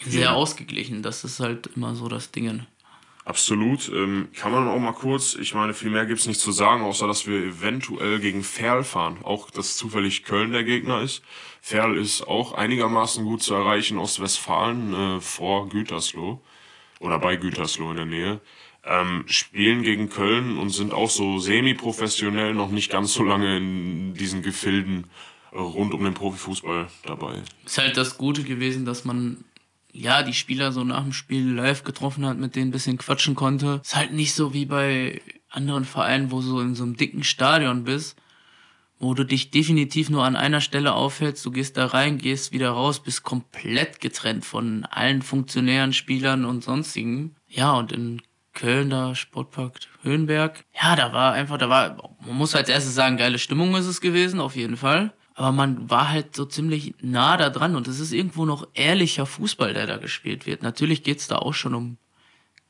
Sehr 0.06 0.22
Ja. 0.22 0.34
ausgeglichen, 0.34 1.02
das 1.02 1.24
ist 1.24 1.40
halt 1.40 1.68
immer 1.76 1.96
so 1.96 2.08
das 2.08 2.32
Ding. 2.32 2.66
Absolut. 3.26 3.90
Ähm, 3.90 4.30
kann 4.38 4.54
man 4.54 4.70
auch 4.70 4.80
mal 4.80 4.94
kurz, 4.94 5.36
ich 5.36 5.54
meine, 5.54 5.74
viel 5.74 5.90
mehr 5.90 6.06
gibt's 6.06 6.28
nicht 6.28 6.40
zu 6.40 6.54
sagen, 6.54 6.84
außer 6.84 7.08
dass 7.08 7.28
wir 7.28 7.44
eventuell 7.44 8.20
gegen 8.22 8.42
Ferl 8.42 8.86
fahren. 8.86 9.18
Auch, 9.24 9.50
dass 9.52 9.76
zufällig 9.76 10.24
Köln 10.24 10.54
der 10.54 10.64
Gegner 10.64 11.02
ist. 11.02 11.24
Ferl 11.62 11.98
ist 11.98 12.26
auch 12.26 12.54
einigermaßen 12.54 13.26
gut 13.26 13.44
zu 13.44 13.54
erreichen, 13.54 13.98
Ostwestfalen 13.98 14.94
äh, 15.18 15.20
vor 15.20 15.68
Gütersloh 15.68 16.42
oder 17.02 17.20
bei 17.20 17.36
Gütersloh 17.36 17.90
in 17.92 17.98
der 17.98 18.06
Nähe. 18.06 18.40
Ähm, 18.90 19.26
spielen 19.28 19.84
gegen 19.84 20.10
Köln 20.10 20.58
und 20.58 20.70
sind 20.70 20.94
auch 20.94 21.10
so 21.10 21.40
semi-professionell 21.40 22.54
noch 22.54 22.70
nicht 22.70 22.90
ganz 22.90 23.14
so 23.14 23.24
lange 23.24 23.58
in 23.58 24.14
diesen 24.14 24.42
Gefilden 24.42 25.08
rund 25.52 25.94
um 25.94 26.04
den 26.04 26.14
Profifußball 26.14 26.88
dabei. 27.04 27.42
Ist 27.66 27.78
halt 27.78 27.98
das 27.98 28.18
Gute 28.18 28.44
gewesen, 28.44 28.86
dass 28.86 29.04
man 29.04 29.44
ja 29.92 30.24
die 30.24 30.34
Spieler 30.34 30.72
so 30.72 30.84
nach 30.84 31.04
dem 31.04 31.14
Spiel 31.14 31.54
live 31.54 31.84
getroffen 31.84 32.26
hat, 32.26 32.38
mit 32.38 32.56
denen 32.56 32.70
ein 32.70 32.72
bisschen 32.72 32.98
quatschen 32.98 33.36
konnte. 33.36 33.82
Ist 33.84 33.96
halt 33.96 34.14
nicht 34.14 34.34
so 34.34 34.54
wie 34.54 34.66
bei 34.66 35.22
anderen 35.50 35.86
Vereinen, 35.86 36.32
wo 36.32 36.38
du 36.42 36.48
so 36.48 36.62
in 36.62 36.76
so 36.76 36.84
einem 36.84 36.98
dicken 36.98 37.24
Stadion 37.24 37.84
bist, 37.84 38.16
wo 39.00 39.14
du 39.14 39.24
dich 39.24 39.52
definitiv 39.52 40.10
nur 40.10 40.24
an 40.24 40.36
einer 40.36 40.62
Stelle 40.62 40.94
aufhältst. 40.94 41.46
Du 41.46 41.52
gehst 41.52 41.78
da 41.78 41.88
rein, 41.88 42.18
gehst 42.18 42.52
wieder 42.52 42.72
raus, 42.72 43.02
bist 43.02 43.24
komplett 43.24 44.00
getrennt 44.02 44.46
von 44.46 44.86
allen 44.86 45.22
Funktionären, 45.22 45.94
Spielern 45.94 46.46
und 46.46 46.64
sonstigen. 46.64 47.36
Ja, 47.48 47.74
und 47.74 47.92
in 47.92 48.22
Köln, 48.58 48.90
da 48.90 49.14
Sportpark 49.14 49.80
Höhenberg. 50.02 50.66
Ja, 50.74 50.96
da 50.96 51.14
war 51.14 51.34
einfach, 51.34 51.60
da 51.60 51.70
war, 51.70 52.16
man 52.26 52.36
muss 52.36 52.56
als 52.56 52.70
erstes 52.70 52.96
sagen, 52.96 53.16
geile 53.16 53.38
Stimmung 53.38 53.76
ist 53.76 53.86
es 53.86 54.02
gewesen, 54.02 54.40
auf 54.40 54.56
jeden 54.56 54.78
Fall. 54.78 55.14
Aber 55.36 55.52
man 55.52 55.88
war 55.92 56.10
halt 56.10 56.36
so 56.36 56.44
ziemlich 56.44 56.96
nah 57.00 57.38
da 57.38 57.52
dran 57.52 57.76
und 57.76 57.88
es 57.88 58.00
ist 58.00 58.12
irgendwo 58.12 58.46
noch 58.46 58.68
ehrlicher 58.74 59.28
Fußball, 59.28 59.76
der 59.76 59.86
da 59.86 59.98
gespielt 59.98 60.48
wird. 60.48 60.64
Natürlich 60.64 61.04
geht's 61.04 61.28
da 61.28 61.38
auch 61.38 61.54
schon 61.54 61.76
um 61.76 61.98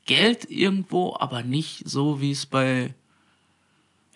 Geld 0.04 0.50
irgendwo, 0.50 1.16
aber 1.18 1.42
nicht 1.42 1.88
so, 1.88 2.20
wie 2.20 2.32
es 2.32 2.44
bei, 2.44 2.94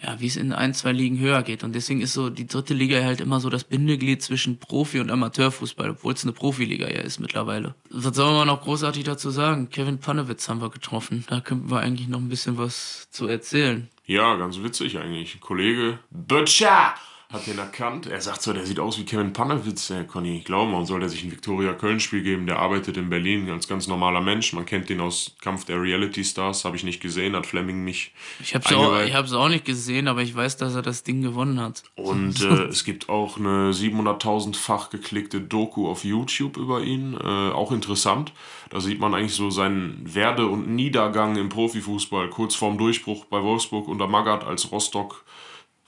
ja, 0.02 0.20
wie 0.20 0.26
es 0.26 0.36
in 0.36 0.52
ein, 0.52 0.74
zwei 0.74 0.92
Ligen 0.92 1.18
höher 1.18 1.42
geht. 1.42 1.62
Und 1.64 1.74
deswegen 1.74 2.00
ist 2.00 2.12
so 2.12 2.28
die 2.28 2.46
dritte 2.46 2.74
Liga 2.74 3.02
halt 3.02 3.20
immer 3.20 3.40
so 3.40 3.50
das 3.50 3.64
Bindeglied 3.64 4.22
zwischen 4.22 4.58
Profi- 4.58 5.00
und 5.00 5.10
Amateurfußball, 5.10 5.90
obwohl 5.90 6.14
es 6.14 6.24
eine 6.24 6.32
Profiliga 6.32 6.88
ja 6.88 7.00
ist 7.00 7.20
mittlerweile. 7.20 7.74
Was 7.90 8.16
soll 8.16 8.32
man 8.32 8.48
noch 8.48 8.62
großartig 8.62 9.04
dazu 9.04 9.30
sagen? 9.30 9.70
Kevin 9.70 9.98
Panewitz 9.98 10.48
haben 10.48 10.60
wir 10.60 10.70
getroffen. 10.70 11.24
Da 11.28 11.40
könnten 11.40 11.70
wir 11.70 11.80
eigentlich 11.80 12.08
noch 12.08 12.18
ein 12.18 12.28
bisschen 12.28 12.58
was 12.58 13.08
zu 13.10 13.28
erzählen. 13.28 13.88
Ja, 14.06 14.34
ganz 14.36 14.60
witzig 14.62 14.98
eigentlich. 14.98 15.40
Kollege 15.40 15.98
Böttcher 16.10 16.94
hat 17.32 17.46
den 17.46 17.58
erkannt. 17.58 18.06
Er 18.06 18.20
sagt 18.20 18.42
so, 18.42 18.52
der 18.52 18.66
sieht 18.66 18.78
aus 18.78 18.98
wie 18.98 19.04
Kevin 19.04 19.32
Panewitz, 19.32 19.88
der 19.88 20.04
Conny. 20.04 20.40
Glauben, 20.44 20.72
warum 20.72 20.84
soll 20.84 21.00
der 21.00 21.08
sich 21.08 21.24
ein 21.24 21.32
Viktoria 21.32 21.72
Köln-Spiel 21.72 22.22
geben? 22.22 22.46
Der 22.46 22.58
arbeitet 22.58 22.98
in 22.98 23.08
Berlin, 23.08 23.48
als 23.50 23.66
ganz 23.66 23.88
normaler 23.88 24.20
Mensch. 24.20 24.52
Man 24.52 24.66
kennt 24.66 24.90
den 24.90 25.00
aus 25.00 25.34
Kampf 25.40 25.64
der 25.64 25.80
Reality 25.80 26.24
Stars, 26.24 26.64
habe 26.64 26.76
ich 26.76 26.84
nicht 26.84 27.00
gesehen, 27.00 27.34
hat 27.34 27.46
Fleming 27.46 27.84
mich 27.84 28.12
Ich 28.40 28.54
habe 28.54 28.64
es 28.66 28.72
auch, 28.72 29.00
ich 29.00 29.34
auch 29.34 29.48
nicht 29.48 29.64
gesehen, 29.64 30.08
aber 30.08 30.20
ich 30.22 30.34
weiß, 30.34 30.58
dass 30.58 30.74
er 30.74 30.82
das 30.82 31.04
Ding 31.04 31.22
gewonnen 31.22 31.58
hat. 31.58 31.82
Und 31.94 32.40
äh, 32.42 32.64
es 32.64 32.84
gibt 32.84 33.08
auch 33.08 33.38
eine 33.38 33.72
700.000-fach 33.72 34.90
geklickte 34.90 35.40
Doku 35.40 35.88
auf 35.88 36.04
YouTube 36.04 36.58
über 36.58 36.82
ihn. 36.82 37.14
Äh, 37.14 37.26
auch 37.26 37.72
interessant. 37.72 38.32
Da 38.68 38.80
sieht 38.80 39.00
man 39.00 39.14
eigentlich 39.14 39.34
so 39.34 39.50
seinen 39.50 40.14
Werde- 40.14 40.46
und 40.46 40.68
Niedergang 40.68 41.36
im 41.36 41.48
Profifußball. 41.48 42.28
Kurz 42.30 42.54
vorm 42.54 42.78
Durchbruch 42.78 43.24
bei 43.26 43.42
Wolfsburg 43.42 43.88
unter 43.88 44.06
Magath 44.06 44.44
als 44.44 44.70
Rostock, 44.70 45.24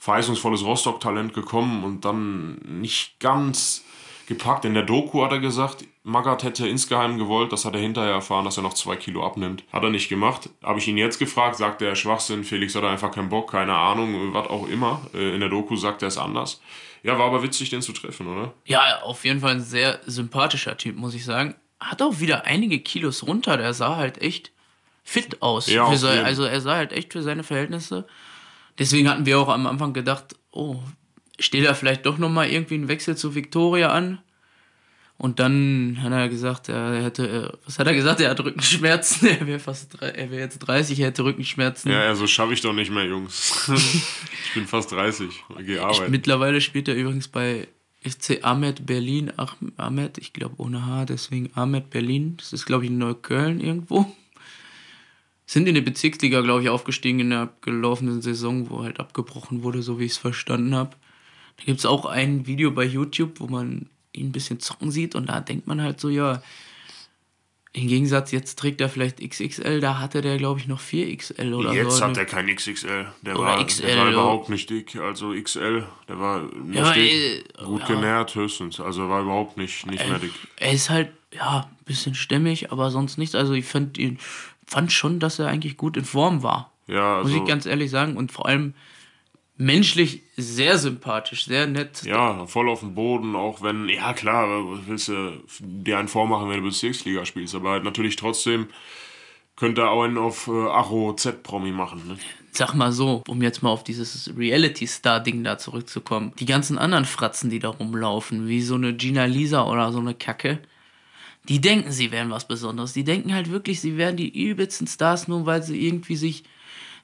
verheißungsvolles 0.05 0.63
Rostock-Talent 0.63 1.33
gekommen 1.33 1.83
und 1.83 2.05
dann 2.05 2.57
nicht 2.79 3.19
ganz 3.19 3.83
gepackt. 4.27 4.63
In 4.63 4.75
der 4.75 4.83
Doku 4.83 5.23
hat 5.23 5.31
er 5.31 5.39
gesagt, 5.39 5.83
Magath 6.03 6.43
hätte 6.43 6.67
insgeheim 6.67 7.17
gewollt, 7.17 7.51
das 7.51 7.65
hat 7.65 7.73
er 7.73 7.79
hinterher 7.79 8.11
erfahren, 8.13 8.45
dass 8.45 8.57
er 8.57 8.61
noch 8.63 8.75
zwei 8.75 8.95
Kilo 8.97 9.25
abnimmt. 9.25 9.63
Hat 9.73 9.81
er 9.83 9.89
nicht 9.89 10.07
gemacht. 10.07 10.49
Habe 10.63 10.77
ich 10.77 10.87
ihn 10.87 10.97
jetzt 10.99 11.17
gefragt, 11.17 11.55
sagt 11.55 11.81
er 11.81 11.95
Schwachsinn, 11.95 12.43
Felix 12.43 12.75
hat 12.75 12.83
einfach 12.83 13.11
keinen 13.11 13.29
Bock, 13.29 13.49
keine 13.51 13.73
Ahnung, 13.73 14.31
was 14.31 14.47
auch 14.47 14.67
immer. 14.67 15.01
Äh, 15.15 15.33
In 15.33 15.39
der 15.39 15.49
Doku 15.49 15.75
sagt 15.75 16.03
er 16.03 16.09
es 16.09 16.19
anders. 16.19 16.61
Ja, 17.01 17.17
war 17.17 17.25
aber 17.25 17.41
witzig, 17.41 17.71
den 17.71 17.81
zu 17.81 17.91
treffen, 17.91 18.27
oder? 18.27 18.53
Ja, 18.65 19.01
auf 19.01 19.25
jeden 19.25 19.39
Fall 19.39 19.53
ein 19.53 19.61
sehr 19.61 19.99
sympathischer 20.05 20.77
Typ, 20.77 20.95
muss 20.97 21.15
ich 21.15 21.25
sagen. 21.25 21.55
Hat 21.79 22.03
auch 22.03 22.19
wieder 22.19 22.45
einige 22.45 22.79
Kilos 22.79 23.25
runter. 23.25 23.57
Der 23.57 23.73
sah 23.73 23.95
halt 23.95 24.21
echt 24.21 24.51
fit 25.03 25.41
aus. 25.41 25.67
Ja, 25.67 25.95
sein, 25.95 26.23
also 26.25 26.43
er 26.43 26.61
sah 26.61 26.75
halt 26.75 26.91
echt 26.91 27.11
für 27.13 27.23
seine 27.23 27.43
Verhältnisse. 27.43 28.05
Deswegen 28.79 29.09
hatten 29.09 29.25
wir 29.25 29.39
auch 29.39 29.49
am 29.49 29.67
Anfang 29.67 29.93
gedacht, 29.93 30.35
oh, 30.51 30.79
steht 31.39 31.65
da 31.65 31.73
vielleicht 31.73 32.05
doch 32.05 32.17
nochmal 32.17 32.49
irgendwie 32.49 32.75
ein 32.75 32.87
Wechsel 32.87 33.15
zu 33.15 33.35
Victoria 33.35 33.89
an? 33.89 34.19
Und 35.17 35.39
dann 35.39 35.97
hat 36.01 36.11
er 36.11 36.27
gesagt, 36.27 36.67
er 36.67 37.01
hätte, 37.01 37.27
äh, 37.53 37.57
was 37.65 37.79
hat 37.79 37.87
er 37.87 37.93
gesagt? 37.93 38.19
Er 38.19 38.31
hat 38.31 38.39
Rückenschmerzen. 38.43 39.27
Er 39.39 39.47
wäre 39.47 39.59
fast, 39.59 40.01
er 40.01 40.29
wäre 40.29 40.41
jetzt 40.41 40.59
30, 40.59 40.99
er 40.99 41.07
hätte 41.07 41.23
Rückenschmerzen. 41.23 41.89
Ja, 41.89 42.03
ja, 42.03 42.15
so 42.15 42.27
schaffe 42.27 42.53
ich 42.53 42.61
doch 42.61 42.73
nicht 42.73 42.91
mehr, 42.91 43.05
Jungs. 43.05 43.69
ich 43.73 44.53
bin 44.53 44.67
fast 44.67 44.91
30, 44.91 45.29
gehe 45.65 45.81
arbeiten. 45.81 46.11
Mittlerweile 46.11 46.59
spielt 46.59 46.89
er 46.89 46.95
übrigens 46.95 47.29
bei 47.29 47.69
FC 48.03 48.43
Ahmed 48.43 48.85
Berlin. 48.85 49.31
Ach, 49.37 49.55
Ahmed, 49.77 50.17
ich 50.17 50.33
glaube 50.33 50.55
ohne 50.57 50.85
H, 50.85 51.05
deswegen 51.05 51.49
Ahmed 51.55 51.89
Berlin. 51.89 52.35
Das 52.37 52.51
ist, 52.51 52.65
glaube 52.65 52.83
ich, 52.83 52.91
in 52.91 52.97
Neukölln 52.97 53.61
irgendwo. 53.61 54.13
Sind 55.47 55.67
in 55.67 55.75
die 55.75 55.81
Bezirksliga, 55.81 56.41
glaube 56.41 56.63
ich, 56.63 56.69
aufgestiegen 56.69 57.19
in 57.19 57.29
der 57.29 57.41
abgelaufenen 57.41 58.21
Saison, 58.21 58.69
wo 58.69 58.83
halt 58.83 58.99
abgebrochen 58.99 59.61
wurde, 59.63 59.83
so 59.83 59.99
wie 59.99 60.05
ich 60.05 60.13
es 60.13 60.17
verstanden 60.17 60.73
habe. 60.75 60.91
Da 61.57 61.63
gibt 61.65 61.79
es 61.79 61.85
auch 61.85 62.05
ein 62.05 62.47
Video 62.47 62.71
bei 62.71 62.83
YouTube, 62.83 63.39
wo 63.39 63.47
man 63.47 63.87
ihn 64.11 64.27
ein 64.27 64.31
bisschen 64.31 64.59
zocken 64.59 64.91
sieht 64.91 65.13
und 65.15 65.27
da 65.27 65.39
denkt 65.41 65.67
man 65.67 65.81
halt 65.81 65.99
so, 65.99 66.09
ja, 66.09 66.41
im 67.73 67.87
Gegensatz, 67.89 68.31
jetzt 68.31 68.57
trägt 68.57 68.79
er 68.79 68.87
vielleicht 68.87 69.19
XXL, 69.19 69.81
da 69.81 69.99
hatte 69.99 70.21
der, 70.21 70.37
glaube 70.37 70.61
ich, 70.61 70.67
noch 70.67 70.79
4XL 70.79 71.53
oder 71.53 71.73
Jetzt 71.73 71.97
so. 71.97 72.05
hat 72.05 72.15
er 72.17 72.23
kein 72.23 72.47
XXL. 72.47 73.05
Der 73.21 73.37
war, 73.37 73.65
XL, 73.65 73.85
der 73.85 73.97
war 73.97 74.11
überhaupt 74.11 74.49
nicht 74.49 74.69
dick. 74.69 74.95
Also 74.95 75.33
XL, 75.33 75.83
der 76.07 76.17
war 76.17 76.43
nur 76.43 76.73
Ja, 76.73 76.93
dick, 76.93 77.11
äh, 77.11 77.63
gut 77.65 77.81
ja. 77.81 77.87
genährt 77.95 78.33
höchstens. 78.33 78.79
Also 78.79 79.01
er 79.03 79.09
war 79.09 79.21
überhaupt 79.23 79.57
nicht, 79.57 79.85
nicht 79.87 80.07
mehr 80.07 80.19
dick. 80.19 80.31
Er 80.55 80.71
ist 80.71 80.89
halt, 80.89 81.09
ja, 81.33 81.67
ein 81.69 81.83
bisschen 81.83 82.15
stämmig, 82.15 82.71
aber 82.71 82.91
sonst 82.91 83.17
nichts. 83.17 83.35
Also 83.35 83.51
ich 83.51 83.65
fand 83.65 83.97
ihn, 83.97 84.19
fand 84.65 84.91
schon, 84.91 85.19
dass 85.19 85.39
er 85.39 85.47
eigentlich 85.47 85.77
gut 85.77 85.97
in 85.97 86.05
Form 86.05 86.43
war. 86.43 86.71
Ja, 86.87 87.17
Muss 87.17 87.27
also, 87.27 87.43
ich 87.43 87.47
ganz 87.47 87.65
ehrlich 87.65 87.91
sagen. 87.91 88.17
Und 88.17 88.31
vor 88.31 88.47
allem 88.47 88.73
menschlich 89.57 90.21
sehr 90.35 90.77
sympathisch, 90.77 91.45
sehr 91.45 91.67
nett. 91.67 92.03
ja, 92.03 92.45
voll 92.45 92.69
auf 92.69 92.81
dem 92.81 92.93
Boden, 92.93 93.35
auch 93.35 93.61
wenn, 93.61 93.87
ja 93.87 94.13
klar, 94.13 94.47
willst 94.85 95.07
du 95.07 95.41
dir 95.59 95.97
einen 95.97 96.09
vormachen, 96.09 96.49
wenn 96.49 96.57
du 96.57 96.67
Bezirksliga 96.67 97.25
spielst, 97.25 97.55
aber 97.55 97.71
halt 97.71 97.83
natürlich 97.83 98.17
trotzdem 98.17 98.67
könnte 99.55 99.87
auch 99.87 100.03
einen 100.03 100.17
auf 100.17 100.47
äh, 100.47 100.67
Acho 100.67 101.13
Z-Promi 101.13 101.71
machen. 101.71 102.05
Ne? 102.07 102.17
Sag 102.51 102.73
mal 102.73 102.91
so, 102.91 103.23
um 103.27 103.41
jetzt 103.41 103.63
mal 103.63 103.69
auf 103.69 103.83
dieses 103.83 104.33
Reality-Star-Ding 104.37 105.43
da 105.43 105.57
zurückzukommen. 105.57 106.33
Die 106.39 106.45
ganzen 106.45 106.77
anderen 106.77 107.05
Fratzen, 107.05 107.49
die 107.49 107.59
da 107.59 107.69
rumlaufen, 107.69 108.47
wie 108.47 108.61
so 108.61 108.75
eine 108.75 108.93
Gina 108.93 109.25
Lisa 109.25 109.63
oder 109.65 109.93
so 109.93 109.99
eine 109.99 110.13
Kacke, 110.13 110.59
die 111.47 111.61
denken, 111.61 111.91
sie 111.91 112.11
wären 112.11 112.31
was 112.31 112.47
Besonderes. 112.47 112.93
Die 112.93 113.03
denken 113.03 113.33
halt 113.33 113.51
wirklich, 113.51 113.81
sie 113.81 113.97
wären 113.97 114.17
die 114.17 114.29
übelsten 114.29 114.87
Stars, 114.87 115.27
nur 115.27 115.45
weil 115.45 115.63
sie 115.63 115.85
irgendwie 115.85 116.15
sich 116.15 116.43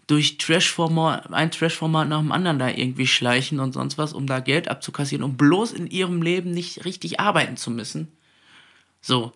durch 0.08 0.38
Trash-Format, 0.38 1.32
ein 1.32 1.52
Trash-Format 1.52 2.10
nach 2.10 2.20
dem 2.20 2.32
anderen 2.32 2.60
da 2.60 2.70
irgendwie 2.70 3.08
schleichen 3.08 3.60
und 3.60 3.74
sonst 3.74 3.98
was, 3.98 4.14
um 4.14 4.28
da 4.28 4.40
Geld 4.40 4.68
abzukassieren, 4.68 5.24
um 5.24 5.38
bloß 5.38 5.72
in 5.72 5.88
ihrem 5.88 6.22
Leben 6.22 6.52
nicht 6.52 6.86
richtig 6.86 7.20
arbeiten 7.20 7.56
zu 7.56 7.72
müssen. 7.72 8.10
So, 9.00 9.32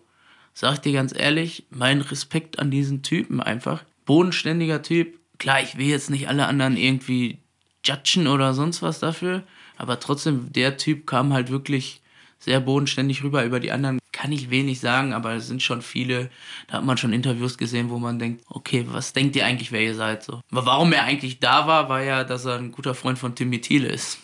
sag 0.54 0.74
ich 0.74 0.80
dir 0.80 0.92
ganz 0.92 1.14
ehrlich, 1.16 1.64
mein 1.70 2.00
Respekt 2.00 2.58
an 2.58 2.70
diesen 2.70 3.02
Typen 3.02 3.40
einfach. 3.40 3.84
Bodenständiger 4.04 4.82
Typ. 4.82 5.18
Klar, 5.38 5.62
ich 5.62 5.78
will 5.78 5.86
jetzt 5.86 6.10
nicht 6.10 6.28
alle 6.28 6.46
anderen 6.46 6.76
irgendwie 6.76 7.38
judgen 7.84 8.26
oder 8.26 8.52
sonst 8.54 8.82
was 8.82 8.98
dafür, 8.98 9.44
aber 9.76 10.00
trotzdem, 10.00 10.52
der 10.52 10.76
Typ 10.76 11.06
kam 11.06 11.32
halt 11.32 11.50
wirklich 11.50 12.00
sehr 12.38 12.60
bodenständig 12.60 13.22
rüber. 13.22 13.44
Über 13.44 13.60
die 13.60 13.72
anderen 13.72 13.98
kann 14.12 14.32
ich 14.32 14.50
wenig 14.50 14.80
sagen, 14.80 15.12
aber 15.12 15.34
es 15.34 15.46
sind 15.46 15.62
schon 15.62 15.82
viele, 15.82 16.30
da 16.68 16.78
hat 16.78 16.84
man 16.84 16.96
schon 16.96 17.12
Interviews 17.12 17.58
gesehen, 17.58 17.90
wo 17.90 17.98
man 17.98 18.18
denkt, 18.18 18.44
okay, 18.48 18.86
was 18.88 19.12
denkt 19.12 19.36
ihr 19.36 19.44
eigentlich, 19.44 19.72
wer 19.72 19.82
ihr 19.82 19.94
seid? 19.94 20.22
So. 20.22 20.40
Aber 20.50 20.66
warum 20.66 20.92
er 20.92 21.04
eigentlich 21.04 21.38
da 21.38 21.66
war, 21.66 21.88
war 21.88 22.02
ja, 22.02 22.24
dass 22.24 22.44
er 22.44 22.56
ein 22.56 22.72
guter 22.72 22.94
Freund 22.94 23.18
von 23.18 23.34
Timmy 23.34 23.60
Thiele 23.60 23.88
ist. 23.88 24.18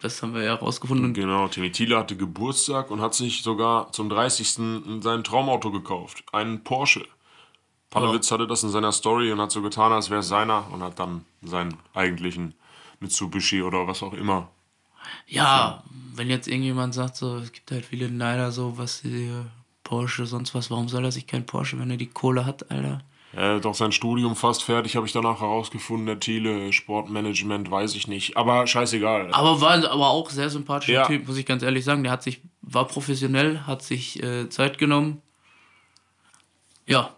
Das 0.00 0.22
haben 0.22 0.34
wir 0.34 0.42
ja 0.42 0.54
rausgefunden. 0.54 1.12
Genau, 1.12 1.48
Timmy 1.48 1.72
Thiele 1.72 1.98
hatte 1.98 2.16
Geburtstag 2.16 2.90
und 2.90 3.00
hat 3.00 3.14
sich 3.14 3.42
sogar 3.42 3.92
zum 3.92 4.08
30. 4.08 5.00
sein 5.00 5.24
Traumauto 5.24 5.70
gekauft. 5.70 6.24
Einen 6.32 6.64
Porsche. 6.64 7.06
Panowitz 7.90 8.30
hatte 8.30 8.46
das 8.46 8.62
in 8.62 8.70
seiner 8.70 8.92
Story 8.92 9.32
und 9.32 9.40
hat 9.40 9.50
so 9.50 9.62
getan, 9.62 9.92
als 9.92 10.10
wäre 10.10 10.20
es 10.20 10.28
seiner 10.28 10.72
und 10.72 10.82
hat 10.82 10.98
dann 10.98 11.24
seinen 11.42 11.76
eigentlichen 11.92 12.54
Mitsubishi 13.00 13.62
oder 13.62 13.86
was 13.86 14.02
auch 14.02 14.12
immer. 14.12 14.48
Ja, 15.26 15.84
wenn 16.14 16.28
jetzt 16.28 16.48
irgendjemand 16.48 16.94
sagt, 16.94 17.16
so, 17.16 17.36
es 17.36 17.52
gibt 17.52 17.70
halt 17.70 17.84
viele 17.84 18.10
Neider, 18.10 18.52
so, 18.52 18.78
was 18.78 19.02
die 19.02 19.30
Porsche, 19.84 20.26
sonst 20.26 20.54
was, 20.54 20.70
warum 20.70 20.88
soll 20.88 21.04
er 21.04 21.12
sich 21.12 21.26
kein 21.26 21.46
Porsche, 21.46 21.78
wenn 21.78 21.90
er 21.90 21.96
die 21.96 22.06
Kohle 22.06 22.46
hat, 22.46 22.70
Alter? 22.70 23.02
Er 23.32 23.56
hat 23.56 23.66
auch 23.66 23.74
sein 23.74 23.92
Studium 23.92 24.34
fast 24.34 24.64
fertig, 24.64 24.96
habe 24.96 25.06
ich 25.06 25.12
danach 25.12 25.40
herausgefunden. 25.40 26.06
Der 26.06 26.18
Thiele, 26.18 26.72
Sportmanagement, 26.72 27.70
weiß 27.70 27.94
ich 27.94 28.08
nicht. 28.08 28.36
Aber 28.36 28.66
scheißegal. 28.66 29.28
Aber 29.32 29.60
war 29.60 29.76
aber 29.88 30.10
auch 30.10 30.30
sehr 30.30 30.50
sympathischer 30.50 30.92
ja. 30.92 31.06
Typ, 31.06 31.28
muss 31.28 31.36
ich 31.36 31.46
ganz 31.46 31.62
ehrlich 31.62 31.84
sagen. 31.84 32.02
Der 32.02 32.10
hat 32.10 32.24
sich, 32.24 32.40
war 32.60 32.88
professionell, 32.88 33.60
hat 33.60 33.82
sich 33.82 34.20
äh, 34.22 34.48
Zeit 34.48 34.78
genommen. 34.78 35.22
Ja, 36.86 37.14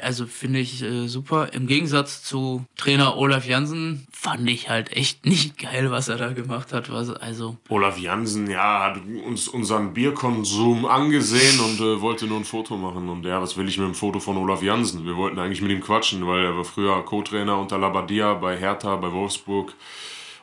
also 0.00 0.26
finde 0.26 0.60
ich 0.60 0.82
äh, 0.82 1.08
super. 1.08 1.52
Im 1.52 1.66
Gegensatz 1.66 2.22
zu 2.22 2.64
Trainer 2.76 3.16
Olaf 3.16 3.46
Jansen 3.46 4.06
fand 4.12 4.48
ich 4.48 4.68
halt 4.68 4.92
echt 4.92 5.26
nicht 5.30 5.58
geil, 5.58 5.90
was 5.90 6.08
er 6.08 6.16
da 6.16 6.32
gemacht 6.32 6.72
hat. 6.72 6.92
Was, 6.92 7.10
also 7.10 7.56
Olaf 7.68 7.98
Jansen, 7.98 8.50
ja, 8.50 8.84
hat 8.84 9.00
uns 9.26 9.48
unseren 9.48 9.92
Bierkonsum 9.94 10.86
angesehen 10.86 11.60
und 11.60 11.80
äh, 11.80 12.00
wollte 12.00 12.26
nur 12.26 12.38
ein 12.38 12.44
Foto 12.44 12.76
machen. 12.76 13.08
Und 13.08 13.24
ja, 13.24 13.40
was 13.40 13.56
will 13.56 13.68
ich 13.68 13.78
mit 13.78 13.86
dem 13.86 13.94
Foto 13.94 14.20
von 14.20 14.36
Olaf 14.36 14.62
Jansen? 14.62 15.04
Wir 15.04 15.16
wollten 15.16 15.38
eigentlich 15.38 15.62
mit 15.62 15.70
ihm 15.70 15.80
quatschen, 15.80 16.26
weil 16.26 16.44
er 16.44 16.56
war 16.56 16.64
früher 16.64 17.04
Co-Trainer 17.04 17.58
unter 17.58 17.78
Labadia 17.78 18.34
bei 18.34 18.56
Hertha, 18.56 18.96
bei 18.96 19.12
Wolfsburg 19.12 19.74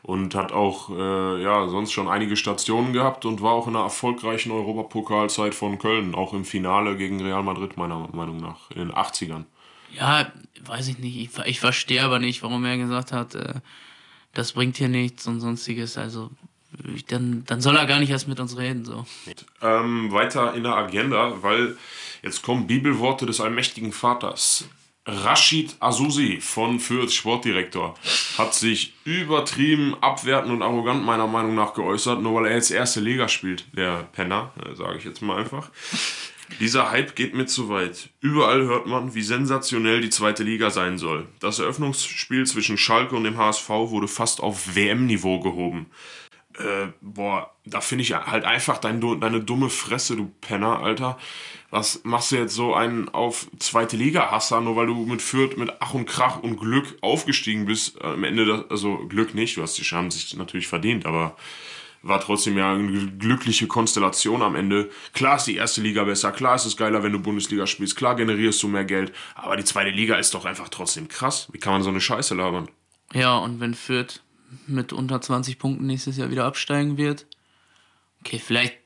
und 0.02 0.34
hat 0.34 0.52
auch 0.52 0.90
äh, 0.90 1.42
ja, 1.42 1.68
sonst 1.68 1.92
schon 1.92 2.08
einige 2.08 2.36
Stationen 2.36 2.92
gehabt 2.92 3.24
und 3.24 3.42
war 3.42 3.52
auch 3.52 3.66
in 3.66 3.76
einer 3.76 3.84
erfolgreichen 3.84 4.52
Europapokalzeit 4.52 5.54
von 5.54 5.78
Köln, 5.78 6.14
auch 6.14 6.32
im 6.32 6.44
Finale 6.44 6.96
gegen 6.96 7.20
Real 7.20 7.42
Madrid, 7.42 7.76
meiner 7.76 8.08
Meinung 8.12 8.38
nach, 8.38 8.70
in 8.70 8.78
den 8.78 8.92
80ern. 8.92 9.44
Ja, 9.92 10.30
weiß 10.64 10.88
ich 10.88 10.98
nicht. 10.98 11.16
Ich, 11.16 11.46
ich 11.46 11.60
verstehe 11.60 12.02
aber 12.02 12.18
nicht, 12.18 12.42
warum 12.42 12.64
er 12.64 12.76
gesagt 12.76 13.12
hat, 13.12 13.34
äh, 13.34 13.54
das 14.34 14.52
bringt 14.52 14.76
hier 14.76 14.88
nichts 14.88 15.26
und 15.26 15.40
sonstiges. 15.40 15.98
Also 15.98 16.30
dann, 17.08 17.44
dann 17.46 17.60
soll 17.60 17.76
er 17.76 17.86
gar 17.86 17.98
nicht 17.98 18.10
erst 18.10 18.28
mit 18.28 18.40
uns 18.40 18.56
reden. 18.56 18.84
So. 18.84 19.06
Ähm, 19.62 20.12
weiter 20.12 20.54
in 20.54 20.64
der 20.64 20.74
Agenda, 20.74 21.42
weil 21.42 21.76
jetzt 22.22 22.42
kommen 22.42 22.66
Bibelworte 22.66 23.26
des 23.26 23.40
allmächtigen 23.40 23.92
Vaters. 23.92 24.68
Rashid 25.08 25.76
Azusi 25.80 26.38
von 26.38 26.78
Fürth, 26.78 27.12
Sportdirektor, 27.12 27.94
hat 28.36 28.54
sich 28.54 28.92
übertrieben 29.04 29.96
abwertend 30.02 30.52
und 30.52 30.62
arrogant 30.62 31.02
meiner 31.02 31.26
Meinung 31.26 31.54
nach 31.54 31.72
geäußert, 31.72 32.20
nur 32.20 32.34
weil 32.34 32.50
er 32.50 32.56
jetzt 32.56 32.70
erste 32.70 33.00
Liga 33.00 33.26
spielt, 33.26 33.64
der 33.74 34.06
Penner, 34.12 34.52
äh, 34.62 34.74
sage 34.74 34.98
ich 34.98 35.04
jetzt 35.04 35.22
mal 35.22 35.38
einfach. 35.38 35.70
Dieser 36.60 36.90
Hype 36.90 37.14
geht 37.14 37.34
mir 37.34 37.46
zu 37.46 37.70
weit. 37.70 38.10
Überall 38.20 38.62
hört 38.62 38.86
man, 38.86 39.14
wie 39.14 39.22
sensationell 39.22 40.02
die 40.02 40.10
zweite 40.10 40.42
Liga 40.42 40.70
sein 40.70 40.98
soll. 40.98 41.26
Das 41.40 41.58
Eröffnungsspiel 41.58 42.46
zwischen 42.46 42.76
Schalke 42.76 43.16
und 43.16 43.24
dem 43.24 43.38
HSV 43.38 43.68
wurde 43.68 44.08
fast 44.08 44.40
auf 44.40 44.74
WM-Niveau 44.74 45.40
gehoben. 45.40 45.86
Äh, 46.58 46.92
boah, 47.00 47.52
da 47.64 47.80
finde 47.80 48.02
ich 48.02 48.14
halt 48.14 48.44
einfach 48.44 48.78
dein, 48.78 49.00
deine 49.20 49.40
dumme 49.40 49.70
Fresse, 49.70 50.16
du 50.16 50.30
Penner, 50.40 50.80
Alter 50.80 51.18
was 51.70 52.02
machst 52.04 52.32
du 52.32 52.36
jetzt 52.36 52.54
so 52.54 52.74
einen 52.74 53.08
auf 53.10 53.48
zweite 53.58 53.96
Liga 53.96 54.30
Hasser, 54.30 54.60
nur 54.60 54.76
weil 54.76 54.86
du 54.86 54.94
mit 55.04 55.20
Fürth 55.20 55.56
mit 55.58 55.70
Ach 55.80 55.92
und 55.92 56.06
Krach 56.06 56.42
und 56.42 56.58
Glück 56.58 56.96
aufgestiegen 57.02 57.66
bist? 57.66 58.00
Am 58.02 58.24
Ende, 58.24 58.46
das, 58.46 58.70
also 58.70 58.96
Glück 59.08 59.34
nicht, 59.34 59.56
du 59.56 59.62
hast 59.62 59.76
die 59.76 59.84
Scham 59.84 60.10
sich 60.10 60.34
natürlich 60.36 60.66
verdient, 60.66 61.04
aber 61.04 61.36
war 62.02 62.20
trotzdem 62.20 62.56
ja 62.56 62.72
eine 62.72 63.08
glückliche 63.18 63.66
Konstellation 63.66 64.40
am 64.42 64.54
Ende. 64.54 64.88
Klar 65.12 65.36
ist 65.36 65.44
die 65.44 65.56
erste 65.56 65.82
Liga 65.82 66.04
besser, 66.04 66.32
klar 66.32 66.54
ist 66.54 66.64
es 66.64 66.76
geiler, 66.76 67.02
wenn 67.02 67.12
du 67.12 67.18
Bundesliga 67.18 67.66
spielst, 67.66 67.96
klar 67.96 68.14
generierst 68.14 68.62
du 68.62 68.68
mehr 68.68 68.84
Geld, 68.84 69.12
aber 69.34 69.56
die 69.56 69.64
zweite 69.64 69.90
Liga 69.90 70.16
ist 70.16 70.32
doch 70.32 70.44
einfach 70.44 70.68
trotzdem 70.68 71.08
krass. 71.08 71.48
Wie 71.52 71.58
kann 71.58 71.72
man 71.72 71.82
so 71.82 71.90
eine 71.90 72.00
Scheiße 72.00 72.34
labern? 72.34 72.68
Ja, 73.12 73.36
und 73.36 73.60
wenn 73.60 73.74
Fürth 73.74 74.22
mit 74.66 74.92
unter 74.92 75.20
20 75.20 75.58
Punkten 75.58 75.86
nächstes 75.86 76.16
Jahr 76.16 76.30
wieder 76.30 76.44
absteigen 76.44 76.96
wird, 76.96 77.26
okay, 78.20 78.38
vielleicht 78.38 78.78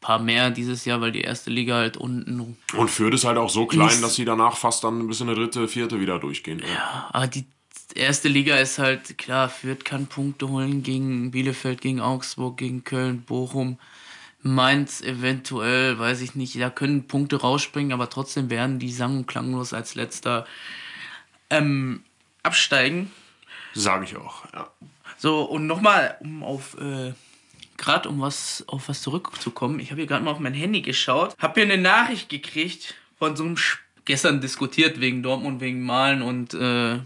paar 0.00 0.18
mehr 0.18 0.50
dieses 0.50 0.84
Jahr, 0.84 1.00
weil 1.00 1.12
die 1.12 1.22
erste 1.22 1.50
Liga 1.50 1.76
halt 1.76 1.96
unten. 1.96 2.56
Und 2.76 2.88
Fürth 2.88 3.14
ist 3.14 3.24
halt 3.24 3.36
auch 3.36 3.50
so 3.50 3.66
klein, 3.66 4.00
dass 4.00 4.14
sie 4.14 4.24
danach 4.24 4.56
fast 4.56 4.84
dann 4.84 5.06
bis 5.08 5.20
in 5.20 5.28
eine 5.28 5.36
dritte, 5.36 5.68
vierte 5.68 6.00
wieder 6.00 6.18
durchgehen. 6.18 6.60
Ja, 6.60 6.66
ja 6.66 7.10
aber 7.12 7.26
die 7.26 7.46
erste 7.94 8.28
Liga 8.28 8.56
ist 8.56 8.78
halt, 8.78 9.18
klar, 9.18 9.48
Fürth 9.48 9.84
kann 9.84 10.06
Punkte 10.06 10.48
holen 10.48 10.82
gegen 10.82 11.30
Bielefeld, 11.30 11.80
gegen 11.80 12.00
Augsburg, 12.00 12.56
gegen 12.56 12.84
Köln, 12.84 13.22
Bochum. 13.22 13.78
Mainz 14.40 15.00
eventuell, 15.00 15.98
weiß 15.98 16.20
ich 16.20 16.36
nicht, 16.36 16.60
da 16.60 16.70
können 16.70 17.08
Punkte 17.08 17.40
rausspringen, 17.40 17.92
aber 17.92 18.08
trotzdem 18.08 18.50
werden 18.50 18.78
die 18.78 18.92
sang- 18.92 19.18
und 19.18 19.26
klanglos 19.26 19.72
als 19.72 19.96
letzter 19.96 20.46
ähm, 21.50 22.04
absteigen. 22.44 23.10
Sage 23.74 24.04
ich 24.04 24.16
auch, 24.16 24.44
ja. 24.52 24.70
So, 25.18 25.42
und 25.42 25.66
nochmal, 25.66 26.16
um 26.20 26.42
auf 26.42 26.76
äh, 26.80 27.12
gerade 27.76 28.08
um 28.08 28.20
was 28.20 28.64
auf 28.68 28.88
was 28.88 29.02
zurückzukommen, 29.02 29.80
ich 29.80 29.90
habe 29.90 30.00
hier 30.00 30.08
gerade 30.08 30.24
mal 30.24 30.30
auf 30.30 30.38
mein 30.38 30.54
Handy 30.54 30.80
geschaut, 30.80 31.36
habe 31.38 31.60
hier 31.60 31.72
eine 31.72 31.82
Nachricht 31.82 32.28
gekriegt 32.28 32.94
von 33.18 33.36
so 33.36 33.44
einem 33.44 33.56
Sch 33.56 33.78
gestern 34.04 34.40
diskutiert 34.40 35.00
wegen 35.00 35.22
Dortmund, 35.22 35.60
wegen 35.60 35.82
Malen 35.82 36.22
und 36.22 36.54
äh, 36.54 36.98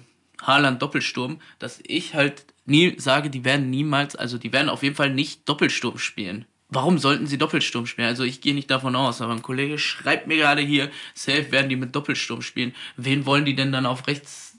Haaland 0.42 0.82
Doppelsturm, 0.82 1.40
dass 1.58 1.80
ich 1.84 2.14
halt 2.14 2.44
nie 2.64 2.94
sage, 2.98 3.30
die 3.30 3.44
werden 3.44 3.70
niemals, 3.70 4.14
also 4.14 4.38
die 4.38 4.52
werden 4.52 4.68
auf 4.68 4.82
jeden 4.82 4.94
Fall 4.94 5.10
nicht 5.10 5.48
Doppelsturm 5.48 5.98
spielen. 5.98 6.44
Warum 6.68 6.98
sollten 6.98 7.26
sie 7.26 7.38
Doppelsturm 7.38 7.86
spielen? 7.86 8.08
Also 8.08 8.24
ich 8.24 8.40
gehe 8.40 8.54
nicht 8.54 8.70
davon 8.70 8.96
aus, 8.96 9.20
aber 9.20 9.32
ein 9.32 9.42
Kollege 9.42 9.78
schreibt 9.78 10.26
mir 10.26 10.36
gerade 10.36 10.62
hier, 10.62 10.90
safe 11.14 11.50
werden 11.50 11.68
die 11.68 11.76
mit 11.76 11.94
Doppelsturm 11.94 12.40
spielen. 12.40 12.74
Wen 12.96 13.26
wollen 13.26 13.44
die 13.44 13.54
denn 13.54 13.72
dann 13.72 13.84
auf 13.84 14.06
rechts 14.06 14.56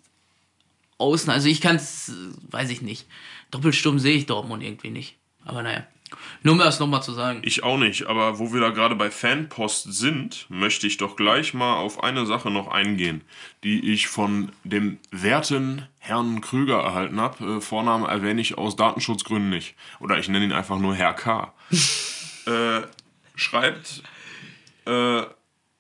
außen? 0.98 1.32
Also 1.32 1.48
ich 1.48 1.60
kann 1.60 1.78
es, 1.78 2.12
weiß 2.52 2.70
ich 2.70 2.82
nicht. 2.82 3.08
Doppelsturm 3.54 4.00
sehe 4.00 4.16
ich 4.16 4.26
Dortmund 4.26 4.64
irgendwie 4.64 4.90
nicht. 4.90 5.18
Aber 5.46 5.62
naja. 5.62 5.86
Nur 6.44 6.54
um 6.54 6.60
das 6.60 6.80
nochmal 6.80 7.02
zu 7.02 7.12
sagen. 7.14 7.42
Ich 7.44 7.64
auch 7.64 7.78
nicht, 7.78 8.06
aber 8.06 8.38
wo 8.38 8.54
wir 8.54 8.62
da 8.62 8.70
gerade 8.70 8.96
bei 8.96 9.10
Fanpost 9.10 9.94
sind, 9.94 10.46
möchte 10.50 10.86
ich 10.86 10.98
doch 10.98 11.16
gleich 11.16 11.54
mal 11.54 11.76
auf 11.76 12.04
eine 12.04 12.26
Sache 12.26 12.52
noch 12.52 12.68
eingehen, 12.68 13.22
die 13.64 13.92
ich 13.92 14.08
von 14.08 14.52
dem 14.64 15.00
werten 15.12 15.88
Herrn 16.00 16.42
Krüger 16.42 16.82
erhalten 16.82 17.20
habe. 17.20 17.58
Äh, 17.58 17.62
Vornamen 17.62 18.06
erwähne 18.06 18.42
ich 18.42 18.58
aus 18.58 18.76
Datenschutzgründen 18.76 19.50
nicht. 19.50 19.76
Oder 20.00 20.18
ich 20.18 20.30
nenne 20.30 20.46
ihn 20.46 20.52
einfach 20.52 20.78
nur 20.78 20.96
Herr 20.96 21.14
K. 21.14 21.54
äh, 22.46 22.82
schreibt, 23.36 24.04
äh, 24.86 25.24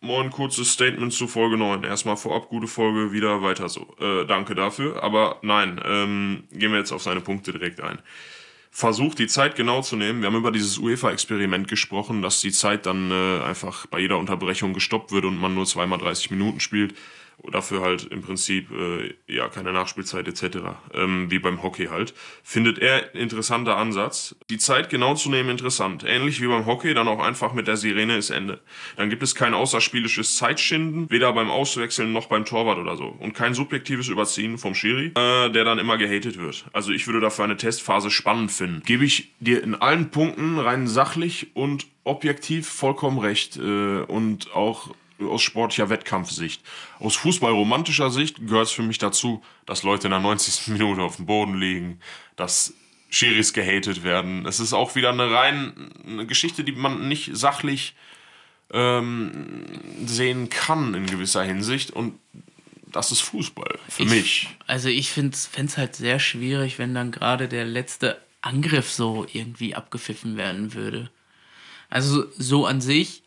Moin, 0.04 0.32
kurzes 0.32 0.74
Statement 0.74 1.14
zu 1.14 1.30
Folge 1.30 1.56
9. 1.56 1.86
Erstmal 1.86 2.18
vorab, 2.18 2.50
gute 2.50 2.68
Folge, 2.68 3.14
wieder 3.14 3.42
weiter 3.42 3.70
so. 3.70 3.88
Äh, 4.02 4.26
danke 4.26 4.54
dafür. 4.54 5.02
Aber 5.02 5.38
nein, 5.44 5.80
ähm, 5.86 6.44
gehen 6.52 6.74
wir 6.74 6.80
jetzt 6.80 6.92
auf 6.92 7.02
seine 7.02 7.22
Punkte 7.22 7.54
direkt 7.54 7.80
ein 7.80 8.00
versucht, 8.70 9.20
die 9.20 9.28
Zeit 9.28 9.56
genau 9.56 9.82
zu 9.82 9.96
nehmen. 9.96 10.22
Wir 10.22 10.28
haben 10.28 10.36
über 10.36 10.52
dieses 10.52 10.80
UEFA-Experiment 10.80 11.68
gesprochen, 11.68 12.22
dass 12.22 12.42
die 12.42 12.52
Zeit 12.52 12.86
dann 12.86 13.12
äh, 13.12 13.44
einfach 13.44 13.86
bei 13.86 14.00
jeder 14.00 14.18
Unterbrechung 14.18 14.74
gestoppt 14.74 15.12
wird 15.12 15.24
und 15.26 15.40
man 15.40 15.54
nur 15.54 15.68
zweimal 15.68 16.00
30 16.00 16.32
Minuten 16.32 16.60
spielt. 16.60 16.96
Dafür 17.52 17.82
halt 17.82 18.04
im 18.06 18.22
Prinzip 18.22 18.70
äh, 18.72 19.14
ja 19.28 19.48
keine 19.50 19.74
Nachspielzeit 19.74 20.28
etc. 20.28 20.58
Ähm, 20.94 21.30
wie 21.30 21.40
beim 21.40 21.62
Hockey 21.64 21.88
halt. 21.88 22.14
Findet 22.44 22.80
er 22.80 23.16
interessanter 23.16 23.78
Ansatz. 23.78 24.36
Die 24.50 24.58
Zeit 24.58 24.90
genau 24.90 25.16
zu 25.16 25.30
nehmen 25.30 25.50
interessant. 25.50 26.04
Ähnlich 26.08 26.42
wie 26.42 26.48
beim 26.48 26.66
Hockey, 26.66 26.94
dann 26.94 27.08
auch 27.08 27.20
einfach 27.20 27.54
mit 27.54 27.68
der 27.68 27.78
Sirene 27.78 28.18
ist 28.18 28.30
Ende. 28.30 28.60
Dann 28.96 29.10
gibt 29.10 29.24
es 29.24 29.36
kein 29.36 29.54
außerspielisches 29.54 30.38
Zeitschinden, 30.38 31.10
weder 31.10 31.34
beim 31.34 31.50
Auswechseln 31.50 32.14
noch 32.14 32.28
beim 32.28 32.46
Torwart 32.46 32.78
oder 32.78 32.96
so. 32.96 33.06
Und 33.06 33.34
kein 33.34 33.54
subjektives 33.54 34.08
Überziehen 34.08 34.58
vom 34.58 34.76
Schiri, 34.76 35.12
äh, 35.16 35.50
der 35.50 35.64
dann 35.64 35.80
immer 35.80 35.98
gehatet 35.98 36.40
wird. 36.40 36.66
Also 36.74 36.92
ich 36.92 37.08
würde 37.08 37.20
dafür 37.20 37.46
eine 37.46 37.58
Testphase 37.58 38.10
spannend 38.10 38.52
finden. 38.52 38.82
Gebe 38.86 39.06
ich 39.06 39.34
dir 39.40 39.64
in 39.64 39.76
allen 39.76 40.10
Punkten 40.12 40.60
rein 40.60 40.88
sachlich 40.88 41.48
und 41.54 41.88
objektiv 42.04 42.68
vollkommen 42.68 43.20
recht 43.20 43.58
äh, 43.58 44.02
und 44.02 44.54
auch 44.54 44.94
aus 45.22 45.42
sportlicher 45.42 45.90
Wettkampfsicht. 45.90 46.62
Aus 47.00 47.16
fußballromantischer 47.16 48.10
Sicht 48.10 48.46
gehört 48.48 48.68
es 48.68 48.72
für 48.72 48.84
mich 48.84 48.98
dazu, 48.98 49.44
dass 49.66 49.84
Leute 49.84 50.08
in 50.08 50.12
der 50.12 50.20
90. 50.20 50.68
Minute 50.74 51.02
auf 51.02 51.18
dem 51.18 51.26
Boden 51.26 51.56
liegen, 51.56 52.00
dass 52.36 52.74
Schiris 53.10 53.54
gehatet 53.54 54.04
werden. 54.04 54.46
Es 54.46 54.60
ist 54.60 54.74
auch 54.74 54.96
wieder 54.96 55.10
eine 55.10 55.32
rein 55.32 55.92
eine 56.06 56.26
Geschichte, 56.26 56.64
die 56.64 56.72
man 56.72 57.08
nicht 57.08 57.30
sachlich 57.34 57.96
ähm, 58.72 59.66
sehen 60.06 60.50
kann 60.50 60.94
in 60.96 61.06
gewisser 61.06 61.44
Hinsicht 61.44 61.92
und 61.92 62.20
das 62.92 63.12
ist 63.12 63.22
Fußball 63.22 63.80
für 63.88 64.04
ich, 64.04 64.10
mich. 64.10 64.50
Also 64.68 64.90
ich 64.90 65.12
finde 65.12 65.36
es 65.36 65.78
halt 65.78 65.96
sehr 65.96 66.20
schwierig, 66.20 66.80
wenn 66.80 66.94
dann 66.94 67.12
gerade 67.12 67.48
der 67.48 67.66
letzte 67.66 68.22
Angriff 68.42 68.92
so 68.92 69.26
irgendwie 69.32 69.76
abgepfiffen 69.76 70.38
werden 70.38 70.74
würde. 70.74 71.10
Also 71.90 72.26
so 72.38 72.66
an 72.66 72.82
sich 72.82 73.23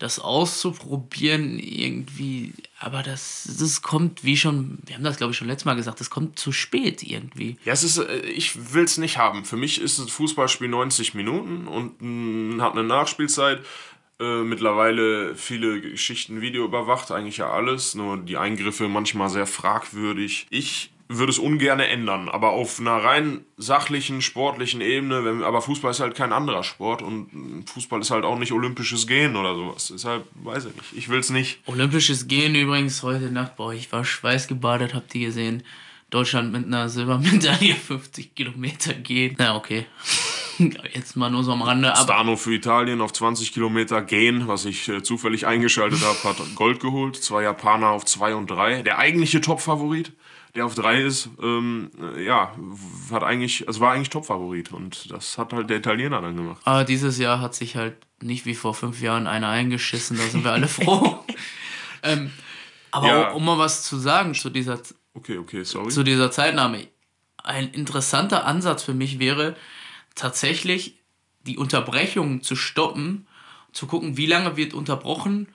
das 0.00 0.18
auszuprobieren 0.18 1.58
irgendwie, 1.58 2.54
aber 2.78 3.02
das, 3.02 3.48
das 3.58 3.82
kommt, 3.82 4.24
wie 4.24 4.36
schon, 4.36 4.78
wir 4.86 4.96
haben 4.96 5.04
das 5.04 5.18
glaube 5.18 5.32
ich 5.32 5.36
schon 5.36 5.46
letztes 5.46 5.66
Mal 5.66 5.76
gesagt, 5.76 6.00
das 6.00 6.08
kommt 6.08 6.38
zu 6.38 6.52
spät 6.52 7.02
irgendwie. 7.02 7.58
Ja, 7.64 7.74
es 7.74 7.84
ist, 7.84 7.98
äh, 7.98 8.20
ich 8.20 8.74
will 8.74 8.84
es 8.84 8.96
nicht 8.96 9.18
haben. 9.18 9.44
Für 9.44 9.58
mich 9.58 9.80
ist 9.80 9.98
ein 9.98 10.08
Fußballspiel 10.08 10.68
90 10.68 11.14
Minuten 11.14 11.68
und 11.68 12.00
mh, 12.00 12.64
hat 12.64 12.72
eine 12.72 12.82
Nachspielzeit. 12.82 13.60
Äh, 14.18 14.42
mittlerweile 14.42 15.34
viele 15.36 15.80
Geschichten 15.82 16.40
Video 16.40 16.64
überwacht, 16.64 17.10
eigentlich 17.10 17.36
ja 17.36 17.50
alles, 17.50 17.94
nur 17.94 18.16
die 18.16 18.38
Eingriffe 18.38 18.88
manchmal 18.88 19.28
sehr 19.28 19.46
fragwürdig. 19.46 20.46
Ich 20.50 20.90
würde 21.12 21.30
es 21.30 21.40
ungern 21.40 21.80
ändern, 21.80 22.28
aber 22.28 22.50
auf 22.50 22.78
einer 22.78 23.02
rein 23.02 23.44
sachlichen, 23.56 24.22
sportlichen 24.22 24.80
Ebene, 24.80 25.24
wenn, 25.24 25.42
aber 25.42 25.60
Fußball 25.60 25.90
ist 25.90 25.98
halt 25.98 26.14
kein 26.14 26.32
anderer 26.32 26.62
Sport 26.62 27.02
und 27.02 27.64
Fußball 27.66 28.00
ist 28.00 28.12
halt 28.12 28.24
auch 28.24 28.38
nicht 28.38 28.52
olympisches 28.52 29.08
Gehen 29.08 29.34
oder 29.34 29.56
sowas. 29.56 29.90
Deshalb 29.92 30.24
weiß 30.34 30.66
ich 30.66 30.76
nicht. 30.76 30.92
Ich 30.92 31.08
will 31.08 31.18
es 31.18 31.30
nicht. 31.30 31.58
Olympisches 31.66 32.28
Gehen 32.28 32.54
übrigens 32.54 33.02
heute 33.02 33.32
Nacht, 33.32 33.56
boah, 33.56 33.72
ich 33.72 33.90
war 33.90 34.04
schweißgebadet, 34.04 34.94
habt 34.94 35.12
ihr 35.16 35.26
gesehen. 35.26 35.64
Deutschland 36.10 36.52
mit 36.52 36.66
einer 36.66 36.88
Silbermedaille 36.88 37.74
50 37.86 38.36
Kilometer 38.36 38.94
gehen. 38.94 39.34
Na, 39.36 39.56
okay. 39.56 39.86
Jetzt 40.94 41.16
mal 41.16 41.30
nur 41.30 41.42
so 41.42 41.52
am 41.52 41.62
Rande. 41.62 41.92
Stano 41.96 42.36
für 42.36 42.54
Italien 42.54 43.00
auf 43.00 43.12
20 43.12 43.52
Kilometer 43.52 44.00
gehen, 44.02 44.46
was 44.46 44.64
ich 44.64 44.88
äh, 44.88 45.02
zufällig 45.02 45.46
eingeschaltet 45.46 46.02
habe, 46.02 46.22
hat 46.22 46.54
Gold 46.54 46.78
geholt. 46.78 47.16
Zwei 47.16 47.42
Japaner 47.42 47.88
auf 47.88 48.04
2 48.04 48.36
und 48.36 48.48
3. 48.48 48.82
Der 48.82 48.98
eigentliche 48.98 49.40
Top-Favorit 49.40 50.12
der 50.54 50.66
auf 50.66 50.74
drei 50.74 51.02
ist, 51.02 51.28
ähm, 51.42 51.90
ja, 52.18 52.54
hat 53.10 53.22
eigentlich, 53.22 53.66
es 53.68 53.80
war 53.80 53.92
eigentlich 53.92 54.10
Topfavorit 54.10 54.72
und 54.72 55.10
das 55.10 55.38
hat 55.38 55.52
halt 55.52 55.70
der 55.70 55.78
Italiener 55.78 56.20
dann 56.20 56.36
gemacht. 56.36 56.60
Aber 56.64 56.84
dieses 56.84 57.18
Jahr 57.18 57.40
hat 57.40 57.54
sich 57.54 57.76
halt 57.76 57.96
nicht 58.20 58.46
wie 58.46 58.54
vor 58.54 58.74
fünf 58.74 59.00
Jahren 59.00 59.26
einer 59.26 59.48
eingeschissen, 59.48 60.16
da 60.16 60.24
sind 60.24 60.44
wir 60.44 60.52
alle 60.52 60.68
froh. 60.68 61.24
ähm, 62.02 62.30
aber 62.90 63.06
ja. 63.06 63.30
um 63.30 63.44
mal 63.44 63.58
was 63.58 63.84
zu 63.84 63.96
sagen 63.96 64.34
zu 64.34 64.50
dieser, 64.50 64.80
okay, 65.14 65.38
okay, 65.38 65.62
sorry. 65.62 65.90
zu 65.90 66.02
dieser 66.02 66.30
Zeitnahme. 66.30 66.86
Ein 67.42 67.70
interessanter 67.70 68.44
Ansatz 68.44 68.82
für 68.82 68.92
mich 68.92 69.18
wäre 69.18 69.56
tatsächlich 70.14 70.98
die 71.46 71.56
Unterbrechung 71.56 72.42
zu 72.42 72.54
stoppen, 72.54 73.26
zu 73.72 73.86
gucken, 73.86 74.16
wie 74.16 74.26
lange 74.26 74.56
wird 74.56 74.74
unterbrochen 74.74 75.48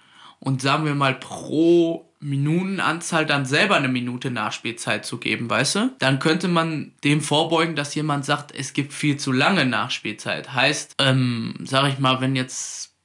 und 0.45 0.61
sagen 0.61 0.85
wir 0.85 0.95
mal 0.95 1.15
pro 1.15 2.05
Minutenanzahl 2.21 3.25
dann 3.25 3.45
selber 3.45 3.75
eine 3.75 3.87
Minute 3.87 4.31
Nachspielzeit 4.31 5.05
zu 5.05 5.17
geben, 5.17 5.49
weißt 5.49 5.75
du? 5.75 5.93
Dann 5.99 6.19
könnte 6.19 6.47
man 6.47 6.93
dem 7.03 7.21
vorbeugen, 7.21 7.75
dass 7.75 7.93
jemand 7.95 8.25
sagt, 8.25 8.53
es 8.55 8.73
gibt 8.73 8.93
viel 8.93 9.17
zu 9.17 9.31
lange 9.31 9.65
Nachspielzeit. 9.65 10.53
Heißt, 10.53 10.95
ähm, 10.99 11.55
sag 11.63 11.89
ich 11.89 11.99
mal, 11.99 12.21
wenn 12.21 12.35
jetzt 12.35 12.95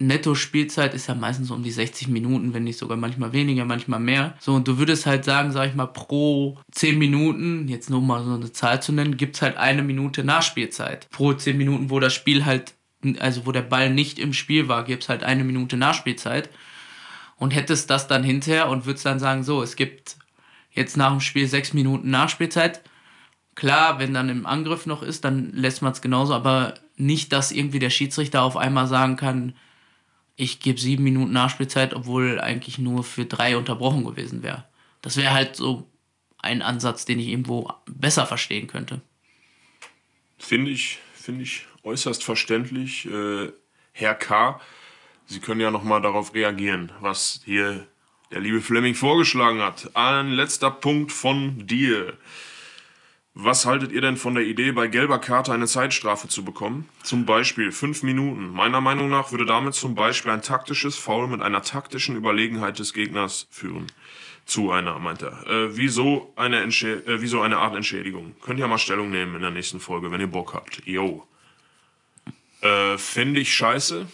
Netto-Spielzeit 0.00 0.92
ist 0.94 1.06
ja 1.06 1.14
meistens 1.14 1.50
um 1.50 1.62
die 1.62 1.70
60 1.70 2.08
Minuten, 2.08 2.52
wenn 2.52 2.64
nicht 2.64 2.78
sogar 2.78 2.96
manchmal 2.96 3.32
weniger, 3.32 3.64
manchmal 3.64 4.00
mehr. 4.00 4.34
So, 4.40 4.54
und 4.54 4.66
du 4.66 4.78
würdest 4.78 5.06
halt 5.06 5.24
sagen, 5.24 5.52
sag 5.52 5.68
ich 5.68 5.74
mal, 5.74 5.86
pro 5.86 6.58
10 6.72 6.98
Minuten, 6.98 7.68
jetzt 7.68 7.90
nur 7.90 8.00
mal 8.00 8.24
so 8.24 8.34
eine 8.34 8.52
Zahl 8.52 8.82
zu 8.82 8.92
nennen, 8.92 9.16
gibt 9.16 9.36
es 9.36 9.42
halt 9.42 9.56
eine 9.56 9.82
Minute 9.82 10.24
Nachspielzeit. 10.24 11.08
Pro 11.10 11.32
10 11.32 11.56
Minuten, 11.56 11.90
wo 11.90 12.00
das 12.00 12.12
Spiel 12.12 12.44
halt, 12.44 12.74
also 13.18 13.46
wo 13.46 13.52
der 13.52 13.62
Ball 13.62 13.90
nicht 13.90 14.18
im 14.18 14.32
Spiel 14.32 14.68
war, 14.68 14.84
gibt 14.84 15.04
es 15.04 15.08
halt 15.08 15.22
eine 15.22 15.44
Minute 15.44 15.76
Nachspielzeit 15.76 16.50
und 17.36 17.50
hättest 17.54 17.90
das 17.90 18.06
dann 18.06 18.24
hinterher 18.24 18.68
und 18.68 18.86
würdest 18.86 19.06
dann 19.06 19.18
sagen, 19.18 19.42
so, 19.42 19.62
es 19.62 19.76
gibt 19.76 20.16
jetzt 20.72 20.96
nach 20.96 21.10
dem 21.10 21.20
Spiel 21.20 21.46
sechs 21.46 21.72
Minuten 21.72 22.10
Nachspielzeit. 22.10 22.82
Klar, 23.54 23.98
wenn 23.98 24.14
dann 24.14 24.28
im 24.28 24.46
Angriff 24.46 24.86
noch 24.86 25.02
ist, 25.02 25.24
dann 25.24 25.52
lässt 25.52 25.82
man 25.82 25.92
es 25.92 26.00
genauso, 26.00 26.34
aber 26.34 26.74
nicht, 26.96 27.32
dass 27.32 27.52
irgendwie 27.52 27.78
der 27.78 27.90
Schiedsrichter 27.90 28.42
auf 28.42 28.56
einmal 28.56 28.86
sagen 28.86 29.16
kann, 29.16 29.54
ich 30.36 30.58
gebe 30.58 30.80
sieben 30.80 31.04
Minuten 31.04 31.32
Nachspielzeit, 31.32 31.94
obwohl 31.94 32.40
eigentlich 32.40 32.78
nur 32.78 33.04
für 33.04 33.24
drei 33.24 33.56
unterbrochen 33.56 34.04
gewesen 34.04 34.42
wäre. 34.42 34.64
Das 35.00 35.16
wäre 35.16 35.32
halt 35.32 35.54
so 35.54 35.88
ein 36.38 36.62
Ansatz, 36.62 37.04
den 37.04 37.20
ich 37.20 37.28
irgendwo 37.28 37.72
besser 37.86 38.26
verstehen 38.26 38.66
könnte. 38.66 39.00
Finde 40.38 40.72
ich, 40.72 40.98
finde 41.14 41.42
ich 41.42 41.66
äußerst 41.84 42.24
verständlich. 42.24 43.06
Äh, 43.06 43.52
Herr 43.92 44.14
K. 44.14 44.60
Sie 45.26 45.40
können 45.40 45.60
ja 45.60 45.70
nochmal 45.70 46.02
darauf 46.02 46.34
reagieren, 46.34 46.92
was 47.00 47.40
hier 47.44 47.86
der 48.30 48.40
liebe 48.40 48.60
Fleming 48.60 48.94
vorgeschlagen 48.94 49.62
hat. 49.62 49.90
Ein 49.94 50.32
letzter 50.32 50.70
Punkt 50.70 51.12
von 51.12 51.66
dir. 51.66 52.14
Was 53.36 53.66
haltet 53.66 53.90
ihr 53.90 54.00
denn 54.00 54.16
von 54.16 54.34
der 54.34 54.44
Idee, 54.44 54.70
bei 54.70 54.86
gelber 54.86 55.18
Karte 55.18 55.52
eine 55.52 55.66
Zeitstrafe 55.66 56.28
zu 56.28 56.44
bekommen? 56.44 56.88
Zum 57.02 57.26
Beispiel 57.26 57.72
fünf 57.72 58.04
Minuten. 58.04 58.48
Meiner 58.52 58.80
Meinung 58.80 59.08
nach 59.08 59.32
würde 59.32 59.44
damit 59.44 59.74
zum 59.74 59.96
Beispiel 59.96 60.30
ein 60.30 60.42
taktisches 60.42 60.96
Foul 60.96 61.26
mit 61.26 61.42
einer 61.42 61.62
taktischen 61.62 62.14
Überlegenheit 62.14 62.78
des 62.78 62.92
Gegners 62.92 63.48
führen. 63.50 63.86
Zu 64.46 64.70
einer, 64.70 65.00
meint 65.00 65.22
er. 65.22 65.44
Äh, 65.48 65.76
wieso, 65.76 66.32
eine 66.36 66.62
äh, 66.62 67.20
wieso 67.20 67.40
eine 67.40 67.58
Art 67.58 67.74
Entschädigung? 67.74 68.36
Könnt 68.40 68.60
ihr 68.60 68.68
mal 68.68 68.78
Stellung 68.78 69.10
nehmen 69.10 69.34
in 69.34 69.42
der 69.42 69.50
nächsten 69.50 69.80
Folge, 69.80 70.12
wenn 70.12 70.20
ihr 70.20 70.28
Bock 70.28 70.54
habt. 70.54 70.86
Yo. 70.86 71.26
Äh, 72.64 72.96
Finde 72.96 73.40
ich 73.40 73.52
scheiße. 73.52 74.06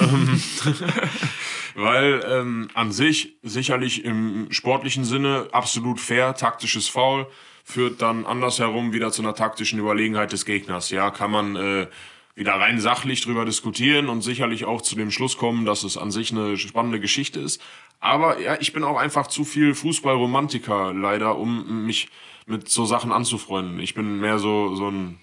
Ähm, 0.00 0.42
weil 1.74 2.24
ähm, 2.26 2.68
an 2.72 2.90
sich 2.90 3.34
sicherlich 3.42 4.04
im 4.04 4.48
sportlichen 4.50 5.04
Sinne 5.04 5.48
absolut 5.52 6.00
fair, 6.00 6.34
taktisches 6.34 6.88
Foul 6.88 7.26
führt 7.64 8.00
dann 8.00 8.24
andersherum 8.24 8.92
wieder 8.92 9.12
zu 9.12 9.22
einer 9.22 9.34
taktischen 9.34 9.78
Überlegenheit 9.78 10.32
des 10.32 10.46
Gegners. 10.46 10.90
Ja, 10.90 11.10
kann 11.10 11.30
man 11.30 11.56
äh, 11.56 11.86
wieder 12.34 12.54
rein 12.54 12.80
sachlich 12.80 13.20
drüber 13.20 13.44
diskutieren 13.44 14.08
und 14.08 14.22
sicherlich 14.22 14.64
auch 14.64 14.80
zu 14.80 14.96
dem 14.96 15.10
Schluss 15.10 15.36
kommen, 15.36 15.66
dass 15.66 15.84
es 15.84 15.98
an 15.98 16.10
sich 16.10 16.32
eine 16.32 16.56
spannende 16.56 16.98
Geschichte 16.98 17.40
ist. 17.40 17.60
Aber 18.00 18.40
ja, 18.40 18.56
ich 18.58 18.72
bin 18.72 18.84
auch 18.84 18.96
einfach 18.96 19.26
zu 19.26 19.44
viel 19.44 19.74
Fußballromantiker 19.74 20.94
leider, 20.94 21.36
um 21.36 21.84
mich 21.84 22.08
mit 22.46 22.68
so 22.68 22.86
Sachen 22.86 23.12
anzufreunden. 23.12 23.78
Ich 23.80 23.94
bin 23.94 24.18
mehr 24.18 24.38
so 24.38 24.74
so 24.74 24.88
ein 24.88 25.18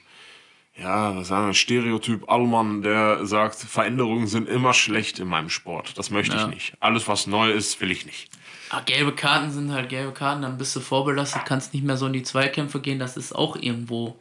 ja, 0.82 1.16
was 1.16 1.28
sagen 1.28 1.48
wir, 1.48 1.54
Stereotyp 1.54 2.30
Allmann, 2.30 2.82
der 2.82 3.26
sagt, 3.26 3.56
Veränderungen 3.56 4.28
sind 4.28 4.48
immer 4.48 4.74
schlecht 4.74 5.20
in 5.20 5.28
meinem 5.28 5.50
Sport. 5.50 5.98
Das 5.98 6.10
möchte 6.10 6.36
ja. 6.36 6.44
ich 6.44 6.54
nicht. 6.54 6.74
Alles, 6.80 7.08
was 7.08 7.28
neu 7.28 7.52
ist, 7.52 7.80
will 7.82 7.92
ich 7.92 8.06
nicht. 8.06 8.30
Ach, 8.70 8.86
gelbe 8.86 9.14
Karten 9.14 9.52
sind 9.52 9.72
halt 9.72 9.90
gelbe 9.90 10.14
Karten, 10.14 10.44
dann 10.44 10.58
bist 10.58 10.76
du 10.76 10.80
vorbelastet, 10.80 11.42
kannst 11.46 11.74
nicht 11.74 11.84
mehr 11.84 11.98
so 11.98 12.06
in 12.06 12.14
die 12.14 12.24
Zweikämpfe 12.24 12.80
gehen. 12.80 13.00
Das 13.00 13.18
ist 13.18 13.34
auch 13.34 13.56
irgendwo 13.56 14.20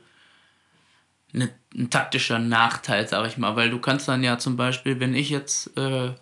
eine, 1.34 1.50
ein 1.74 1.90
taktischer 1.90 2.38
Nachteil, 2.38 3.06
sag 3.06 3.26
ich 3.26 3.36
mal. 3.36 3.56
Weil 3.56 3.70
du 3.70 3.78
kannst 3.78 4.09
dann 4.09 4.24
ja 4.24 4.38
zum 4.38 4.56
Beispiel, 4.56 5.00
wenn 5.00 5.14
ich 5.14 5.30
jetzt 5.30 5.76
äh, 5.76 6.14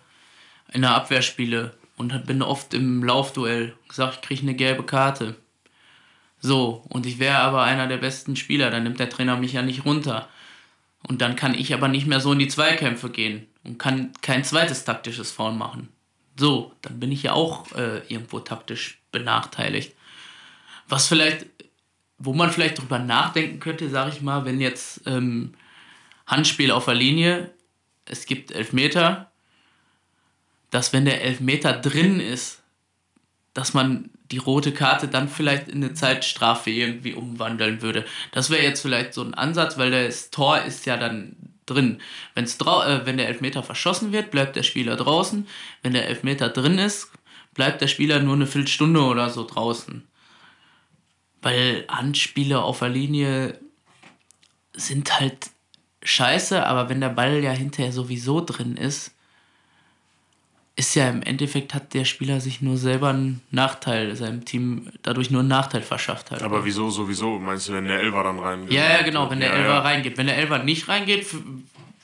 in 0.73 0.81
der 0.81 0.93
Abwehr 0.95 1.21
spiele 1.21 1.73
und 1.95 2.25
bin 2.25 2.41
oft 2.41 2.73
im 2.73 3.03
Laufduell, 3.03 3.75
gesagt, 3.87 4.15
ich 4.15 4.21
kriege 4.21 4.41
eine 4.41 4.55
gelbe 4.55 4.83
Karte 4.83 5.35
so, 6.47 6.83
und 6.89 7.05
ich 7.05 7.19
wäre 7.19 7.39
aber 7.39 7.63
einer 7.63 7.87
der 7.87 7.97
besten 7.97 8.35
Spieler, 8.35 8.71
dann 8.71 8.83
nimmt 8.83 8.99
der 8.99 9.09
Trainer 9.09 9.37
mich 9.37 9.53
ja 9.53 9.61
nicht 9.61 9.85
runter. 9.85 10.29
Und 11.03 11.21
dann 11.21 11.35
kann 11.35 11.53
ich 11.53 11.73
aber 11.73 11.89
nicht 11.89 12.07
mehr 12.07 12.21
so 12.21 12.31
in 12.31 12.39
die 12.39 12.47
Zweikämpfe 12.47 13.09
gehen 13.09 13.45
und 13.63 13.77
kann 13.77 14.13
kein 14.21 14.43
zweites 14.43 14.85
taktisches 14.85 15.31
Foul 15.31 15.53
machen. 15.53 15.89
So, 16.39 16.71
dann 16.81 16.99
bin 16.99 17.11
ich 17.11 17.23
ja 17.23 17.33
auch 17.33 17.71
äh, 17.73 17.99
irgendwo 18.07 18.39
taktisch 18.39 19.01
benachteiligt. 19.11 19.93
Was 20.87 21.07
vielleicht, 21.07 21.45
wo 22.17 22.33
man 22.33 22.51
vielleicht 22.51 22.79
drüber 22.79 22.99
nachdenken 22.99 23.59
könnte, 23.59 23.89
sage 23.89 24.11
ich 24.11 24.21
mal, 24.21 24.45
wenn 24.45 24.61
jetzt 24.61 25.01
ähm, 25.05 25.53
Handspiel 26.25 26.71
auf 26.71 26.85
der 26.85 26.95
Linie, 26.95 27.51
es 28.05 28.25
gibt 28.25 28.51
Elfmeter, 28.51 29.31
dass 30.69 30.93
wenn 30.93 31.05
der 31.05 31.23
Elfmeter 31.23 31.73
drin 31.73 32.19
ist, 32.19 32.61
dass 33.53 33.73
man 33.73 34.09
die 34.31 34.37
rote 34.37 34.73
Karte 34.73 35.07
dann 35.07 35.29
vielleicht 35.29 35.69
in 35.69 35.83
eine 35.83 35.93
Zeitstrafe 35.93 36.69
irgendwie 36.69 37.13
umwandeln 37.13 37.81
würde. 37.81 38.05
Das 38.31 38.49
wäre 38.49 38.63
jetzt 38.63 38.81
vielleicht 38.81 39.13
so 39.13 39.23
ein 39.23 39.33
Ansatz, 39.33 39.77
weil 39.77 39.91
das 39.91 40.31
Tor 40.31 40.61
ist 40.61 40.85
ja 40.85 40.97
dann 40.97 41.35
drin. 41.65 42.01
Wenn's 42.33 42.57
äh, 42.59 43.05
wenn 43.05 43.17
der 43.17 43.27
Elfmeter 43.27 43.63
verschossen 43.63 44.11
wird, 44.11 44.31
bleibt 44.31 44.55
der 44.55 44.63
Spieler 44.63 44.95
draußen. 44.95 45.47
Wenn 45.81 45.93
der 45.93 46.07
Elfmeter 46.07 46.49
drin 46.49 46.77
ist, 46.77 47.11
bleibt 47.53 47.81
der 47.81 47.87
Spieler 47.87 48.19
nur 48.19 48.35
eine 48.35 48.47
Viertelstunde 48.47 49.01
oder 49.01 49.29
so 49.29 49.45
draußen. 49.45 50.07
Weil 51.41 51.85
Handspiele 51.87 52.61
auf 52.61 52.79
der 52.79 52.89
Linie 52.89 53.59
sind 54.73 55.19
halt 55.19 55.49
scheiße, 56.03 56.65
aber 56.65 56.89
wenn 56.89 57.01
der 57.01 57.09
Ball 57.09 57.43
ja 57.43 57.51
hinterher 57.51 57.91
sowieso 57.91 58.41
drin 58.41 58.77
ist, 58.77 59.13
ist 60.77 60.93
ja 60.93 61.09
im 61.09 61.23
Endeffekt 61.23 61.73
hat 61.73 61.95
der 61.95 62.05
Spieler 62.05 62.39
sich 62.39 62.61
nur 62.61 62.77
selber 62.77 63.09
einen 63.09 63.41
Nachteil, 63.49 64.15
seinem 64.15 64.45
Team 64.45 64.89
dadurch 65.01 65.31
nur 65.31 65.39
einen 65.39 65.49
Nachteil 65.49 65.81
verschafft 65.81 66.29
halt. 66.29 66.43
Aber 66.43 66.63
wieso 66.65 66.91
sowieso? 66.91 67.39
Meinst 67.39 67.67
du, 67.67 67.73
wenn 67.73 67.85
der 67.85 67.99
Elfer 67.99 68.23
dann 68.23 68.37
reingeht? 68.37 68.71
Ja, 68.71 68.87
ja, 68.87 69.01
genau, 69.01 69.29
wenn 69.31 69.39
der 69.39 69.49
ja, 69.49 69.55
Elfer 69.55 69.69
ja. 69.69 69.79
reingeht. 69.79 70.17
Wenn 70.19 70.27
der 70.27 70.37
Elfer 70.37 70.59
nicht 70.59 70.87
reingeht, 70.87 71.25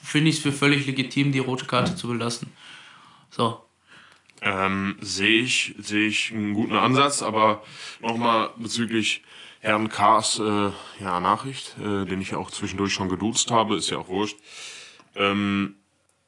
finde 0.02 0.30
ich 0.30 0.38
es 0.38 0.42
für 0.42 0.52
völlig 0.52 0.88
legitim, 0.88 1.32
die 1.32 1.40
rote 1.40 1.66
Karte 1.66 1.96
zu 1.96 2.08
belassen. 2.08 2.52
So. 3.30 3.64
Ähm, 4.42 4.98
sehe 5.02 5.44
ich, 5.44 5.76
sehe 5.78 6.08
ich 6.08 6.32
einen 6.32 6.56
guten 6.56 6.76
Ansatz, 6.76 7.22
aber 7.22 7.64
nochmal 8.02 8.50
bezüglich 8.58 9.22
Herrn 9.60 9.88
Kars 9.88 10.40
äh, 10.40 10.72
ja, 11.00 11.20
Nachricht, 11.20 11.76
äh, 11.78 12.06
den 12.06 12.22
ich 12.22 12.32
ja 12.32 12.40
auch 12.40 12.50
zwischendurch 12.50 12.92
schon 12.92 13.08
geduzt 13.08 13.52
habe, 13.52 13.78
ist 13.78 13.92
ja 13.92 14.00
auch 14.00 14.10
wurscht. 14.10 14.38
Ähm, 15.16 15.76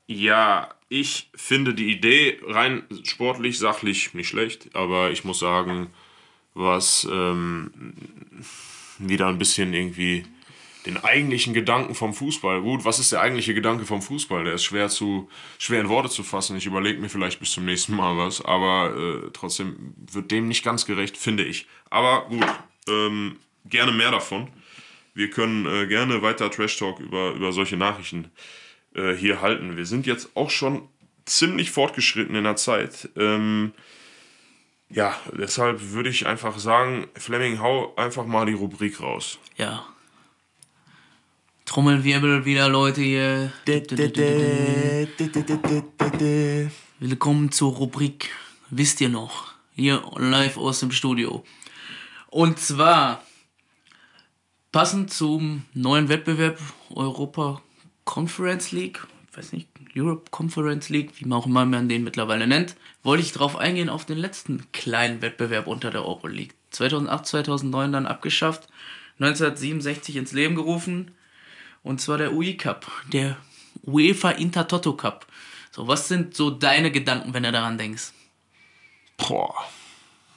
ja, 0.06 0.70
ich 0.90 1.30
finde 1.36 1.74
die 1.74 1.92
Idee 1.92 2.40
rein 2.44 2.84
sportlich, 3.04 3.60
sachlich 3.60 4.14
nicht 4.14 4.28
schlecht, 4.28 4.76
aber 4.76 5.12
ich 5.12 5.24
muss 5.24 5.40
sagen, 5.40 5.90
was 6.54 7.08
ähm, 7.12 7.94
wieder 9.00 9.28
ein 9.28 9.38
bisschen 9.38 9.74
irgendwie 9.74 10.26
den 10.86 11.04
eigentlichen 11.04 11.54
Gedanken 11.54 11.96
vom 11.96 12.14
Fußball. 12.14 12.62
Gut, 12.62 12.86
was 12.86 13.00
ist 13.00 13.12
der 13.12 13.22
eigentliche 13.22 13.56
Gedanke 13.56 13.86
vom 13.86 14.02
Fußball? 14.02 14.44
Der 14.44 14.54
ist 14.54 14.64
schwer 14.64 14.88
zu 14.88 15.28
schwer 15.58 15.82
in 15.82 15.90
Worte 15.90 16.10
zu 16.10 16.24
fassen. 16.24 16.56
Ich 16.58 16.68
überlege 16.68 17.02
mir 17.02 17.10
vielleicht 17.10 17.40
bis 17.40 17.52
zum 17.52 17.66
nächsten 17.66 17.96
Mal 17.96 18.18
was, 18.18 18.44
aber 18.46 18.96
äh, 18.96 19.30
trotzdem 19.34 19.96
wird 20.12 20.30
dem 20.30 20.48
nicht 20.48 20.64
ganz 20.64 20.86
gerecht, 20.86 21.18
finde 21.18 21.44
ich. 21.44 21.66
Aber 21.90 22.28
gut, 22.30 22.46
ähm, 22.88 23.38
gerne 23.66 23.92
mehr 23.92 24.12
davon. 24.12 24.50
Wir 25.16 25.30
können 25.30 25.66
äh, 25.66 25.88
gerne 25.88 26.22
weiter 26.22 26.52
Trash 26.52 26.78
Talk 26.78 27.00
über, 27.00 27.32
über 27.32 27.52
solche 27.52 27.78
Nachrichten 27.78 28.30
äh, 28.96 29.14
hier 29.14 29.42
halten. 29.42 29.78
Wir 29.78 29.86
sind 29.86 30.06
jetzt 30.06 30.36
auch 30.36 30.50
schon 30.50 30.88
ziemlich 31.26 31.72
fortgeschritten 31.72 32.36
in 32.36 32.44
der 32.44 32.56
Zeit. 32.56 33.10
Ähm, 33.16 33.74
ja, 34.90 35.16
deshalb 35.38 35.92
würde 35.92 36.10
ich 36.10 36.28
einfach 36.28 36.58
sagen, 36.60 37.08
Fleming, 37.16 37.60
hau 37.60 37.96
einfach 37.96 38.26
mal 38.26 38.46
die 38.46 38.54
Rubrik 38.54 39.02
raus. 39.02 39.40
Ja. 39.58 39.86
Trommelwirbel 41.66 42.46
wieder, 42.46 42.70
Leute 42.70 43.02
hier. 43.02 43.52
Willkommen 47.00 47.52
zur 47.52 47.72
Rubrik. 47.74 48.30
Wisst 48.70 49.02
ihr 49.02 49.10
noch? 49.10 49.54
Hier 49.74 50.04
live 50.18 50.58
aus 50.58 50.80
dem 50.80 50.92
Studio. 50.92 51.44
Und 52.30 52.60
zwar 52.60 53.24
passend 54.72 55.12
zum 55.12 55.64
neuen 55.74 56.08
Wettbewerb 56.08 56.60
Europa 56.94 57.62
Conference 58.06 58.72
League, 58.72 59.06
ich 59.30 59.38
weiß 59.38 59.52
nicht, 59.52 59.68
Europe 59.96 60.30
Conference 60.32 60.90
League, 60.90 61.12
wie 61.20 61.26
man 61.26 61.40
auch 61.40 61.46
immer 61.46 61.66
man 61.66 61.90
den 61.90 62.04
mittlerweile 62.04 62.48
nennt, 62.48 62.76
wollte 63.04 63.24
ich 63.24 63.32
darauf 63.32 63.58
eingehen 63.58 63.90
auf 63.90 64.06
den 64.06 64.18
letzten 64.18 64.72
kleinen 64.72 65.22
Wettbewerb 65.22 65.68
unter 65.68 65.92
der 65.92 66.06
Euroleague. 66.06 66.54
2008, 66.72 67.26
2009 67.26 67.92
dann 67.92 68.06
abgeschafft, 68.06 68.68
1967 69.20 70.16
ins 70.16 70.32
Leben 70.32 70.56
gerufen 70.56 71.16
und 71.84 72.02
zwar 72.02 72.18
der 72.18 72.34
UI 72.34 72.58
Cup, 72.58 72.90
der 73.12 73.38
UEFA 73.84 74.32
Intertoto 74.32 74.94
Cup. 74.94 75.28
So, 75.72 75.88
was 75.88 76.08
sind 76.08 76.36
so 76.36 76.50
deine 76.50 76.92
Gedanken, 76.92 77.34
wenn 77.34 77.44
du 77.44 77.52
daran 77.52 77.78
denkst? 77.78 78.12
Boah, 79.18 79.56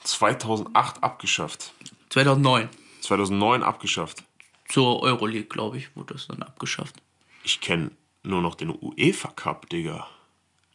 2008 0.05 1.03
abgeschafft. 1.03 1.73
2009. 2.11 2.69
2009 3.03 3.63
abgeschafft. 3.63 4.25
Zur 4.69 5.03
Euroleague, 5.03 5.49
glaube 5.49 5.79
ich, 5.79 5.95
wurde 5.97 6.15
das 6.15 6.27
dann 6.27 6.43
abgeschafft. 6.43 6.97
Ich 7.43 7.61
kenne 7.61 7.91
nur 8.23 8.43
noch 8.43 8.55
den 8.55 8.71
UEFA 8.71 9.29
Cup, 9.29 9.69
Digga. 9.71 10.07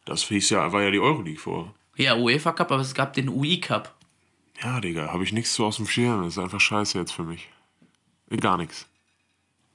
Das 0.06 0.24
hieß 0.24 0.50
ja, 0.52 0.72
war 0.72 0.82
ja 0.82 0.92
die 0.92 1.00
Euroleague 1.00 1.40
vor. 1.40 1.74
Ja, 1.96 2.16
UEFA 2.16 2.52
Cup, 2.52 2.72
aber 2.72 2.82
es 2.82 2.94
gab 2.94 3.14
den 3.14 3.30
UI 3.30 3.60
Cup. 3.60 3.96
Ja, 4.62 4.80
Digga, 4.80 5.12
habe 5.12 5.24
ich 5.24 5.34
nichts 5.34 5.54
so 5.54 5.66
aus 5.66 5.78
dem 5.78 5.88
Schirm. 5.88 6.24
Das 6.24 6.34
ist 6.34 6.44
einfach 6.44 6.60
scheiße 6.60 6.98
jetzt 6.98 7.12
für 7.12 7.24
mich. 7.24 7.50
Gar 8.30 8.58
nichts. 8.58 8.88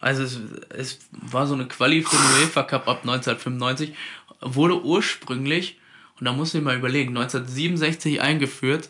Also 0.00 0.22
es, 0.22 0.40
es 0.70 0.98
war 1.10 1.46
so 1.46 1.54
eine 1.54 1.66
Quali 1.66 2.02
für 2.02 2.16
den 2.16 2.42
UEFA 2.42 2.62
Cup 2.62 2.88
ab 2.88 3.00
1995. 3.02 3.94
Wurde 4.40 4.82
ursprünglich, 4.82 5.78
und 6.18 6.26
da 6.26 6.32
muss 6.32 6.54
ich 6.54 6.62
mal 6.62 6.76
überlegen, 6.76 7.16
1967 7.16 8.20
eingeführt, 8.20 8.88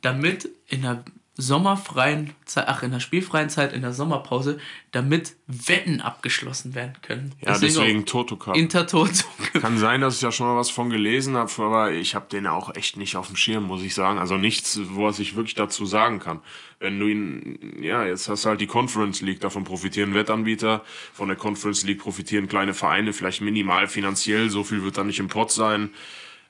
damit 0.00 0.48
in 0.66 0.82
der 0.82 1.04
sommerfreien 1.34 2.34
Zeit, 2.44 2.66
ach, 2.68 2.82
in 2.82 2.90
der 2.90 3.00
spielfreien 3.00 3.48
Zeit, 3.48 3.72
in 3.72 3.82
der 3.82 3.92
Sommerpause, 3.92 4.58
damit 4.90 5.36
Wetten 5.46 6.00
abgeschlossen 6.00 6.74
werden 6.74 6.94
können. 7.02 7.32
Ja, 7.40 7.52
deswegen, 7.52 7.74
deswegen 7.74 8.06
Toto 8.06 8.36
Cup. 8.36 8.56
Intertoto. 8.56 9.24
Kann 9.60 9.78
sein, 9.78 10.00
dass 10.00 10.16
ich 10.16 10.22
ja 10.22 10.32
schon 10.32 10.46
mal 10.46 10.56
was 10.56 10.70
von 10.70 10.90
gelesen 10.90 11.36
habe, 11.36 11.50
aber 11.58 11.92
ich 11.92 12.14
habe 12.14 12.26
den 12.30 12.46
auch 12.46 12.74
echt 12.74 12.96
nicht 12.96 13.16
auf 13.16 13.28
dem 13.28 13.36
Schirm, 13.36 13.64
muss 13.64 13.82
ich 13.82 13.94
sagen. 13.94 14.18
Also 14.18 14.36
nichts, 14.36 14.80
was 14.82 15.18
ich 15.18 15.36
wirklich 15.36 15.54
dazu 15.54 15.86
sagen 15.86 16.18
kann. 16.18 16.40
Wenn 16.78 16.98
du 16.98 17.06
ihn, 17.06 17.82
ja, 17.82 18.04
jetzt 18.04 18.28
hast 18.28 18.44
du 18.44 18.50
halt 18.50 18.60
die 18.60 18.66
Conference 18.66 19.20
League, 19.20 19.40
davon 19.40 19.64
profitieren 19.64 20.14
Wettanbieter, 20.14 20.82
von 21.12 21.28
der 21.28 21.36
Conference 21.36 21.84
League 21.84 22.00
profitieren 22.00 22.48
kleine 22.48 22.74
Vereine, 22.74 23.12
vielleicht 23.12 23.40
minimal 23.40 23.86
finanziell, 23.86 24.50
so 24.50 24.64
viel 24.64 24.82
wird 24.82 24.98
dann 24.98 25.06
nicht 25.06 25.20
im 25.20 25.28
Pot 25.28 25.52
sein. 25.52 25.90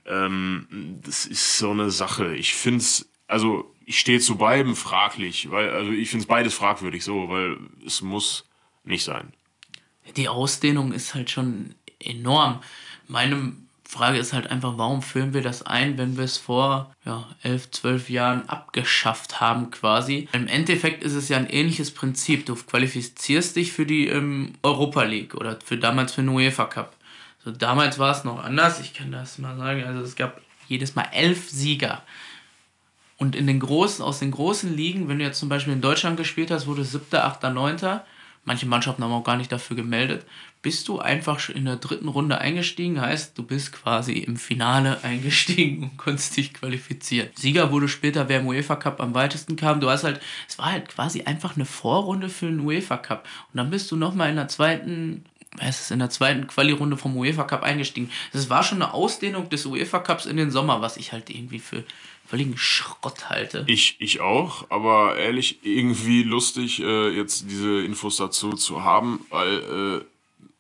Ähm, 0.06 0.66
das 1.04 1.26
ist 1.26 1.58
so 1.58 1.70
eine 1.70 1.90
Sache. 1.90 2.34
Ich 2.34 2.54
finde 2.54 2.78
es, 2.78 3.10
also 3.26 3.72
ich 3.90 3.98
stehe 3.98 4.20
zu 4.20 4.36
beiden 4.36 4.76
fraglich, 4.76 5.50
weil 5.50 5.68
also 5.68 5.90
ich 5.90 6.10
finde 6.10 6.22
es 6.22 6.28
beides 6.28 6.54
fragwürdig 6.54 7.02
so, 7.02 7.28
weil 7.28 7.56
es 7.84 8.02
muss 8.02 8.44
nicht 8.84 9.02
sein. 9.02 9.32
Die 10.16 10.28
Ausdehnung 10.28 10.92
ist 10.92 11.16
halt 11.16 11.28
schon 11.28 11.74
enorm. 11.98 12.62
Meine 13.08 13.52
Frage 13.84 14.18
ist 14.18 14.32
halt 14.32 14.46
einfach, 14.46 14.78
warum 14.78 15.02
führen 15.02 15.34
wir 15.34 15.42
das 15.42 15.64
ein, 15.64 15.98
wenn 15.98 16.16
wir 16.16 16.22
es 16.22 16.38
vor 16.38 16.94
ja, 17.04 17.26
elf, 17.42 17.72
zwölf 17.72 18.08
Jahren 18.10 18.48
abgeschafft 18.48 19.40
haben 19.40 19.72
quasi. 19.72 20.28
Im 20.30 20.46
Endeffekt 20.46 21.02
ist 21.02 21.14
es 21.14 21.28
ja 21.28 21.38
ein 21.38 21.50
ähnliches 21.50 21.90
Prinzip. 21.90 22.46
Du 22.46 22.54
qualifizierst 22.54 23.56
dich 23.56 23.72
für 23.72 23.86
die 23.86 24.06
ähm, 24.06 24.52
Europa 24.62 25.02
League 25.02 25.34
oder 25.34 25.58
für 25.64 25.78
damals 25.78 26.12
für 26.12 26.22
den 26.22 26.28
UEFA 26.28 26.66
Cup. 26.66 26.96
So, 27.44 27.50
damals 27.50 27.98
war 27.98 28.12
es 28.16 28.22
noch 28.22 28.38
anders, 28.44 28.78
ich 28.78 28.94
kann 28.94 29.10
das 29.10 29.38
mal 29.38 29.56
sagen. 29.56 29.82
Also 29.82 30.02
es 30.02 30.14
gab 30.14 30.40
jedes 30.68 30.94
Mal 30.94 31.08
elf 31.12 31.50
Sieger. 31.50 32.02
Und 33.20 33.36
in 33.36 33.46
den 33.46 33.60
großen, 33.60 34.02
aus 34.02 34.18
den 34.18 34.30
großen 34.30 34.74
Ligen, 34.74 35.06
wenn 35.06 35.18
du 35.18 35.24
jetzt 35.24 35.38
zum 35.38 35.50
Beispiel 35.50 35.74
in 35.74 35.82
Deutschland 35.82 36.16
gespielt 36.16 36.50
hast, 36.50 36.66
wurde 36.66 36.84
siebter, 36.84 37.26
achter, 37.26 37.50
neunter, 37.50 38.06
manche 38.46 38.64
Mannschaften 38.64 39.04
haben 39.04 39.12
auch 39.12 39.24
gar 39.24 39.36
nicht 39.36 39.52
dafür 39.52 39.76
gemeldet, 39.76 40.24
bist 40.62 40.88
du 40.88 41.00
einfach 41.00 41.50
in 41.50 41.66
der 41.66 41.76
dritten 41.76 42.08
Runde 42.08 42.38
eingestiegen, 42.38 42.98
heißt, 42.98 43.36
du 43.36 43.42
bist 43.42 43.72
quasi 43.72 44.14
im 44.14 44.36
Finale 44.36 44.98
eingestiegen 45.04 45.82
und 45.82 45.96
konntest 45.98 46.34
dich 46.38 46.54
qualifizieren. 46.54 47.28
Sieger 47.34 47.70
wurde 47.70 47.88
später, 47.88 48.30
wer 48.30 48.40
im 48.40 48.46
UEFA 48.46 48.76
Cup 48.76 49.02
am 49.02 49.14
weitesten 49.14 49.54
kam. 49.54 49.80
Du 49.80 49.90
hast 49.90 50.04
halt, 50.04 50.18
es 50.48 50.58
war 50.58 50.72
halt 50.72 50.88
quasi 50.88 51.20
einfach 51.24 51.56
eine 51.56 51.66
Vorrunde 51.66 52.30
für 52.30 52.46
den 52.46 52.60
UEFA 52.60 52.96
Cup. 52.96 53.28
Und 53.52 53.58
dann 53.58 53.68
bist 53.68 53.90
du 53.90 53.96
nochmal 53.96 54.30
in 54.30 54.36
der 54.36 54.48
zweiten 54.48 55.26
es 55.58 55.80
ist 55.80 55.90
in 55.90 55.98
der 55.98 56.10
zweiten 56.10 56.46
Quali-Runde 56.46 56.96
vom 56.96 57.16
UEFA 57.16 57.44
Cup 57.44 57.62
eingestiegen. 57.62 58.10
Das 58.32 58.50
war 58.50 58.62
schon 58.62 58.82
eine 58.82 58.94
Ausdehnung 58.94 59.48
des 59.48 59.66
UEFA 59.66 59.98
Cups 59.98 60.26
in 60.26 60.36
den 60.36 60.50
Sommer, 60.50 60.80
was 60.80 60.96
ich 60.96 61.12
halt 61.12 61.28
irgendwie 61.28 61.58
für 61.58 61.84
völligen 62.24 62.56
Schrott 62.56 63.28
halte. 63.28 63.64
Ich, 63.66 63.96
ich 63.98 64.20
auch, 64.20 64.70
aber 64.70 65.16
ehrlich, 65.16 65.58
irgendwie 65.64 66.22
lustig, 66.22 66.80
äh, 66.80 67.08
jetzt 67.10 67.50
diese 67.50 67.80
Infos 67.80 68.16
dazu 68.16 68.52
zu 68.52 68.84
haben, 68.84 69.26
weil 69.30 70.02
äh, 70.02 70.04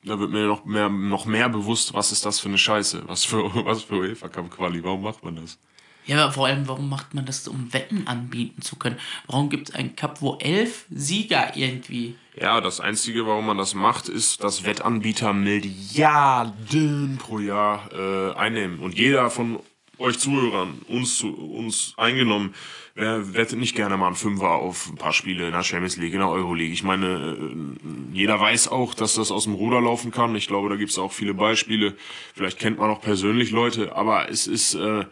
da 0.02 0.18
wird 0.18 0.30
mir 0.30 0.46
noch 0.46 0.64
mehr, 0.64 0.88
noch 0.88 1.26
mehr 1.26 1.48
bewusst, 1.48 1.94
was 1.94 2.10
ist 2.10 2.26
das 2.26 2.40
für 2.40 2.48
eine 2.48 2.58
Scheiße, 2.58 3.04
was 3.06 3.24
für, 3.24 3.54
was 3.64 3.84
für 3.84 3.94
UEFA 3.94 4.28
Cup 4.28 4.50
Quali, 4.50 4.82
warum 4.82 5.02
macht 5.02 5.22
man 5.22 5.36
das? 5.36 5.58
Ja, 6.06 6.24
aber 6.24 6.32
vor 6.32 6.46
allem, 6.46 6.66
warum 6.66 6.88
macht 6.88 7.14
man 7.14 7.26
das, 7.26 7.46
um 7.46 7.72
Wetten 7.72 8.06
anbieten 8.06 8.62
zu 8.62 8.76
können? 8.76 8.96
Warum 9.26 9.48
gibt 9.50 9.68
es 9.68 9.74
einen 9.74 9.96
Cup, 9.96 10.22
wo 10.22 10.38
elf 10.40 10.86
Sieger 10.90 11.56
irgendwie. 11.56 12.16
Ja, 12.40 12.60
das 12.60 12.80
Einzige, 12.80 13.26
warum 13.26 13.46
man 13.46 13.58
das 13.58 13.74
macht, 13.74 14.08
ist, 14.08 14.42
dass 14.42 14.64
Wettanbieter 14.64 15.32
Milliarden 15.32 17.18
pro 17.18 17.38
Jahr 17.38 17.90
äh, 17.92 18.34
einnehmen. 18.34 18.80
Und 18.80 18.98
jeder 18.98 19.30
von 19.30 19.60
euch 19.98 20.18
Zuhörern, 20.18 20.80
uns, 20.88 21.22
uns 21.22 21.94
eingenommen, 21.96 22.54
wer 22.94 23.34
wettet 23.34 23.58
nicht 23.58 23.76
gerne 23.76 23.96
mal 23.96 24.08
ein 24.08 24.14
Fünfer 24.14 24.50
auf 24.50 24.88
ein 24.88 24.96
paar 24.96 25.12
Spiele 25.12 25.46
in 25.46 25.52
der 25.52 25.62
Champions 25.62 25.96
League, 25.98 26.14
in 26.14 26.20
der 26.20 26.30
Euroleague. 26.30 26.72
Ich 26.72 26.82
meine, 26.82 27.36
äh, 27.38 28.16
jeder 28.16 28.40
weiß 28.40 28.68
auch, 28.68 28.94
dass 28.94 29.14
das 29.14 29.30
aus 29.30 29.44
dem 29.44 29.54
Ruder 29.54 29.80
laufen 29.80 30.10
kann. 30.10 30.34
Ich 30.34 30.48
glaube, 30.48 30.70
da 30.70 30.76
gibt 30.76 30.90
es 30.90 30.98
auch 30.98 31.12
viele 31.12 31.34
Beispiele. 31.34 31.94
Vielleicht 32.34 32.58
kennt 32.58 32.78
man 32.78 32.90
auch 32.90 33.00
persönlich 33.00 33.50
Leute, 33.50 33.94
aber 33.94 34.30
es 34.30 34.46
ist, 34.46 34.74
äh, 34.74 35.04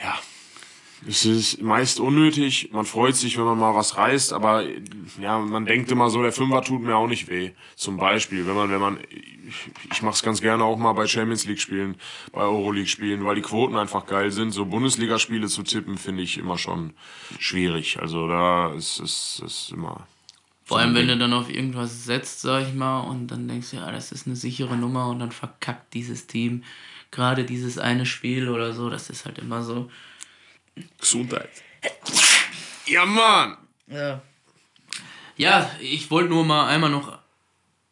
ja, 0.00 0.18
Es 1.06 1.24
ist 1.24 1.62
meist 1.62 2.00
unnötig. 2.00 2.70
Man 2.72 2.84
freut 2.84 3.14
sich, 3.16 3.38
wenn 3.38 3.44
man 3.44 3.58
mal 3.58 3.74
was 3.74 3.96
reißt, 3.96 4.32
aber 4.32 4.64
ja, 5.20 5.38
man 5.38 5.64
denkt 5.64 5.90
immer 5.92 6.10
so, 6.10 6.22
der 6.22 6.32
Fünfer 6.32 6.62
tut 6.62 6.82
mir 6.82 6.96
auch 6.96 7.06
nicht 7.06 7.28
weh. 7.28 7.52
Zum 7.76 7.96
Beispiel, 7.96 8.46
wenn 8.46 8.54
man, 8.56 8.70
wenn 8.70 8.80
man, 8.80 8.98
ich, 9.10 9.70
ich 9.92 10.02
mache 10.02 10.14
es 10.14 10.22
ganz 10.22 10.40
gerne 10.40 10.64
auch 10.64 10.76
mal 10.76 10.92
bei 10.94 11.06
Champions 11.06 11.46
League 11.46 11.60
spielen, 11.60 11.96
bei 12.32 12.40
Euroleague 12.42 12.88
spielen, 12.88 13.24
weil 13.24 13.36
die 13.36 13.42
Quoten 13.42 13.76
einfach 13.76 14.06
geil 14.06 14.32
sind. 14.32 14.50
So 14.50 14.66
Bundesligaspiele 14.66 15.46
zu 15.46 15.62
tippen, 15.62 15.98
finde 15.98 16.22
ich 16.22 16.36
immer 16.36 16.58
schon 16.58 16.94
schwierig. 17.38 18.00
Also 18.00 18.26
da 18.28 18.72
ist 18.74 18.98
es 18.98 19.40
ist, 19.40 19.42
ist 19.46 19.72
immer. 19.72 20.06
Vor 20.64 20.80
allem, 20.80 20.94
wenn 20.94 21.08
du 21.08 21.16
dann 21.16 21.32
auf 21.32 21.48
irgendwas 21.48 22.04
setzt, 22.04 22.42
sag 22.42 22.68
ich 22.68 22.74
mal, 22.74 23.00
und 23.00 23.28
dann 23.28 23.48
denkst 23.48 23.70
du, 23.70 23.76
ja, 23.76 23.90
das 23.90 24.12
ist 24.12 24.26
eine 24.26 24.36
sichere 24.36 24.76
Nummer 24.76 25.08
und 25.08 25.18
dann 25.20 25.32
verkackt 25.32 25.94
dieses 25.94 26.26
Team 26.26 26.62
gerade 27.10 27.44
dieses 27.44 27.78
eine 27.78 28.06
Spiel 28.06 28.48
oder 28.48 28.72
so. 28.72 28.90
Das 28.90 29.10
ist 29.10 29.24
halt 29.24 29.38
immer 29.38 29.62
so. 29.62 29.90
Gesundheit. 31.00 31.50
Ja, 32.86 33.04
Mann! 33.04 33.56
Ja. 33.86 34.22
Ja, 35.36 35.70
ich 35.80 36.10
wollte 36.10 36.30
nur 36.30 36.44
mal 36.44 36.68
einmal 36.68 36.90
noch 36.90 37.17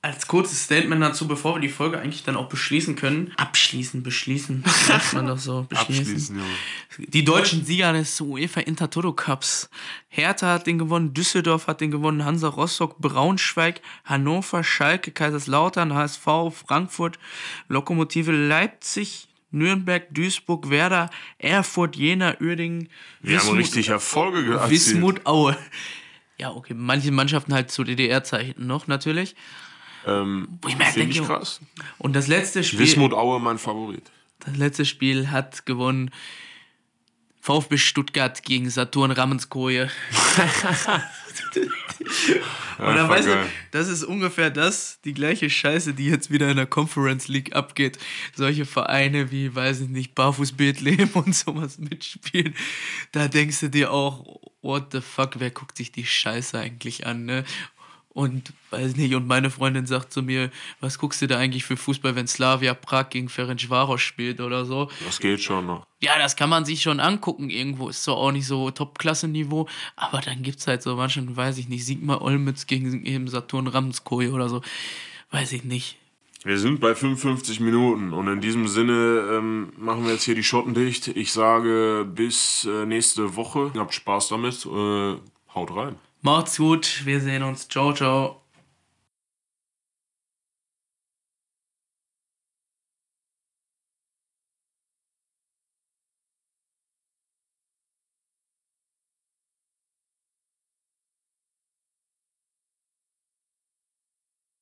als 0.02 0.28
kurzes 0.28 0.62
Statement 0.62 1.02
dazu, 1.02 1.26
bevor 1.26 1.56
wir 1.56 1.60
die 1.60 1.68
Folge 1.68 1.98
eigentlich 1.98 2.22
dann 2.22 2.36
auch 2.36 2.48
beschließen 2.48 2.94
können. 2.94 3.32
Abschließen, 3.36 4.02
beschließen. 4.02 4.62
Sagt 4.86 5.14
man 5.14 5.26
doch 5.26 5.38
so. 5.38 5.62
Beschließen. 5.68 6.04
Abschließen, 6.04 6.38
ja. 6.38 7.04
Die 7.08 7.24
deutschen 7.24 7.64
Sieger 7.64 7.92
des 7.92 8.20
UEFA 8.20 8.60
Intertoto 8.60 9.12
Cups. 9.12 9.68
Hertha 10.08 10.52
hat 10.54 10.66
den 10.66 10.78
gewonnen, 10.78 11.12
Düsseldorf 11.12 11.66
hat 11.66 11.80
den 11.80 11.90
gewonnen, 11.90 12.24
Hansa 12.24 12.48
Rostock, 12.48 12.98
Braunschweig, 12.98 13.80
Hannover, 14.04 14.62
Schalke, 14.62 15.10
Kaiserslautern, 15.10 15.92
HSV, 15.92 16.24
Frankfurt, 16.52 17.18
Lokomotive 17.68 18.30
Leipzig, 18.30 19.28
Nürnberg, 19.50 20.06
Duisburg, 20.14 20.70
Werder, 20.70 21.10
Erfurt, 21.38 21.96
Jena, 21.96 22.36
Uerdingen. 22.40 22.88
Wir 23.20 23.36
Wismut, 23.36 23.50
haben 23.50 23.58
richtig 23.58 23.88
Erfolge 23.88 24.44
gehabt. 24.44 24.70
Wismut, 24.70 25.26
Aue. 25.26 25.56
Ja, 26.38 26.52
okay, 26.52 26.74
manche 26.74 27.10
Mannschaften 27.10 27.54
halt 27.54 27.70
zu 27.70 27.82
DDR-Zeiten 27.82 28.66
noch 28.66 28.86
natürlich. 28.86 29.34
Ähm, 30.06 30.60
ich 30.66 30.78
mir 30.78 30.84
halt 30.86 30.96
denke, 30.96 31.22
krass. 31.22 31.60
Und 31.98 32.14
das 32.14 32.28
letzte 32.28 32.62
Spiel. 32.64 32.80
Wismut 32.80 33.12
Aue 33.12 33.40
mein 33.40 33.58
Favorit. 33.58 34.10
Das 34.40 34.56
letzte 34.56 34.84
Spiel 34.84 35.30
hat 35.30 35.66
gewonnen 35.66 36.10
VfB 37.46 37.78
Stuttgart 37.78 38.42
gegen 38.42 38.68
Saturn 38.70 39.12
Ramenskoje. 39.12 39.88
Und 42.78 42.94
dann 42.96 43.08
weißt 43.08 43.28
du, 43.28 43.36
das 43.70 43.88
ist 43.88 44.02
ungefähr 44.02 44.50
das, 44.50 45.00
die 45.02 45.14
gleiche 45.14 45.48
Scheiße, 45.48 45.94
die 45.94 46.06
jetzt 46.06 46.30
wieder 46.30 46.50
in 46.50 46.56
der 46.56 46.66
Conference 46.66 47.28
League 47.28 47.54
abgeht. 47.54 47.98
Solche 48.34 48.66
Vereine 48.66 49.30
wie, 49.30 49.54
weiß 49.54 49.82
ich 49.82 49.88
nicht, 49.88 50.16
Barfuß 50.16 50.52
Bethlehem 50.52 51.08
und 51.14 51.34
sowas 51.36 51.78
mitspielen. 51.78 52.54
Da 53.12 53.28
denkst 53.28 53.60
du 53.60 53.70
dir 53.70 53.92
auch, 53.92 54.40
what 54.62 54.88
the 54.90 55.00
fuck, 55.00 55.38
wer 55.38 55.50
guckt 55.50 55.76
sich 55.76 55.92
die 55.92 56.04
Scheiße 56.04 56.58
eigentlich 56.58 57.06
an, 57.06 57.26
ne? 57.26 57.44
Und 58.16 58.54
weiß 58.70 58.96
nicht, 58.96 59.14
und 59.14 59.26
meine 59.26 59.50
Freundin 59.50 59.84
sagt 59.84 60.10
zu 60.10 60.22
mir, 60.22 60.50
was 60.80 60.98
guckst 60.98 61.20
du 61.20 61.26
da 61.26 61.36
eigentlich 61.36 61.66
für 61.66 61.76
Fußball, 61.76 62.16
wenn 62.16 62.26
Slavia 62.26 62.72
Prag 62.72 63.10
gegen 63.10 63.28
Ferencvaros 63.28 64.00
spielt 64.00 64.40
oder 64.40 64.64
so? 64.64 64.88
Das 65.04 65.20
geht 65.20 65.42
schon 65.42 65.66
noch. 65.66 65.86
Ja, 66.00 66.18
das 66.18 66.34
kann 66.34 66.48
man 66.48 66.64
sich 66.64 66.80
schon 66.80 66.98
angucken 66.98 67.50
irgendwo. 67.50 67.90
Ist 67.90 68.04
zwar 68.04 68.16
auch 68.16 68.32
nicht 68.32 68.46
so 68.46 68.70
Top-Klasse-Niveau, 68.70 69.68
aber 69.96 70.22
dann 70.22 70.42
gibt 70.42 70.60
es 70.60 70.66
halt 70.66 70.80
so 70.80 70.96
manchen, 70.96 71.36
weiß 71.36 71.58
ich 71.58 71.68
nicht, 71.68 71.84
Sigmar 71.84 72.22
Olmütz 72.22 72.66
gegen 72.66 73.04
eben 73.04 73.28
Saturn 73.28 73.66
Ramskoi 73.66 74.30
oder 74.30 74.48
so. 74.48 74.62
Weiß 75.30 75.52
ich 75.52 75.64
nicht. 75.64 75.98
Wir 76.42 76.58
sind 76.58 76.80
bei 76.80 76.94
55 76.94 77.60
Minuten 77.60 78.14
und 78.14 78.28
in 78.28 78.40
diesem 78.40 78.66
Sinne 78.66 79.28
ähm, 79.30 79.74
machen 79.76 80.06
wir 80.06 80.12
jetzt 80.12 80.24
hier 80.24 80.34
die 80.34 80.42
Schotten 80.42 80.72
dicht. 80.72 81.08
Ich 81.08 81.32
sage 81.32 82.06
bis 82.10 82.64
äh, 82.64 82.86
nächste 82.86 83.36
Woche. 83.36 83.72
Habt 83.76 83.92
Spaß 83.92 84.28
damit. 84.28 84.64
Äh, 84.64 85.16
haut 85.54 85.76
rein. 85.76 85.96
Macht's 86.26 86.56
gut, 86.56 87.02
wir 87.04 87.20
sehen 87.20 87.44
uns. 87.44 87.68
Ciao, 87.68 87.92
ciao. 87.92 88.45